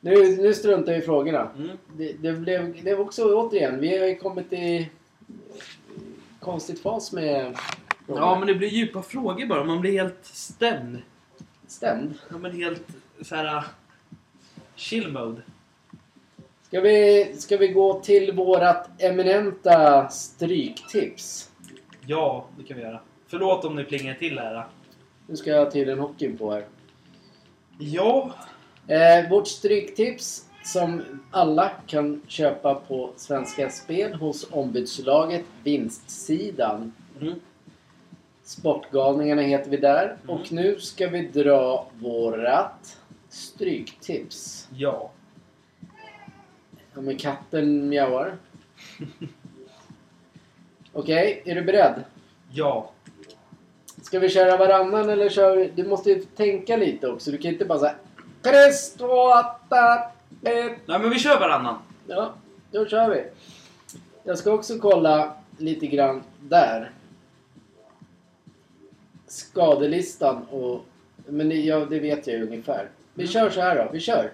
Nu, 0.00 0.36
nu 0.36 0.54
struntar 0.54 0.92
vi 0.92 0.98
i 0.98 1.02
frågorna. 1.02 1.50
Mm. 1.56 1.70
Det, 1.96 2.12
det 2.12 2.32
blev 2.32 2.84
det 2.84 2.94
var 2.94 3.04
också 3.04 3.34
återigen, 3.34 3.80
vi 3.80 3.98
har 3.98 4.06
ju 4.06 4.16
kommit 4.16 4.52
i 4.52 4.90
konstigt 6.44 6.82
fas 6.82 7.12
med. 7.12 7.56
Ja, 8.06 8.38
men 8.38 8.48
det 8.48 8.54
blir 8.54 8.68
djupa 8.68 9.02
frågor 9.02 9.46
bara. 9.46 9.64
Man 9.64 9.80
blir 9.80 9.92
helt 9.92 10.24
stämd. 10.24 11.02
Stämd. 11.66 12.14
Ja, 12.30 12.38
men 12.38 12.52
helt 12.52 12.86
så 13.22 13.34
här... 13.34 13.56
uh, 13.56 13.64
Chill 14.76 15.12
mode. 15.12 15.42
Ska 16.62 16.80
vi, 16.80 17.34
ska 17.38 17.56
vi 17.56 17.68
gå 17.68 18.00
till 18.00 18.32
vårat 18.32 19.02
eminenta 19.02 20.08
stryktips? 20.08 21.50
Ja, 22.06 22.46
det 22.58 22.64
kan 22.64 22.76
vi 22.76 22.82
göra. 22.82 23.00
Förlåt 23.26 23.64
om 23.64 23.76
det 23.76 23.84
plingar 23.84 24.14
till 24.14 24.38
här. 24.38 24.66
Nu 25.26 25.36
ska 25.36 25.50
jag 25.50 25.64
ha 25.64 25.70
tydligen 25.70 25.98
hockeyn 25.98 26.38
på 26.38 26.52
här. 26.52 26.66
Ja. 27.78 28.34
Eh, 28.88 29.30
vårt 29.30 29.48
stryktips 29.48 30.44
som 30.64 31.02
alla 31.30 31.70
kan 31.86 32.22
köpa 32.26 32.74
på 32.74 33.10
Svenska 33.16 33.70
Spel 33.70 34.14
hos 34.14 34.46
ombudslaget 34.50 35.44
Vinstsidan. 35.62 36.92
Mm. 37.20 37.34
Sportgalningarna 38.42 39.42
heter 39.42 39.70
vi 39.70 39.76
där. 39.76 40.04
Mm. 40.04 40.30
Och 40.30 40.52
nu 40.52 40.80
ska 40.80 41.08
vi 41.08 41.28
dra 41.28 41.86
vårat 41.98 43.00
stryktips. 43.28 44.68
Ja. 44.76 45.10
Ja, 46.94 47.00
men 47.00 47.16
katten 47.16 47.88
mjauar. 47.88 48.36
Okej, 50.92 51.42
är 51.44 51.54
du 51.54 51.62
beredd? 51.62 52.04
Ja. 52.52 52.90
Ska 54.02 54.18
vi 54.18 54.28
köra 54.28 54.56
varannan 54.56 55.10
eller 55.10 55.28
kör 55.28 55.56
vi... 55.56 55.72
Du 55.74 55.84
måste 55.84 56.10
ju 56.10 56.22
tänka 56.22 56.76
lite 56.76 57.08
också. 57.08 57.30
Du 57.30 57.38
kan 57.38 57.52
inte 57.52 57.64
bara 57.64 57.78
säga 57.78 57.94
Kryss 58.42 58.96
ett. 60.42 60.78
Nej, 60.86 60.98
men 60.98 61.10
vi 61.10 61.18
kör 61.18 61.40
varannan. 61.40 61.78
Ja, 62.06 62.34
då 62.70 62.86
kör 62.86 63.10
vi. 63.10 63.24
Jag 64.24 64.38
ska 64.38 64.52
också 64.52 64.78
kolla 64.78 65.36
lite 65.58 65.86
grann 65.86 66.22
där. 66.40 66.90
Skadelistan 69.26 70.42
och... 70.50 70.84
Men 71.26 71.48
det, 71.48 71.54
ja, 71.54 71.78
det 71.84 71.98
vet 72.00 72.26
jag 72.26 72.36
ju 72.36 72.46
ungefär. 72.46 72.88
Vi 73.14 73.22
Mm. 73.22 73.32
kör 73.32 73.50
så 73.50 73.60
här 73.60 73.76
då. 73.84 73.90
Vi 73.92 74.00
kör. 74.00 74.32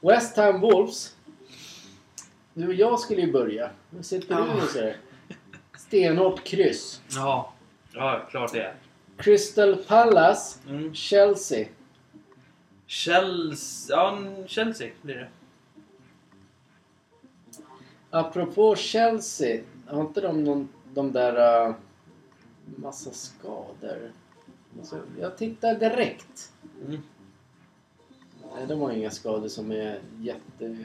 West 0.00 0.36
Ham 0.36 0.60
Wolves. 0.60 1.16
Du 2.54 2.66
och 2.66 2.74
jag 2.74 3.00
skulle 3.00 3.20
ju 3.20 3.32
börja. 3.32 3.70
Hur 3.90 4.02
sitter 4.02 4.34
Ja. 4.34 4.46
du 4.56 4.62
och 4.62 4.68
säger? 4.68 4.96
Stenhårt 5.78 6.44
kryss. 6.44 7.00
Ja. 7.10 7.52
Ja, 7.92 8.26
klart 8.30 8.52
det 8.52 8.62
är. 8.62 8.74
Crystal 9.18 9.76
Palace. 9.76 10.58
Mm. 10.68 10.94
Chelsea. 10.94 11.66
Chelsea. 12.86 13.96
Ja, 13.96 14.18
Chelsea 14.46 14.90
blir 15.02 15.14
det. 15.14 15.28
Apropå 18.10 18.76
Chelsea. 18.76 19.62
Har 19.86 20.00
inte 20.00 20.20
de 20.20 20.44
någon, 20.44 20.68
de 20.94 21.12
där... 21.12 21.66
Uh, 21.68 21.74
massa 22.76 23.10
skador? 23.10 24.12
Alltså, 24.78 25.00
jag 25.20 25.36
tittar 25.36 25.74
direkt. 25.74 26.52
Mm. 26.86 27.00
Nej, 28.54 28.66
de 28.66 28.80
har 28.80 28.92
inga 28.92 29.10
skador 29.10 29.48
som 29.48 29.72
är 29.72 30.00
jätte... 30.20 30.76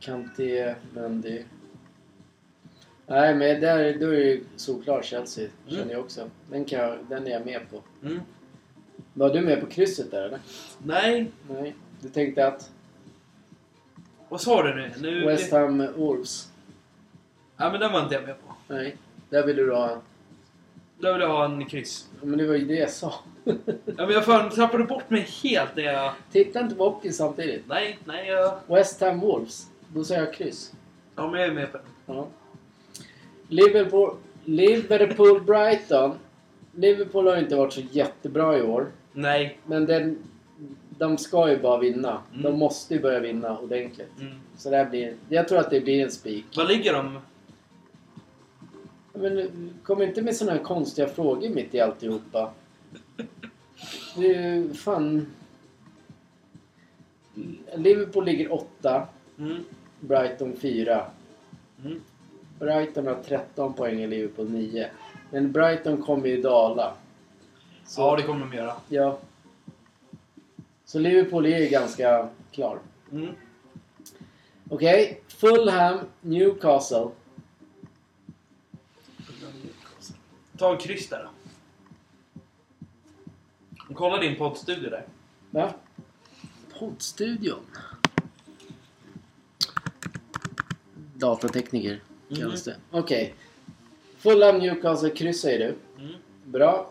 Kanté, 0.00 0.74
Mendy. 0.94 1.44
Nej, 3.06 3.34
men 3.34 3.60
där, 3.60 3.98
då 3.98 4.06
är 4.06 4.10
det 4.10 4.24
ju 4.24 4.44
solklart 4.56 5.04
Chelsea. 5.04 5.48
Känner 5.66 5.82
Mm. 5.82 5.92
jag 5.92 6.00
också. 6.00 6.30
Den, 6.50 6.64
kan 6.64 6.78
jag, 6.78 6.98
den 7.08 7.26
är 7.26 7.30
jag 7.30 7.46
med 7.46 7.60
på. 7.70 7.82
Mm. 8.06 8.20
Var 9.14 9.30
du 9.34 9.40
med 9.40 9.60
på 9.60 9.66
krysset 9.66 10.10
där 10.10 10.22
eller? 10.22 10.38
Nej. 10.78 11.30
Nej. 11.50 11.74
Du 12.00 12.08
tänkte 12.08 12.46
att 12.46 12.70
Vad 14.28 14.40
sa 14.40 14.62
du 14.62 14.74
nu? 14.74 14.90
nu 15.00 15.26
West 15.26 15.52
Ham 15.52 15.86
Wolves? 15.96 16.48
Ja, 17.56 17.70
men 17.70 17.80
den 17.80 17.92
var 17.92 18.02
inte 18.02 18.14
jag 18.14 18.24
med 18.24 18.34
på. 18.46 18.54
Nej. 18.74 18.96
Där 19.30 19.46
vill 19.46 19.56
du 19.56 19.74
ha... 19.74 20.00
Där 20.98 21.12
vill 21.12 21.22
jag 21.22 21.28
ha 21.28 21.44
en 21.44 21.66
kryss. 21.66 22.08
Men 22.22 22.38
det 22.38 22.46
var 22.46 22.54
ju 22.54 22.64
det 22.66 22.74
jag 22.74 22.90
sa. 22.90 23.14
Ja, 23.84 24.06
men 24.06 24.10
jag 24.10 24.24
fan 24.24 24.50
tappade 24.50 24.84
bort 24.84 25.10
mig 25.10 25.20
helt 25.42 25.76
när 25.76 25.82
jag... 25.82 26.12
Titta 26.32 26.60
inte 26.60 26.74
på 26.74 26.84
hockey 26.84 27.12
samtidigt. 27.12 27.64
Nej, 27.68 27.98
nej, 28.04 28.28
jag... 28.28 28.58
West 28.66 29.00
Ham 29.00 29.20
Wolves. 29.20 29.66
Då 29.94 30.04
säger 30.04 30.24
jag 30.24 30.34
kryss. 30.34 30.72
Ja, 31.16 31.30
men 31.30 31.40
jag 31.40 31.48
är 31.48 31.54
med 31.54 31.72
på 31.72 31.78
den. 31.78 31.86
Ja. 32.16 32.26
Liverpool, 33.48 34.16
Liverpool 34.44 35.40
Brighton. 35.44 36.18
Liverpool 36.72 37.26
har 37.26 37.36
inte 37.36 37.56
varit 37.56 37.72
så 37.72 37.80
jättebra 37.90 38.58
i 38.58 38.62
år. 38.62 38.86
Nej. 39.12 39.58
Men 39.66 39.86
den, 39.86 40.18
de 40.98 41.18
ska 41.18 41.50
ju 41.50 41.58
bara 41.58 41.78
vinna. 41.78 42.22
Mm. 42.30 42.42
De 42.42 42.58
måste 42.58 42.94
ju 42.94 43.00
börja 43.00 43.20
vinna 43.20 43.58
ordentligt. 43.58 44.20
Mm. 44.20 44.32
Så 44.56 44.70
det 44.70 44.76
här 44.76 44.90
blir, 44.90 45.14
jag 45.28 45.48
tror 45.48 45.58
att 45.58 45.70
det 45.70 45.80
blir 45.80 46.04
en 46.04 46.10
spik. 46.10 46.46
Vad 46.56 46.68
ligger 46.68 46.92
de? 46.92 47.18
Men 49.12 49.50
kom 49.82 50.02
inte 50.02 50.22
med 50.22 50.36
såna 50.36 50.52
här 50.52 50.58
konstiga 50.58 51.08
frågor 51.08 51.48
mitt 51.48 51.74
i 51.74 51.80
alltihopa. 51.80 52.50
Det 54.16 54.34
är 54.34 54.54
ju 54.54 54.74
fan... 54.74 55.26
Liverpool 57.74 58.24
ligger 58.24 58.52
åtta. 58.52 59.08
Mm. 59.38 59.64
Brighton 60.00 60.56
4. 60.56 61.06
Mm. 61.84 62.00
Brighton 62.58 63.06
har 63.06 63.14
13 63.14 63.72
poäng 63.72 64.02
och 64.02 64.08
Liverpool 64.08 64.50
9. 64.50 64.90
Men 65.30 65.52
Brighton 65.52 66.02
kommer 66.02 66.26
ju 66.28 66.42
dala. 66.42 66.94
Så, 67.86 68.00
Ja, 68.00 68.16
det 68.16 68.22
kommer 68.22 68.40
de 68.46 68.56
göra. 68.56 68.76
ja. 68.88 69.18
Så 70.84 70.98
Liverpool 70.98 71.46
är 71.46 71.58
ju 71.58 71.68
ganska 71.68 72.28
klar. 72.52 72.78
Mm. 73.12 73.34
Okej, 74.70 75.20
Fulham, 75.28 75.98
Newcastle. 76.20 77.08
Ta 80.58 80.72
en 80.72 80.78
kryss 80.78 81.08
där 81.08 81.22
då. 81.24 81.30
Kolla 83.94 84.18
din 84.18 84.36
poddstudio 84.38 84.90
där. 84.90 85.06
Va? 85.50 85.74
Poddstudion. 86.78 87.60
Datatekniker 91.14 92.00
kallas 92.36 92.64
det. 92.64 92.76
Okej. 92.90 93.34
Fulham, 94.20 94.58
Newcastle, 94.58 95.10
kryss 95.10 95.40
säger 95.40 95.58
du. 95.58 96.02
Mm. 96.04 96.14
Bra. 96.44 96.90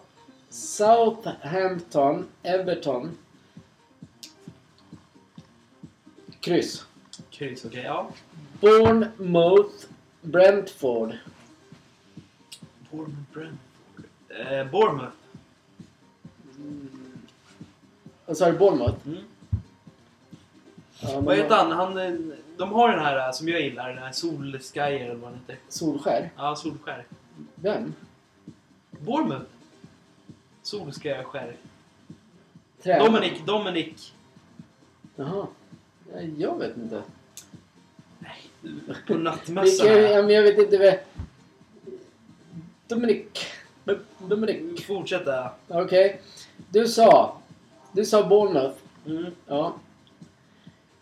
Southampton, 0.49 2.27
Everton. 2.43 3.17
Kryss. 6.39 6.85
Kryss, 7.29 7.65
okej. 7.65 7.83
Ja. 7.83 8.09
Bournemouth, 8.61 9.85
Brentford. 10.21 11.13
Bournemouth, 12.91 13.21
Brentford. 13.33 14.05
Eh, 14.29 14.71
Bournemouth. 14.71 15.13
Vad 18.25 18.37
sa 18.37 18.51
du? 18.51 18.57
Bournemouth? 18.57 19.07
Mm. 19.07 19.23
Ja, 21.01 21.19
Vad 21.19 21.37
heter 21.37 21.55
han? 21.55 21.71
han? 21.71 21.97
eh, 21.97 22.13
De 22.57 22.71
har 22.73 22.89
den 22.89 22.99
här 22.99 23.27
eh, 23.27 23.31
som 23.31 23.47
jag 23.49 23.61
gillar, 23.61 23.89
den 23.89 23.97
här 23.97 24.11
Solskär 24.11 24.91
eller 24.91 25.15
vad 25.15 25.31
den 25.31 25.39
heter. 25.39 25.57
Solskär? 25.69 26.29
Ja, 26.37 26.55
Solskär. 26.55 27.05
Vem? 27.55 27.93
Bournemouth. 28.91 29.45
Solskär. 30.61 31.25
Tränare? 32.83 33.05
Dominic, 33.05 33.45
Dominic. 33.45 34.13
Jaha. 35.15 35.47
Nej, 36.13 36.33
Jag 36.37 36.59
vet 36.59 36.77
inte. 36.77 37.03
På 39.07 39.13
nattmössan. 39.13 39.87
Vilka, 39.87 40.01
ja, 40.01 40.07
här. 40.07 40.23
men 40.23 40.35
jag 40.35 40.43
vet 40.43 40.59
inte 40.59 40.77
vem... 40.77 40.95
Dominik. 42.87 43.45
Dominik. 44.17 44.85
Fortsätta. 44.85 45.51
Okej. 45.67 46.21
Du 46.69 46.87
sa... 46.87 47.37
Du 47.91 48.05
sa 48.05 48.23
Bournemouth. 48.23 48.77
Mm. 49.05 49.31
Ja. 49.47 49.75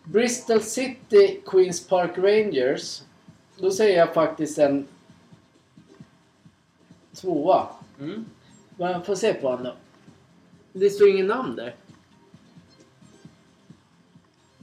Bristol 0.04 0.60
City, 0.60 1.40
Queens 1.46 1.88
Park 1.88 2.18
Rangers. 2.18 3.02
Då 3.56 3.70
säger 3.70 3.98
jag 3.98 4.14
faktiskt 4.14 4.58
en... 4.58 4.86
Tvåa. 7.20 7.68
Mm. 8.00 8.24
Man 8.76 9.04
får 9.04 9.14
se 9.14 9.34
på 9.34 9.48
honom 9.48 9.64
då. 9.64 9.74
Det 10.72 10.90
står 10.90 11.08
ingen 11.08 11.26
namn 11.26 11.56
där. 11.56 11.74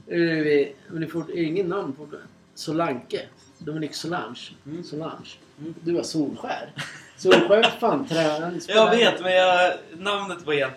Är 0.06 0.44
det, 0.44 0.72
men 0.88 1.00
det 1.00 1.06
får 1.06 1.38
ingen 1.38 1.66
namn 1.66 1.92
på 1.92 2.06
det. 2.06 2.20
Solanke. 2.54 3.20
Dominik 3.58 3.94
Solange. 3.94 4.40
Mm. 4.66 4.84
Solange. 4.84 5.36
Mm. 5.58 5.74
Du 5.84 5.94
har 5.94 6.02
Solskär. 6.02 6.72
Solskjaer 7.16 7.58
är 7.58 7.70
fan 7.70 8.06
tränaren. 8.06 8.60
Jag 8.68 8.90
vet, 8.90 9.20
men 9.20 9.34
jag, 9.34 9.74
namnet 9.96 10.46
var 10.46 10.54
helt... 10.54 10.74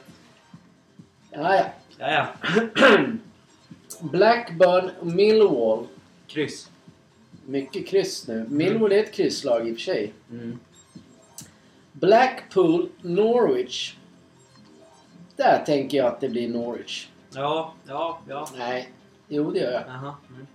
Ja, 1.31 1.65
ja. 1.97 2.27
Blackburn 3.99 5.15
Millwall. 5.15 5.87
Kryss. 6.27 6.69
Mycket 7.45 7.87
kryss 7.87 8.27
nu. 8.27 8.45
Millwall 8.49 8.91
är 8.91 9.03
ett 9.03 9.13
krysslag 9.13 9.67
i 9.67 9.71
och 9.71 9.75
för 9.75 9.81
sig. 9.81 10.13
Mm. 10.31 10.59
Blackpool, 11.99 12.89
Norwich. 13.01 13.95
Där 15.35 15.63
tänker 15.65 15.97
jag 15.97 16.07
att 16.07 16.19
det 16.21 16.29
blir 16.29 16.49
Norwich. 16.49 17.07
Ja, 17.33 17.73
ja, 17.87 18.19
ja. 18.27 18.47
Nej, 18.57 18.89
jo 19.27 19.51
det 19.51 19.59
gör 19.59 19.71
jag. 19.71 19.83
Jaha. 19.87 20.15
Mm. 20.29 20.47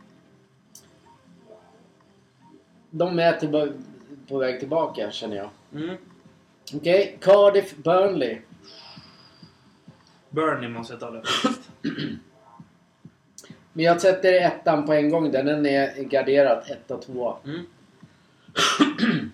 De 2.90 3.18
är 3.18 3.32
tillba- 3.32 3.72
på 4.28 4.38
väg 4.38 4.60
tillbaka 4.60 5.10
känner 5.10 5.36
jag. 5.36 5.50
Mm. 5.74 5.96
Okej, 6.74 7.18
Cardiff, 7.20 7.76
Burnley. 7.76 8.38
Burnley 10.30 10.68
måste 10.70 10.92
jag 10.92 11.00
ta 11.00 11.10
det 11.10 11.22
faktiskt. 11.22 11.70
Men 13.72 13.84
jag 13.84 14.00
sätter 14.00 14.32
ettan 14.32 14.86
på 14.86 14.92
en 14.92 15.10
gång. 15.10 15.30
Den 15.32 15.66
är 15.66 16.02
garderad 16.02 16.64
etta, 16.70 16.96
tvåa. 16.96 17.36
Mm. 17.44 17.66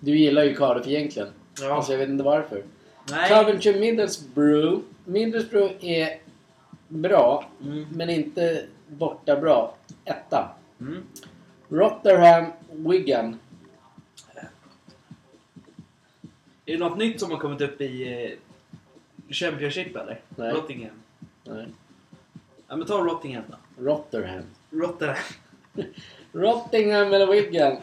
Du 0.00 0.18
gillar 0.18 0.42
ju 0.44 0.54
Cardiff 0.54 0.86
egentligen. 0.86 1.28
Ja. 1.60 1.74
Alltså 1.74 1.92
jag 1.92 1.98
vet 1.98 2.08
inte 2.08 2.24
varför. 2.24 2.62
Nej. 3.10 3.28
Coventry 3.28 3.80
Middlesbrough. 3.80 4.80
Middlesbrough 5.04 5.72
är 5.84 6.18
bra, 6.88 7.44
Mm. 7.62 7.86
men 7.92 8.10
inte 8.10 8.66
borta 8.88 9.36
bra. 9.40 9.74
Etta. 10.04 10.54
Mm. 10.80 11.02
Rotherham, 11.68 12.44
Wigan. 12.72 13.38
Är 16.66 16.72
det 16.72 16.78
något 16.78 16.98
nytt 16.98 17.20
som 17.20 17.30
har 17.30 17.38
kommit 17.38 17.60
upp 17.60 17.80
i 17.80 18.24
eh, 18.24 18.38
Championship 19.34 19.96
eller? 19.96 20.20
Nej. 20.36 20.52
Rottingham. 20.52 20.94
Nej, 21.44 21.66
Ja 22.68 22.76
men 22.76 22.86
ta 22.86 22.98
Rottingham 22.98 23.44
då. 23.48 23.84
Rotherham. 23.84 24.42
Rotherham. 24.70 25.16
Rottingham 26.32 27.12
eller 27.12 27.26
Wigan. 27.26 27.76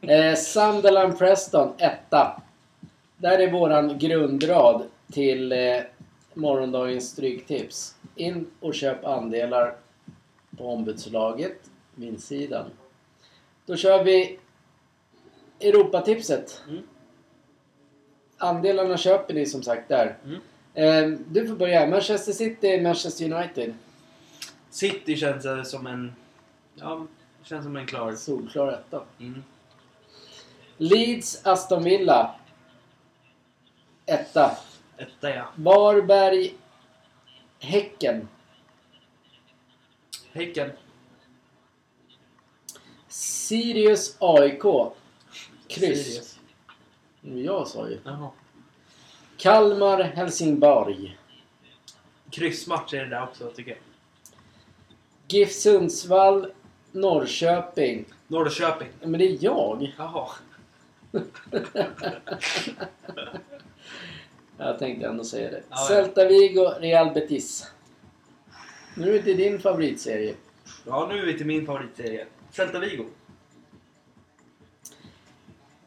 Eh, 0.00 0.34
Sunderland 0.34 1.18
Preston, 1.18 1.72
etta. 1.78 2.42
Där 3.16 3.38
är 3.38 3.50
våran 3.50 3.98
grundrad 3.98 4.82
till 5.12 5.52
eh, 5.52 5.76
morgondagens 6.34 7.10
stryktips. 7.10 7.94
In 8.16 8.46
och 8.60 8.74
köp 8.74 9.04
andelar 9.04 9.74
på 10.58 10.72
ombudslaget, 10.72 11.70
min 11.94 12.18
sidan. 12.18 12.70
Då 13.66 13.76
kör 13.76 14.04
vi 14.04 14.38
Europatipset. 15.60 16.62
Mm. 16.68 16.82
Andelarna 18.38 18.96
köper 18.96 19.34
ni 19.34 19.46
som 19.46 19.62
sagt 19.62 19.88
där. 19.88 20.16
Mm. 20.24 20.40
Eh, 20.74 21.18
du 21.28 21.46
får 21.46 21.54
börja. 21.54 21.86
Manchester 21.86 22.32
City, 22.32 22.80
Manchester 22.80 23.32
United. 23.32 23.74
City 24.70 25.16
känns 25.16 25.70
som 25.70 25.86
en... 25.86 26.12
Ja, 26.74 27.06
känns 27.42 27.64
som 27.64 27.76
en 27.76 27.86
klar... 27.86 28.14
Solklar 28.14 28.72
etta. 28.72 29.04
Mm. 29.18 29.42
Leeds, 30.76 31.46
Aston 31.46 31.84
Villa. 31.84 32.34
Etta. 34.06 34.56
Etta 34.96 35.30
ja. 35.30 35.48
Varberg, 35.56 36.54
Häcken. 37.58 38.28
Häcken. 40.32 40.70
Sirius, 43.08 44.16
AIK. 44.18 44.62
Kryss. 45.68 46.04
Sirius. 46.06 46.38
Jag 47.20 47.68
sa 47.68 47.88
ju. 47.88 48.00
Jaha. 48.04 48.30
Kalmar, 49.36 50.02
Helsingborg. 50.02 51.18
Kryssmatch 52.30 52.94
är 52.94 53.04
det 53.04 53.10
där 53.10 53.22
också 53.22 53.50
tycker 53.50 53.70
jag. 53.70 53.80
GIF 55.28 55.52
Sundsvall, 55.52 56.52
Norrköping. 56.92 58.04
Norrköping. 58.26 58.88
Men 59.00 59.12
det 59.12 59.24
är 59.28 59.36
jag. 59.40 59.94
Jaha. 59.98 60.28
Jag 64.58 64.78
tänkte 64.78 65.06
ändå 65.06 65.24
säga 65.24 65.50
det. 65.50 65.62
Ja. 65.70 65.76
Celta 65.76 66.24
Vigo, 66.28 66.60
Real 66.80 67.10
Betis. 67.14 67.66
Nu 68.96 69.08
är 69.08 69.12
det 69.12 69.22
till 69.22 69.36
din 69.36 69.58
favoritserie. 69.60 70.34
Ja, 70.86 71.06
nu 71.12 71.18
är 71.18 71.26
vi 71.26 71.36
till 71.38 71.46
min 71.46 71.66
favoritserie. 71.66 72.26
Celta 72.50 72.78
Vigo. 72.78 73.04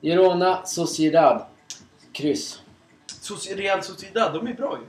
Girona, 0.02 0.66
Sociedad. 0.66 1.46
Kryss. 2.12 2.62
Soci- 3.22 3.56
Real 3.56 3.84
Sociedad, 3.84 4.34
de 4.34 4.48
är 4.48 4.54
bra 4.54 4.78
ju. 4.82 4.86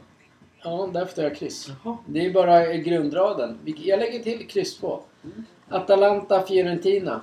Ja, 0.62 0.90
därför 0.92 1.14
tar 1.16 1.22
jag 1.22 1.36
kryss. 1.36 1.68
Jaha. 1.84 1.96
Det 2.06 2.26
är 2.26 2.32
bara 2.32 2.74
grundraden. 2.74 3.58
Vi- 3.64 3.88
Jag 3.88 3.98
lägger 3.98 4.18
till 4.22 4.48
kryss 4.48 4.76
2. 4.76 5.02
Mm. 5.24 5.44
Atalanta, 5.68 6.42
Fiorentina. 6.46 7.20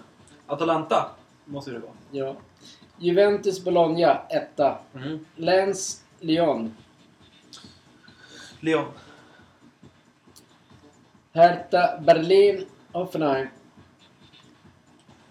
Atalanta 0.48 1.10
måste 1.46 1.72
det 1.72 1.80
vara. 1.80 1.92
Ja. 2.12 2.36
Juventus, 2.98 3.64
Bologna, 3.64 4.22
etta. 4.30 4.78
Mm. 4.96 5.26
Lens, 5.36 6.04
Lyon. 6.20 6.76
Leon. 8.60 8.86
Hertha, 11.34 12.00
Berlin, 12.02 12.66
Hoffenheim. 12.92 13.48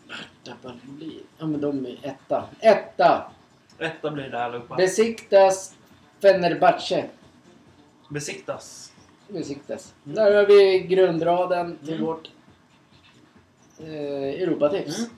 Hertha, 0.08 0.56
Berlin. 0.62 1.22
Ja, 1.38 1.46
men 1.46 1.60
de 1.60 1.86
är 1.86 1.98
etta. 2.02 2.44
Etta! 2.60 3.30
Etta 3.78 4.10
blir 4.10 4.28
det 4.30 4.44
allihopa. 4.44 4.76
Besiktas, 4.76 5.74
Fenerbahce. 6.22 7.08
Besiktas. 8.08 8.92
Besiktas. 9.28 9.94
Mm. 10.04 10.14
Där 10.14 10.34
har 10.34 10.46
vi 10.46 10.78
grundraden 10.80 11.78
till 11.84 11.94
Mm. 11.94 12.06
vårt 12.06 12.30
eh, 13.82 14.42
Europatips. 14.42 14.98
Mm. 14.98 15.10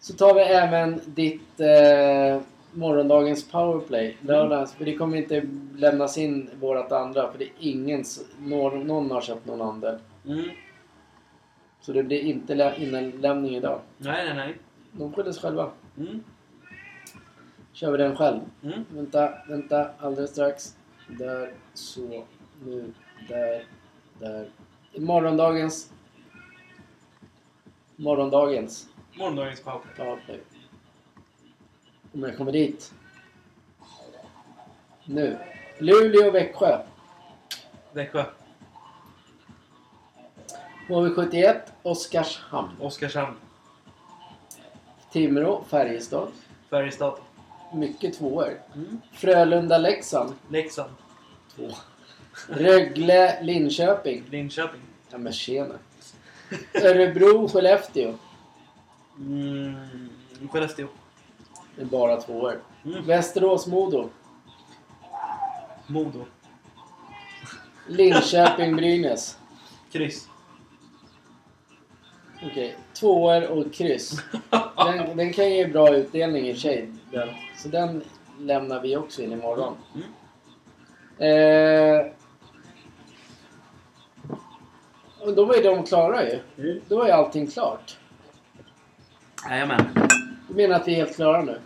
Så 0.00 0.12
tar 0.14 0.34
vi 0.34 0.40
även 0.40 1.00
ditt 1.06 1.60
eh, 1.60 2.40
morgondagens 2.72 3.48
powerplay. 3.50 4.16
Lördags. 4.20 4.72
För 4.74 4.84
det 4.84 4.96
kommer 4.96 5.16
inte 5.16 5.42
lämnas 5.76 6.18
in 6.18 6.50
vårat 6.60 6.92
andra. 6.92 7.30
För 7.32 7.38
det 7.38 7.44
är 7.44 7.50
ingen, 7.58 8.04
någon, 8.40 8.80
någon 8.86 9.10
har 9.10 9.20
köpt 9.20 9.46
någon 9.46 9.62
andel. 9.62 9.98
Mm. 10.26 10.44
Så 11.80 11.92
det 11.92 12.02
blir 12.02 12.20
inte 12.20 12.54
lä- 12.54 12.76
inlämning 12.78 13.56
idag. 13.56 13.80
Nej, 13.98 14.24
nej, 14.26 14.34
nej. 14.36 14.56
De 14.92 15.12
skyller 15.12 15.32
sig 15.32 15.42
själva. 15.42 15.70
Mm. 15.98 16.24
Kör 17.72 17.92
vi 17.92 17.98
den 17.98 18.16
själv. 18.16 18.40
Mm. 18.62 18.84
Vänta, 18.94 19.32
vänta. 19.48 19.90
Alldeles 19.98 20.30
strax. 20.30 20.76
Där, 21.08 21.52
så, 21.74 22.24
nu, 22.64 22.92
där, 23.28 23.64
där. 24.18 24.48
Morgondagens. 24.98 25.92
Morgondagens 28.00 28.88
Morgondagens 29.18 29.60
powerplay. 29.60 29.94
powerplay. 29.96 30.40
Om 32.12 32.22
jag 32.22 32.36
kommer 32.36 32.52
dit. 32.52 32.92
Nu. 35.04 35.38
Luleå, 35.78 36.30
Växjö. 36.30 36.82
Växjö. 37.92 38.24
HV71, 40.88 41.60
Oskarshamn. 41.82 42.70
Oskarshamn. 42.80 43.36
Timrå, 45.12 45.64
Färjestad. 45.68 46.28
Färjestad. 46.70 47.18
Mycket 47.74 48.14
tvåor. 48.18 48.60
Mm. 48.74 49.00
Frölunda, 49.12 49.78
Leksand. 49.78 50.32
Leksand. 50.48 50.90
Två. 51.56 51.68
Rögle, 52.48 53.42
Linköping. 53.42 54.24
Linköping. 54.30 54.80
Ja 55.10 55.18
men 55.18 55.32
tjena. 55.32 55.74
Örebro, 56.74 57.48
Skellefteå. 57.48 58.14
Mm. 59.18 59.74
Skellefteå. 60.50 60.86
Det 61.76 61.82
är 61.82 61.86
bara 61.86 62.20
tvåor. 62.20 62.60
Mm. 62.84 63.06
Västerås, 63.06 63.66
Modo. 63.66 64.08
Modo. 65.86 66.24
Linköping, 67.86 68.76
Brynäs. 68.76 69.38
Kryss. 69.92 70.28
Okej, 72.42 72.76
tvåor 72.94 73.46
och 73.46 73.72
kryss. 73.72 74.22
Den, 74.76 75.16
den 75.16 75.32
kan 75.32 75.50
ge 75.50 75.66
bra 75.66 75.94
utdelning 75.96 76.48
i 76.48 76.52
och 76.52 76.56
för 76.56 76.60
sig. 76.60 76.92
Så 77.56 77.68
den 77.68 78.02
lämnar 78.38 78.80
vi 78.80 78.96
också 78.96 79.22
in 79.22 79.32
imorgon. 79.32 79.76
Mm. 79.94 80.06
Eh, 81.20 82.12
och 85.20 85.34
då 85.34 85.44
var 85.44 85.54
ju 85.56 85.62
de 85.62 85.84
klara 85.86 86.24
ju. 86.24 86.38
Mm. 86.58 86.80
Då 86.88 86.98
var 86.98 87.06
ju 87.06 87.12
allting 87.12 87.46
klart. 87.46 87.96
Jajamän. 89.50 89.86
Du 90.48 90.54
menar 90.54 90.76
att 90.76 90.88
vi 90.88 90.92
är 90.92 90.96
helt 90.96 91.16
klara 91.16 91.42
nu? 91.42 91.58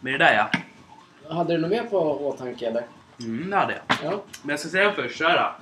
Med 0.00 0.12
det 0.14 0.18
där 0.18 0.34
ja. 0.34 0.50
Hade 1.34 1.54
du 1.54 1.60
något 1.60 1.70
mer 1.70 1.82
på 1.84 1.98
åtanke 2.28 2.66
eller? 2.66 2.86
Mm, 3.20 3.50
det 3.50 3.56
hade 3.56 3.72
jag. 3.72 4.12
Ja. 4.12 4.22
Men 4.42 4.50
jag 4.50 4.60
ska 4.60 4.68
säga 4.68 4.92
först 4.92 5.18
så 5.18 5.24
här. 5.24 5.36
då. 5.38 5.54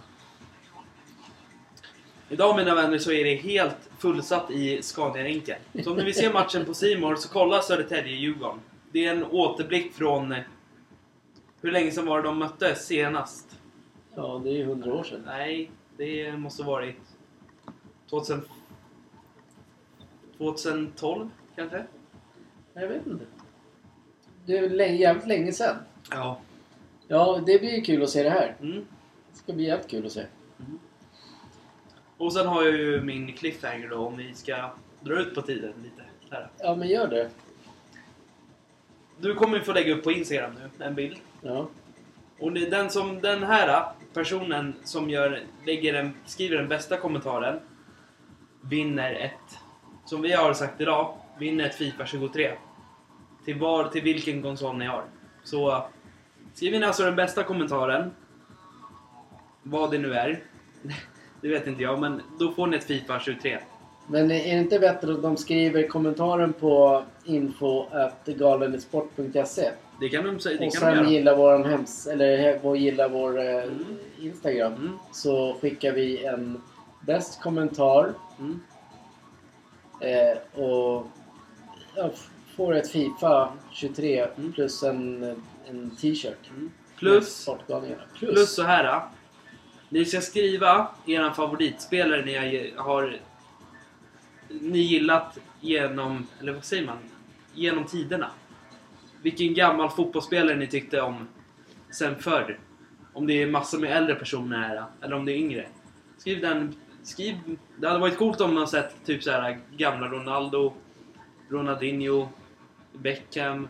Idag 2.34 2.56
mina 2.56 2.74
vänner 2.74 2.98
så 2.98 3.12
är 3.12 3.24
det 3.24 3.34
helt 3.34 3.76
fullsatt 3.98 4.50
i 4.50 4.82
Scaniarinken. 4.82 5.58
Så 5.84 5.90
om 5.90 5.96
ni 5.96 6.04
vill 6.04 6.14
se 6.14 6.32
matchen 6.32 6.64
på 6.64 6.74
Simor 6.74 7.16
så 7.16 7.28
kolla 7.28 7.60
Södertälje-Djurgården. 7.60 8.58
det 8.92 9.06
är 9.06 9.10
en 9.12 9.24
återblick 9.24 9.92
från... 9.94 10.32
eh, 10.32 10.38
Hur 11.62 11.70
länge 11.72 11.90
sedan 11.90 12.06
var 12.06 12.22
det 12.22 12.28
de 12.28 12.38
möttes 12.38 12.86
senast? 12.86 13.46
Ja, 14.16 14.40
det 14.44 14.50
är 14.50 14.54
ju 14.54 14.64
hundra 14.64 14.92
år 14.94 15.04
sedan. 15.04 15.22
Nej, 15.26 15.70
det 15.96 16.32
måste 16.32 16.62
varit 16.62 16.96
2000, 18.12 18.42
2012 20.38 21.30
kanske? 21.56 21.84
Jag 22.74 22.88
vet 22.88 23.06
inte. 23.06 23.24
Det 24.46 24.58
är 24.58 24.70
länge, 24.70 24.96
jävligt 24.96 25.26
länge 25.26 25.52
sedan. 25.52 25.76
Ja. 26.10 26.40
Ja, 27.08 27.40
det 27.46 27.58
blir 27.58 27.70
ju 27.70 27.80
kul 27.80 28.02
att 28.02 28.10
se 28.10 28.22
det 28.22 28.30
här. 28.30 28.56
Mm. 28.60 28.86
Det 29.32 29.38
ska 29.38 29.52
bli 29.52 29.64
jävligt 29.64 29.90
kul 29.90 30.06
att 30.06 30.12
se. 30.12 30.26
Och 32.16 32.32
sen 32.32 32.46
har 32.46 32.62
jag 32.62 32.72
ju 32.72 33.02
min 33.02 33.32
cliffhanger 33.32 33.88
då 33.88 33.96
om 33.96 34.16
vi 34.16 34.34
ska 34.34 34.70
dra 35.00 35.20
ut 35.20 35.34
på 35.34 35.42
tiden 35.42 35.72
lite. 35.82 36.02
Här. 36.30 36.50
Ja, 36.58 36.74
men 36.74 36.88
gör 36.88 37.08
det. 37.08 37.30
Du 39.20 39.34
kommer 39.34 39.58
ju 39.58 39.64
få 39.64 39.72
lägga 39.72 39.94
upp 39.94 40.04
på 40.04 40.12
Instagram 40.12 40.52
nu, 40.54 40.84
en 40.84 40.94
bild. 40.94 41.16
Ja. 41.42 41.68
Och 42.38 42.52
den 42.52 42.90
som, 42.90 43.20
den 43.20 43.42
här 43.42 43.92
personen 44.12 44.74
som 44.84 45.10
gör, 45.10 45.42
lägger 45.66 45.92
den, 45.92 46.14
skriver 46.26 46.56
den 46.56 46.68
bästa 46.68 46.96
kommentaren 46.96 47.60
vinner 48.68 49.14
ett, 49.14 49.58
som 50.04 50.22
vi 50.22 50.32
har 50.32 50.52
sagt 50.54 50.80
idag, 50.80 51.14
vinner 51.38 51.64
ett 51.66 51.74
Fifa 51.74 52.06
23. 52.06 52.50
Till 53.44 53.58
var, 53.58 53.84
till 53.84 54.02
vilken 54.02 54.42
konsol 54.42 54.76
ni 54.76 54.86
har. 54.86 55.02
Så 55.44 55.84
skriv 56.54 56.74
in 56.74 56.84
alltså 56.84 57.02
den 57.04 57.16
bästa 57.16 57.42
kommentaren. 57.42 58.10
Vad 59.62 59.90
det 59.90 59.98
nu 59.98 60.14
är. 60.14 60.42
Det 61.40 61.48
vet 61.48 61.66
inte 61.66 61.82
jag, 61.82 62.00
men 62.00 62.22
då 62.38 62.52
får 62.52 62.66
ni 62.66 62.76
ett 62.76 62.84
Fifa 62.84 63.20
23. 63.20 63.58
Men 64.06 64.30
är 64.30 64.54
det 64.54 64.60
inte 64.62 64.78
bättre 64.78 65.12
att 65.12 65.22
de 65.22 65.36
skriver 65.36 65.88
kommentaren 65.88 66.52
på 66.52 67.02
info.galenesport.se 67.24 69.70
Det 70.00 70.08
kan 70.08 70.24
de 70.26 70.40
säga, 70.40 70.58
det 70.58 70.66
och 70.66 70.72
de 70.72 70.78
sen 70.78 70.94
göra. 70.96 71.08
gilla 71.10 71.36
våran 71.36 71.64
hems 71.64 72.06
eller 72.06 72.38
he- 72.38 72.58
vår- 72.62 72.76
gilla 72.76 73.08
vår 73.08 73.38
eh, 73.40 73.62
Mm. 73.62 73.84
Instagram 74.20 74.72
Mm. 74.72 74.98
så 75.12 75.56
skickar 75.60 75.92
vi 75.92 76.24
en 76.24 76.62
bäst 77.00 77.40
kommentar 77.42 78.12
Mm. 78.42 78.60
eh, 80.00 80.62
och 80.64 81.06
ja, 81.96 82.10
f- 82.14 82.28
får 82.56 82.74
ett 82.74 82.90
Fifa 82.90 83.52
23 83.72 84.20
Mm. 84.36 84.52
plus 84.52 84.82
en, 84.82 85.22
en 85.68 85.90
t-shirt. 85.90 86.50
Mm. 86.50 86.70
Plus. 86.96 87.48
Plus. 87.66 87.98
plus 88.18 88.54
så 88.54 88.62
här. 88.62 89.00
Ni 89.88 90.04
ska 90.04 90.20
skriva 90.20 90.88
er 91.06 91.30
favoritspelare 91.30 92.24
ni 92.24 92.72
har 92.76 93.16
ni 94.48 94.78
gillat 94.78 95.38
genom, 95.60 96.26
eller 96.40 96.52
vad 96.52 96.64
säger 96.64 96.86
man? 96.86 96.98
Genom 97.54 97.84
tiderna. 97.84 98.30
Vilken 99.22 99.54
gammal 99.54 99.90
fotbollsspelare 99.90 100.56
ni 100.56 100.66
tyckte 100.66 101.00
om 101.00 101.28
sen 101.90 102.16
förr. 102.18 102.58
Om 103.12 103.26
det 103.26 103.42
är 103.42 103.46
massor 103.46 103.78
med 103.78 103.96
äldre 103.96 104.14
personer 104.14 104.58
här, 104.58 104.84
eller 105.02 105.16
om 105.16 105.24
det 105.24 105.32
är 105.32 105.36
yngre. 105.36 105.66
Skriv 106.18 106.40
den, 106.40 106.74
skriv, 107.02 107.36
det 107.76 107.88
hade 107.88 108.00
varit 108.00 108.18
coolt 108.18 108.40
om 108.40 108.54
man 108.54 108.68
sett 108.68 108.94
typ 109.04 109.22
så 109.22 109.30
här 109.30 109.58
gamla 109.76 110.08
Ronaldo, 110.08 110.72
Ronaldinho, 111.48 112.28
Beckham. 112.92 113.68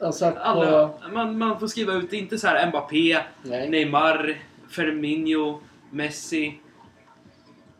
Alltså 0.00 0.26
Alla, 0.26 0.88
på... 0.88 1.08
man, 1.12 1.38
man 1.38 1.60
får 1.60 1.66
skriva 1.66 1.92
ut, 1.92 2.12
inte 2.12 2.38
så 2.38 2.46
här 2.46 2.68
Mbappé, 2.68 3.18
Nej. 3.42 3.70
Neymar, 3.70 4.38
Firmino, 4.68 5.60
Messi, 5.90 6.60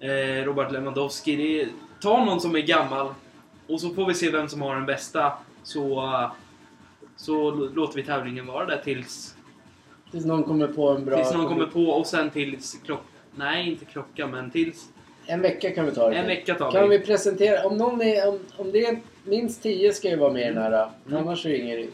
eh, 0.01 0.45
Robert 0.45 0.73
Lewandowski. 0.73 1.37
Det 1.37 1.61
är, 1.63 1.69
ta 2.01 2.25
någon 2.25 2.41
som 2.41 2.57
är 2.57 2.61
gammal 2.61 3.15
och 3.67 3.81
så 3.81 3.95
får 3.95 4.07
vi 4.07 4.15
se 4.15 4.31
vem 4.31 4.49
som 4.49 4.63
har 4.63 4.75
den 4.75 4.87
bästa. 4.87 5.33
Så, 5.63 6.31
så 7.17 7.51
låter 7.51 7.97
vi 7.97 8.03
tävlingen 8.03 8.47
vara 8.47 8.67
där 8.67 8.81
tills, 8.85 9.37
Tills 10.11 10.25
någon 10.25 10.45
kommer 10.45 10.69
på 10.69 10.89
en 10.89 11.05
bra... 11.05 11.17
tills 11.17 11.35
någon 11.35 11.49
kommer 11.49 11.67
på 11.67 11.85
och 11.85 12.07
sen 12.07 12.31
tills 12.31 12.81
klock... 12.85 13.01
Nej, 13.35 13.71
inte 13.71 13.85
klocka, 13.85 14.27
men 14.27 14.51
tills... 14.51 14.89
En 15.27 15.41
vecka 15.43 15.71
kan 15.71 15.87
vi 15.87 15.93
ta 15.93 16.09
det 16.11 16.17
En 16.17 16.27
till. 16.27 16.37
vecka 16.37 16.55
tar 16.55 16.73
Kan 16.73 16.89
vi. 16.89 16.99
presentera... 16.99 17.67
Om, 17.67 17.77
någon 17.77 18.03
är, 18.03 18.29
om, 18.29 18.39
om 18.57 18.73
det 18.73 18.85
är 18.87 19.01
minst 19.25 19.63
10 19.63 19.93
ska 19.93 20.09
ju 20.09 20.17
vara 20.17 20.33
med 20.33 20.43
i 20.43 20.55
den 20.55 20.63
här. 20.63 20.91
Mm. 21.07 21.19
Annars 21.19 21.47
är 21.47 21.51
det 21.51 21.57
ingen... 21.59 21.77
Nej, 21.79 21.87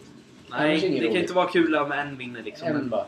annars 0.51 0.63
är 0.63 0.69
det 0.69 0.87
ingen 0.87 0.99
kan 1.01 1.09
roligt. 1.11 1.23
inte 1.23 1.35
vara 1.35 1.49
kul 1.49 1.75
om 1.77 1.93
en 1.93 2.17
vinner 2.17 2.43
liksom. 2.43 2.69
En 2.69 2.89
bara. 2.89 3.07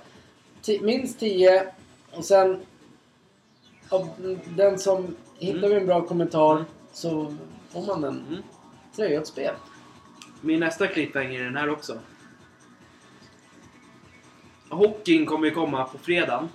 Ti- 0.62 0.82
minst 0.82 1.20
10 1.20 1.66
och 2.10 2.24
sen... 2.24 2.60
Av 3.88 4.08
den 4.56 4.78
som 4.78 5.16
hittar 5.38 5.58
Mm. 5.58 5.70
vi 5.70 5.76
en 5.76 5.86
bra 5.86 6.00
kommentar 6.06 6.52
Mm. 6.52 6.64
så 6.92 7.34
får 7.72 7.86
man 7.86 8.04
en 8.04 8.24
mm. 8.28 8.42
tröja 8.96 9.16
och 9.18 9.22
ett 9.22 9.28
spel. 9.28 9.54
Min 10.40 10.60
nästa 10.60 10.86
cliffhanger 10.86 11.40
är 11.40 11.44
den 11.44 11.56
här 11.56 11.68
också. 11.70 11.98
Hockeyn 14.68 15.26
kommer 15.26 15.46
ju 15.46 15.54
komma 15.54 15.84
på 15.84 15.98
fredag. 15.98 16.48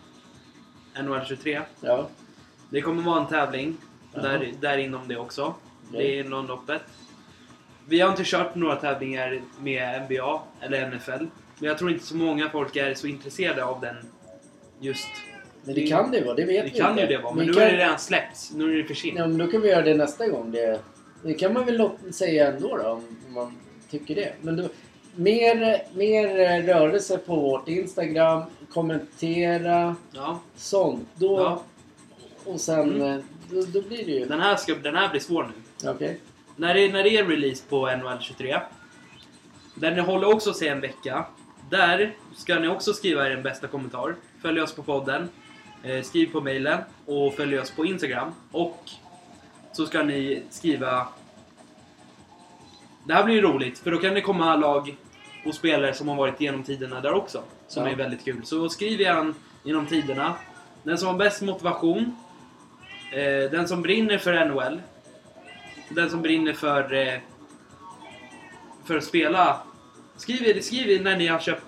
NHL 1.01 1.25
23. 1.27 1.61
Ja. 1.81 2.07
Det 2.69 2.81
kommer 2.81 3.03
vara 3.03 3.21
en 3.21 3.27
tävling 3.27 3.77
Ja. 4.13 4.21
där, 4.21 4.51
där 4.61 4.77
inom 4.77 5.07
det 5.07 5.17
också. 5.17 5.53
Det 5.91 5.97
Okej. 5.97 6.19
är 6.19 6.23
Londonloppet. 6.23 6.81
Vi 7.87 7.99
har 7.99 8.09
inte 8.09 8.23
kört 8.25 8.55
några 8.55 8.75
tävlingar 8.75 9.41
med 9.61 10.01
NBA 10.01 10.41
eller 10.61 10.87
NFL. 10.91 11.11
Men 11.59 11.67
jag 11.69 11.77
tror 11.77 11.91
inte 11.91 12.05
så 12.05 12.15
många 12.15 12.49
folk 12.49 12.75
är 12.75 12.93
så 12.93 13.07
intresserade 13.07 13.65
av 13.65 13.81
den 13.81 13.95
just. 14.79 15.07
Men 15.65 15.75
det 15.75 15.87
kan 15.87 16.11
det 16.11 16.17
ju 16.17 16.23
vara, 16.23 16.35
det 16.35 16.45
vet 16.45 16.65
Det 16.65 16.71
vi 16.73 16.79
kan 16.79 16.89
inte. 16.89 17.01
ju 17.01 17.07
det 17.07 17.17
vara, 17.17 17.33
men 17.33 17.39
Vi 17.41 17.47
nu 17.47 17.53
kan- 17.53 17.63
är 17.63 17.71
det 17.71 17.77
redan 17.77 17.99
släppts. 17.99 18.51
Nu 18.53 18.73
är 18.73 18.77
det 18.77 18.83
för 18.83 18.93
sent. 18.93 19.15
Ja, 19.17 19.27
men 19.27 19.37
då 19.37 19.47
kan 19.47 19.61
vi 19.61 19.69
göra 19.69 19.81
det 19.81 19.93
nästa 19.95 20.27
gång. 20.27 20.51
Det, 20.51 20.79
det 21.23 21.33
kan 21.33 21.53
man 21.53 21.65
väl 21.65 21.89
säga 22.11 22.53
ändå 22.53 22.77
då, 22.77 22.83
om 22.89 23.33
man 23.33 23.57
tycker 23.89 24.15
det. 24.15 24.33
Men 24.41 24.55
då, 24.55 24.69
mer, 25.15 25.83
mer 25.95 26.61
rörelse 26.63 27.17
på 27.17 27.35
vårt 27.35 27.67
Instagram, 27.67 28.43
kommentera, 28.73 29.95
Ja. 30.11 30.39
sånt. 30.55 31.07
Då, 31.15 31.39
Ja. 31.39 31.63
Och 32.45 32.59
sen, 32.61 32.89
Mm. 32.95 33.01
eh, 33.01 33.23
då, 33.49 33.61
då 33.61 33.81
blir 33.81 34.05
det 34.05 34.11
ju... 34.11 34.25
Den, 34.25 34.39
här 34.41 34.55
ska, 34.55 34.75
den 34.75 34.95
här 34.95 35.09
blir 35.09 35.21
svår 35.21 35.43
nu. 35.81 35.89
Okej. 35.89 36.19
När 36.55 36.73
det, 36.73 36.91
när 36.93 37.03
det 37.03 37.17
är 37.17 37.25
release 37.25 37.63
på 37.69 37.95
NHL 37.95 38.17
23. 38.21 38.59
Där 39.75 39.91
ni 39.91 40.01
håller 40.01 40.33
också 40.33 40.53
sig 40.53 40.67
en 40.67 40.81
vecka. 40.81 41.25
Där 41.69 42.15
ska 42.35 42.59
ni 42.59 42.67
också 42.67 42.93
skriva 42.93 43.29
er 43.29 43.37
bästa 43.37 43.67
kommentar. 43.67 44.15
Följ 44.41 44.61
oss 44.61 44.73
på 44.75 44.83
podden. 44.83 45.29
Eh, 45.83 46.01
skriv 46.01 46.31
på 46.31 46.41
mailen 46.41 46.79
och 47.05 47.33
följ 47.33 47.59
oss 47.59 47.71
på 47.71 47.85
Instagram. 47.85 48.31
Och 48.51 48.89
så 49.71 49.85
ska 49.85 50.03
ni 50.03 50.43
skriva... 50.49 51.07
Det 53.05 53.13
här 53.13 53.23
blir 53.23 53.35
ju 53.35 53.41
roligt 53.41 53.79
för 53.79 53.91
då 53.91 53.97
kan 53.97 54.13
det 54.13 54.21
komma 54.21 54.55
lag 54.55 54.95
och 55.45 55.55
spelare 55.55 55.93
som 55.93 56.07
har 56.07 56.15
varit 56.15 56.41
genom 56.41 56.63
tiderna 56.63 57.01
där 57.01 57.13
också. 57.13 57.43
Som 57.67 57.83
Ja. 57.83 57.89
är 57.91 57.95
väldigt 57.95 58.25
kul. 58.25 58.45
Så 58.45 58.69
skriv 58.69 59.01
igen 59.01 59.35
genom 59.63 59.85
tiderna. 59.85 60.33
Den 60.83 60.97
som 60.97 61.07
har 61.07 61.15
bäst 61.17 61.41
motivation. 61.41 62.15
Eh, 63.11 63.51
den 63.51 63.67
som 63.67 63.81
brinner 63.81 64.17
för 64.17 64.45
NHL. 64.45 64.81
Den 65.89 66.09
som 66.09 66.21
brinner 66.21 66.53
för, 66.53 66.93
eh, 66.93 67.19
för 68.83 68.97
att 68.97 69.03
spela. 69.03 69.61
Skriv, 70.17 70.61
skriv 70.61 71.03
när 71.03 71.17
ni 71.17 71.27
har 71.27 71.39
köpt... 71.39 71.65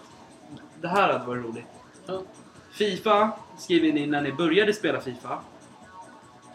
Det 0.82 0.88
här 0.88 1.12
hade 1.14 1.26
varit 1.26 1.46
roligt. 1.46 1.66
Ja. 2.06 2.22
Fifa 2.72 3.32
skriver 3.58 3.94
ni 3.94 4.08
när 4.08 4.22
ni 4.22 4.32
började 4.32 4.74
spela 4.74 5.02
Fifa. 5.02 5.40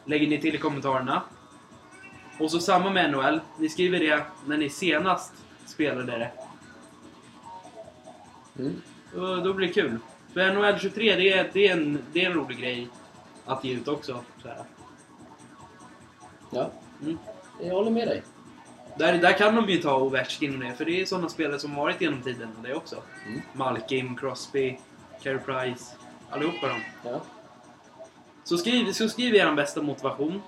Lägger 0.04 0.26
ni 0.26 0.40
till 0.40 0.54
i 0.54 0.58
kommentarerna. 0.58 1.22
Och 2.38 2.50
så 2.50 2.58
samma 2.60 2.90
med 2.90 3.10
NHL. 3.10 3.40
Ni 3.58 3.68
skriver 3.68 3.98
det 3.98 4.22
när 4.46 4.56
ni 4.56 4.70
senast 4.70 5.32
spelade 5.66 6.18
det. 6.18 6.30
Mm. 8.60 8.82
Då, 9.14 9.36
då 9.36 9.54
blir 9.54 9.66
det 9.66 9.72
kul. 9.72 9.98
För 10.32 10.54
NHL 10.54 10.78
23, 10.78 11.16
det 11.16 11.32
är, 11.32 11.50
det 11.52 11.68
är, 11.68 11.72
en, 11.72 11.98
det 12.12 12.24
är 12.24 12.30
en 12.30 12.36
rolig 12.36 12.58
grej 12.58 12.88
att 13.44 13.64
ge 13.64 13.74
ut 13.74 13.88
också. 13.88 14.24
Så 14.42 14.48
här. 14.48 14.64
Ja. 16.50 16.70
Mm. 17.02 17.18
Jag 17.62 17.74
håller 17.74 17.90
med 17.90 18.08
dig. 18.08 18.22
Där, 18.96 19.18
där 19.18 19.32
kan 19.32 19.54
de 19.54 19.68
ju 19.68 19.78
ta 19.78 19.96
Ovechkin 19.96 20.58
med, 20.58 20.76
för 20.76 20.84
det 20.84 21.00
är 21.00 21.04
sådana 21.04 21.28
spelare 21.28 21.58
som 21.58 21.74
varit 21.74 22.00
genom 22.00 22.22
tiden 22.22 22.48
det 22.62 22.74
också. 22.74 22.96
Mm. 23.26 23.40
Malkin, 23.52 24.16
Crosby, 24.16 24.78
Carey 25.22 25.38
Price, 25.38 25.94
allihopa 26.30 26.68
dem. 26.68 26.80
Ja. 27.04 27.20
Så 28.44 28.56
skriv, 28.58 28.92
så 28.92 29.08
skriv 29.08 29.34
er 29.34 29.52
bästa 29.52 29.82
motivation. 29.82 30.42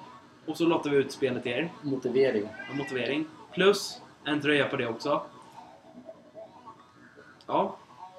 Och 0.47 0.57
så 0.57 0.65
lottar 0.65 0.91
vi 0.91 0.97
ut 0.97 1.13
spelet 1.13 1.43
till 1.43 1.53
er. 1.53 1.73
Motivering. 1.83 2.49
En 2.71 2.77
motivering. 2.77 3.27
Plus 3.55 4.01
en 4.25 4.41
tröja 4.41 4.69
på 4.69 4.77
det 4.77 4.89
också. 4.89 5.23
Ja. 7.47 7.77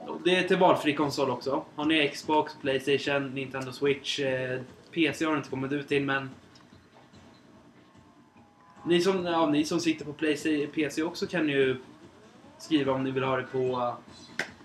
Och 0.08 0.22
Det 0.26 0.36
är 0.36 0.44
till 0.48 0.58
valfri 0.58 0.94
konsol 0.96 1.30
också. 1.30 1.64
Har 1.76 1.86
ni 1.86 2.08
Xbox, 2.08 2.54
Playstation, 2.62 3.30
Nintendo 3.36 3.72
Switch, 3.72 4.20
eh, 4.20 4.60
PC 4.92 5.26
har 5.26 5.32
det 5.32 5.38
inte 5.38 5.50
kommit 5.50 5.72
ut 5.72 5.88
till 5.88 6.04
men... 6.04 6.30
Ni 8.86 9.02
som, 9.02 9.26
ja, 9.26 9.50
ni 9.50 9.66
som 9.66 9.80
sitter 9.80 10.06
på 10.06 10.14
Playstation, 10.14 10.68
PC 10.76 11.04
också 11.04 11.28
kan 11.28 11.50
ju 11.50 11.78
skriva 12.58 12.94
om 12.94 13.04
ni 13.04 13.12
vill 13.12 13.24
ha 13.24 13.38
det 13.38 13.44
på 13.44 13.94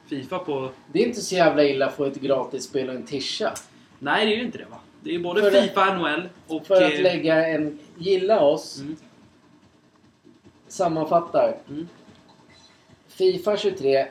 Fifa 0.06 0.38
på... 0.38 0.70
Det 0.92 1.02
är 1.02 1.06
inte 1.06 1.20
så 1.20 1.34
jävla 1.34 1.64
illa 1.64 1.86
att 1.86 1.96
få 1.96 2.04
ett 2.04 2.20
gratis 2.20 2.64
spel 2.64 2.88
och 2.88 2.94
en 2.94 3.06
tisha. 3.06 3.54
Nej, 3.98 4.26
det 4.26 4.32
är 4.32 4.36
ju 4.36 4.44
inte 4.44 4.58
det 4.58 4.64
va? 4.64 4.76
Det 5.02 5.14
är 5.14 5.18
både 5.18 5.40
För 5.40 5.48
att- 5.58 5.64
Fifa, 5.64 5.94
NHL 5.98 6.28
och... 6.46 6.66
För 6.66 6.74
att 6.74 6.94
eh, 6.94 7.00
lägga 7.02 7.46
en... 7.48 7.78
Gilla 7.96 8.40
oss. 8.40 8.78
Mm, 8.80 8.96
Sammanfattar. 10.68 11.56
mm, 11.68 11.88
Fifa 13.08 13.56
23 13.56 13.92
med 13.98 14.08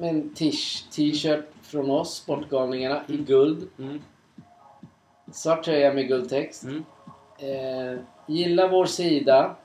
en 0.00 0.30
tish- 0.34 0.90
t-shirt 0.90 1.44
från 1.62 1.90
oss, 1.90 2.14
Sportgalningarna, 2.14 3.02
i 3.08 3.16
guld. 3.16 3.68
Mm. 3.78 4.00
Svart 5.32 5.64
tröja 5.64 5.92
med 5.94 6.08
guldtext. 6.08 6.64
Mm. 6.64 6.84
Eh, 7.38 7.98
gilla 8.26 8.68
vår 8.68 8.86
sida 8.86 9.56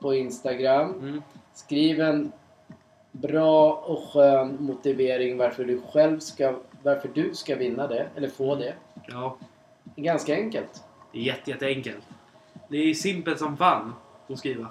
på 0.00 0.14
Instagram. 0.14 0.90
Mm. 0.90 1.22
Skriv 1.54 2.00
en 2.00 2.32
bra 3.12 3.72
och 3.72 4.08
skön 4.12 4.56
motivering 4.60 5.36
varför 5.36 5.64
du 5.64 5.80
själv 5.92 6.18
ska, 6.20 6.54
varför 6.82 7.08
du 7.14 7.34
ska 7.34 7.56
vinna 7.56 7.86
det, 7.86 8.08
eller 8.16 8.28
få 8.28 8.54
det. 8.54 8.74
Ja, 9.08 9.36
Det 9.84 10.00
är 10.00 10.04
ganska 10.04 10.34
enkelt. 10.34 10.84
det 11.12 11.18
är 11.18 11.22
jätte, 11.22 11.50
jätteenkelt. 11.50 12.04
Det 12.68 12.76
är 12.90 12.94
simpelt 12.94 13.38
som 13.38 13.56
fan 13.56 13.94
att 14.28 14.38
skriva. 14.38 14.68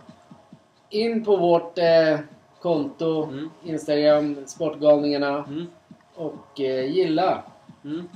In 0.89 1.25
på 1.25 1.37
vårt 1.37 1.77
eh, 1.77 2.19
konto, 2.63 3.23
Mm. 3.23 3.49
Instagram, 3.65 4.35
Sportgalningarna 4.45 5.37
Mm. 5.47 5.65
och 6.15 6.59
eh, 6.61 6.91
gilla. 6.91 7.43
Mm. 7.85 8.09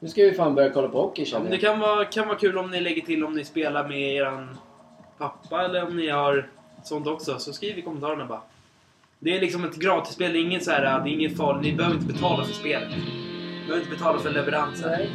Nu 0.00 0.08
ska 0.08 0.22
vi 0.22 0.32
fan 0.32 0.54
börja 0.54 0.70
kolla 0.70 0.88
på 0.88 1.00
hockey 1.00 1.22
Ja, 1.22 1.26
känner 1.26 1.42
men 1.42 1.50
det 1.52 1.58
kan 1.58 1.80
vara, 1.80 2.04
kan 2.04 2.28
vara 2.28 2.38
kul 2.38 2.58
om 2.58 2.70
ni 2.70 2.80
lägger 2.80 3.02
till 3.02 3.24
om 3.24 3.34
ni 3.34 3.44
spelar 3.44 3.88
med 3.88 4.14
eran 4.14 4.56
pappa 5.18 5.64
eller 5.64 5.86
om 5.86 5.96
ni 5.96 6.08
har 6.08 6.50
sånt 6.84 7.06
också. 7.06 7.38
Så 7.38 7.52
skriv 7.52 7.78
i 7.78 7.82
kommentarerna 7.82 8.26
bara. 8.26 8.40
Det 9.18 9.36
är 9.36 9.40
liksom 9.40 9.64
ett 9.64 9.76
gratisspel. 9.76 10.32
Det 10.32 10.38
är 10.38 10.42
inget 10.42 10.64
så 10.64 10.70
här, 10.70 10.82
det 11.04 11.10
är 11.10 11.12
inget 11.12 11.36
farligt. 11.36 11.62
Ni 11.62 11.72
behöver 11.72 11.96
inte 11.96 12.12
betala 12.12 12.44
för 12.44 12.52
spelet. 12.54 12.88
Ni 12.90 13.66
behöver 13.66 13.78
inte 13.84 13.90
betala 13.96 14.18
för 14.18 14.30
leveransen. 14.30 14.90
Nej, 14.90 15.10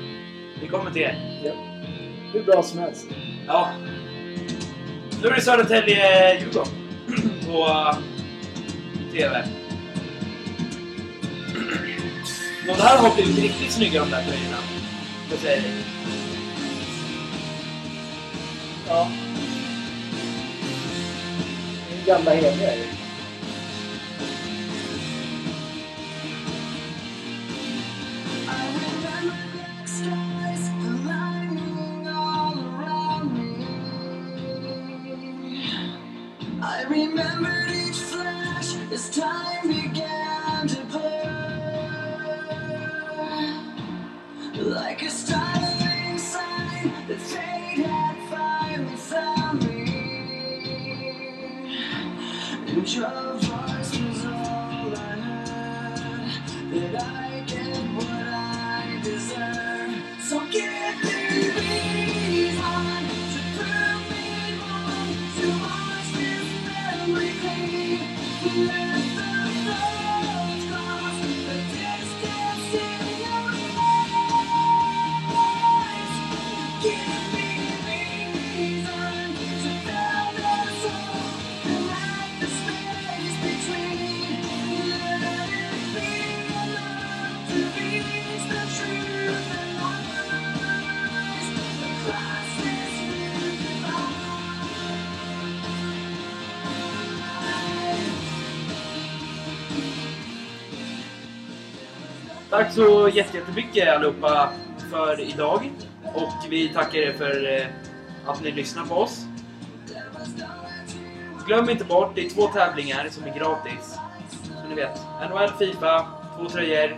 Det 0.61 0.67
kommer 0.67 0.91
till 0.91 1.01
er. 1.01 1.41
ja. 1.45 1.51
Hur 2.33 2.43
bra 2.43 2.63
som 2.63 2.79
helst. 2.79 3.07
Ja. 3.47 3.69
Nu 5.21 5.27
är 5.27 5.35
det 5.35 5.41
Södertälje-Djurgården 5.41 6.67
TV. 9.11 9.43
De 12.67 12.73
här 12.81 12.97
har 12.97 13.15
blivit 13.15 13.37
riktigt 13.39 13.71
snygga 13.71 13.99
de 13.99 14.09
där 14.09 14.23
tröjorna. 14.23 14.57
Får 15.29 15.49
jag. 15.49 15.59
Ja. 18.87 19.11
Det 21.89 22.11
är 22.11 22.15
Gamla 22.15 22.31
heliga 22.31 22.75
ju. 22.75 23.00
this 39.01 39.17
time. 39.17 39.50
Tack 102.71 102.77
så 102.77 103.09
jättemycket 103.09 103.95
allihopa 103.95 104.49
för 104.91 105.19
idag. 105.19 105.71
Och 106.13 106.33
vi 106.49 106.69
tackar 106.69 106.99
er 106.99 107.13
för 107.13 107.59
eh, 107.59 107.67
att 108.25 108.43
ni 108.43 108.51
lyssnar 108.51 108.85
på 108.85 108.95
oss. 108.95 109.25
Glöm 111.47 111.69
inte 111.69 111.85
bort, 111.85 112.11
det 112.15 112.25
är 112.25 112.29
två 112.29 112.47
tävlingar 112.47 113.07
som 113.09 113.23
är 113.23 113.39
gratis. 113.39 113.97
Så 114.61 114.67
ni 114.69 114.75
vet. 114.75 114.99
NHL, 115.29 115.49
Fifa, 115.59 116.07
två 116.37 116.49
tröjor. 116.49 116.97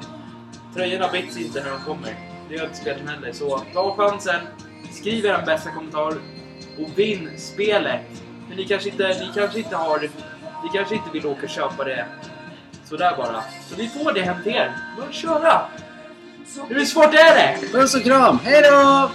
Tröjorna 0.74 1.10
byts 1.12 1.38
inte 1.38 1.64
när 1.64 1.72
de 1.72 1.80
kommer. 1.80 2.16
Det 2.50 2.56
gör 2.56 2.64
inte 2.66 2.78
spelen 2.78 3.08
heller. 3.08 3.32
Så 3.32 3.62
ta 3.74 3.96
chansen, 3.96 4.42
skriv 4.92 5.26
er 5.26 5.44
bästa 5.46 5.72
kommentar 5.72 6.14
och 6.80 6.90
vinn 6.96 7.30
spelet. 7.38 8.02
Men 8.48 8.58
ni 8.58 8.66
kanske 8.66 8.90
inte, 8.90 9.08
ni 9.08 9.32
kanske 9.36 9.60
inte 9.60 9.76
har... 9.76 10.00
Ni 10.64 10.70
kanske 10.74 10.96
inte 10.96 11.10
vill 11.14 11.26
åka 11.26 11.44
och 11.44 11.50
köpa 11.50 11.84
det 11.84 12.06
sådär 12.94 13.16
bara. 13.18 13.44
Så 13.70 13.76
vi 13.76 13.90
får 13.90 14.14
det 14.14 14.22
hem 14.22 14.44
till 14.44 14.52
er. 14.52 14.72
Bara 14.98 15.12
köra! 15.12 15.62
Hur 16.70 16.86
svårt 16.86 17.14
är 17.14 17.36
det? 17.36 17.58
Puss 17.72 17.96
och 17.96 18.04
kram! 18.04 18.40
Hejdå! 18.40 19.10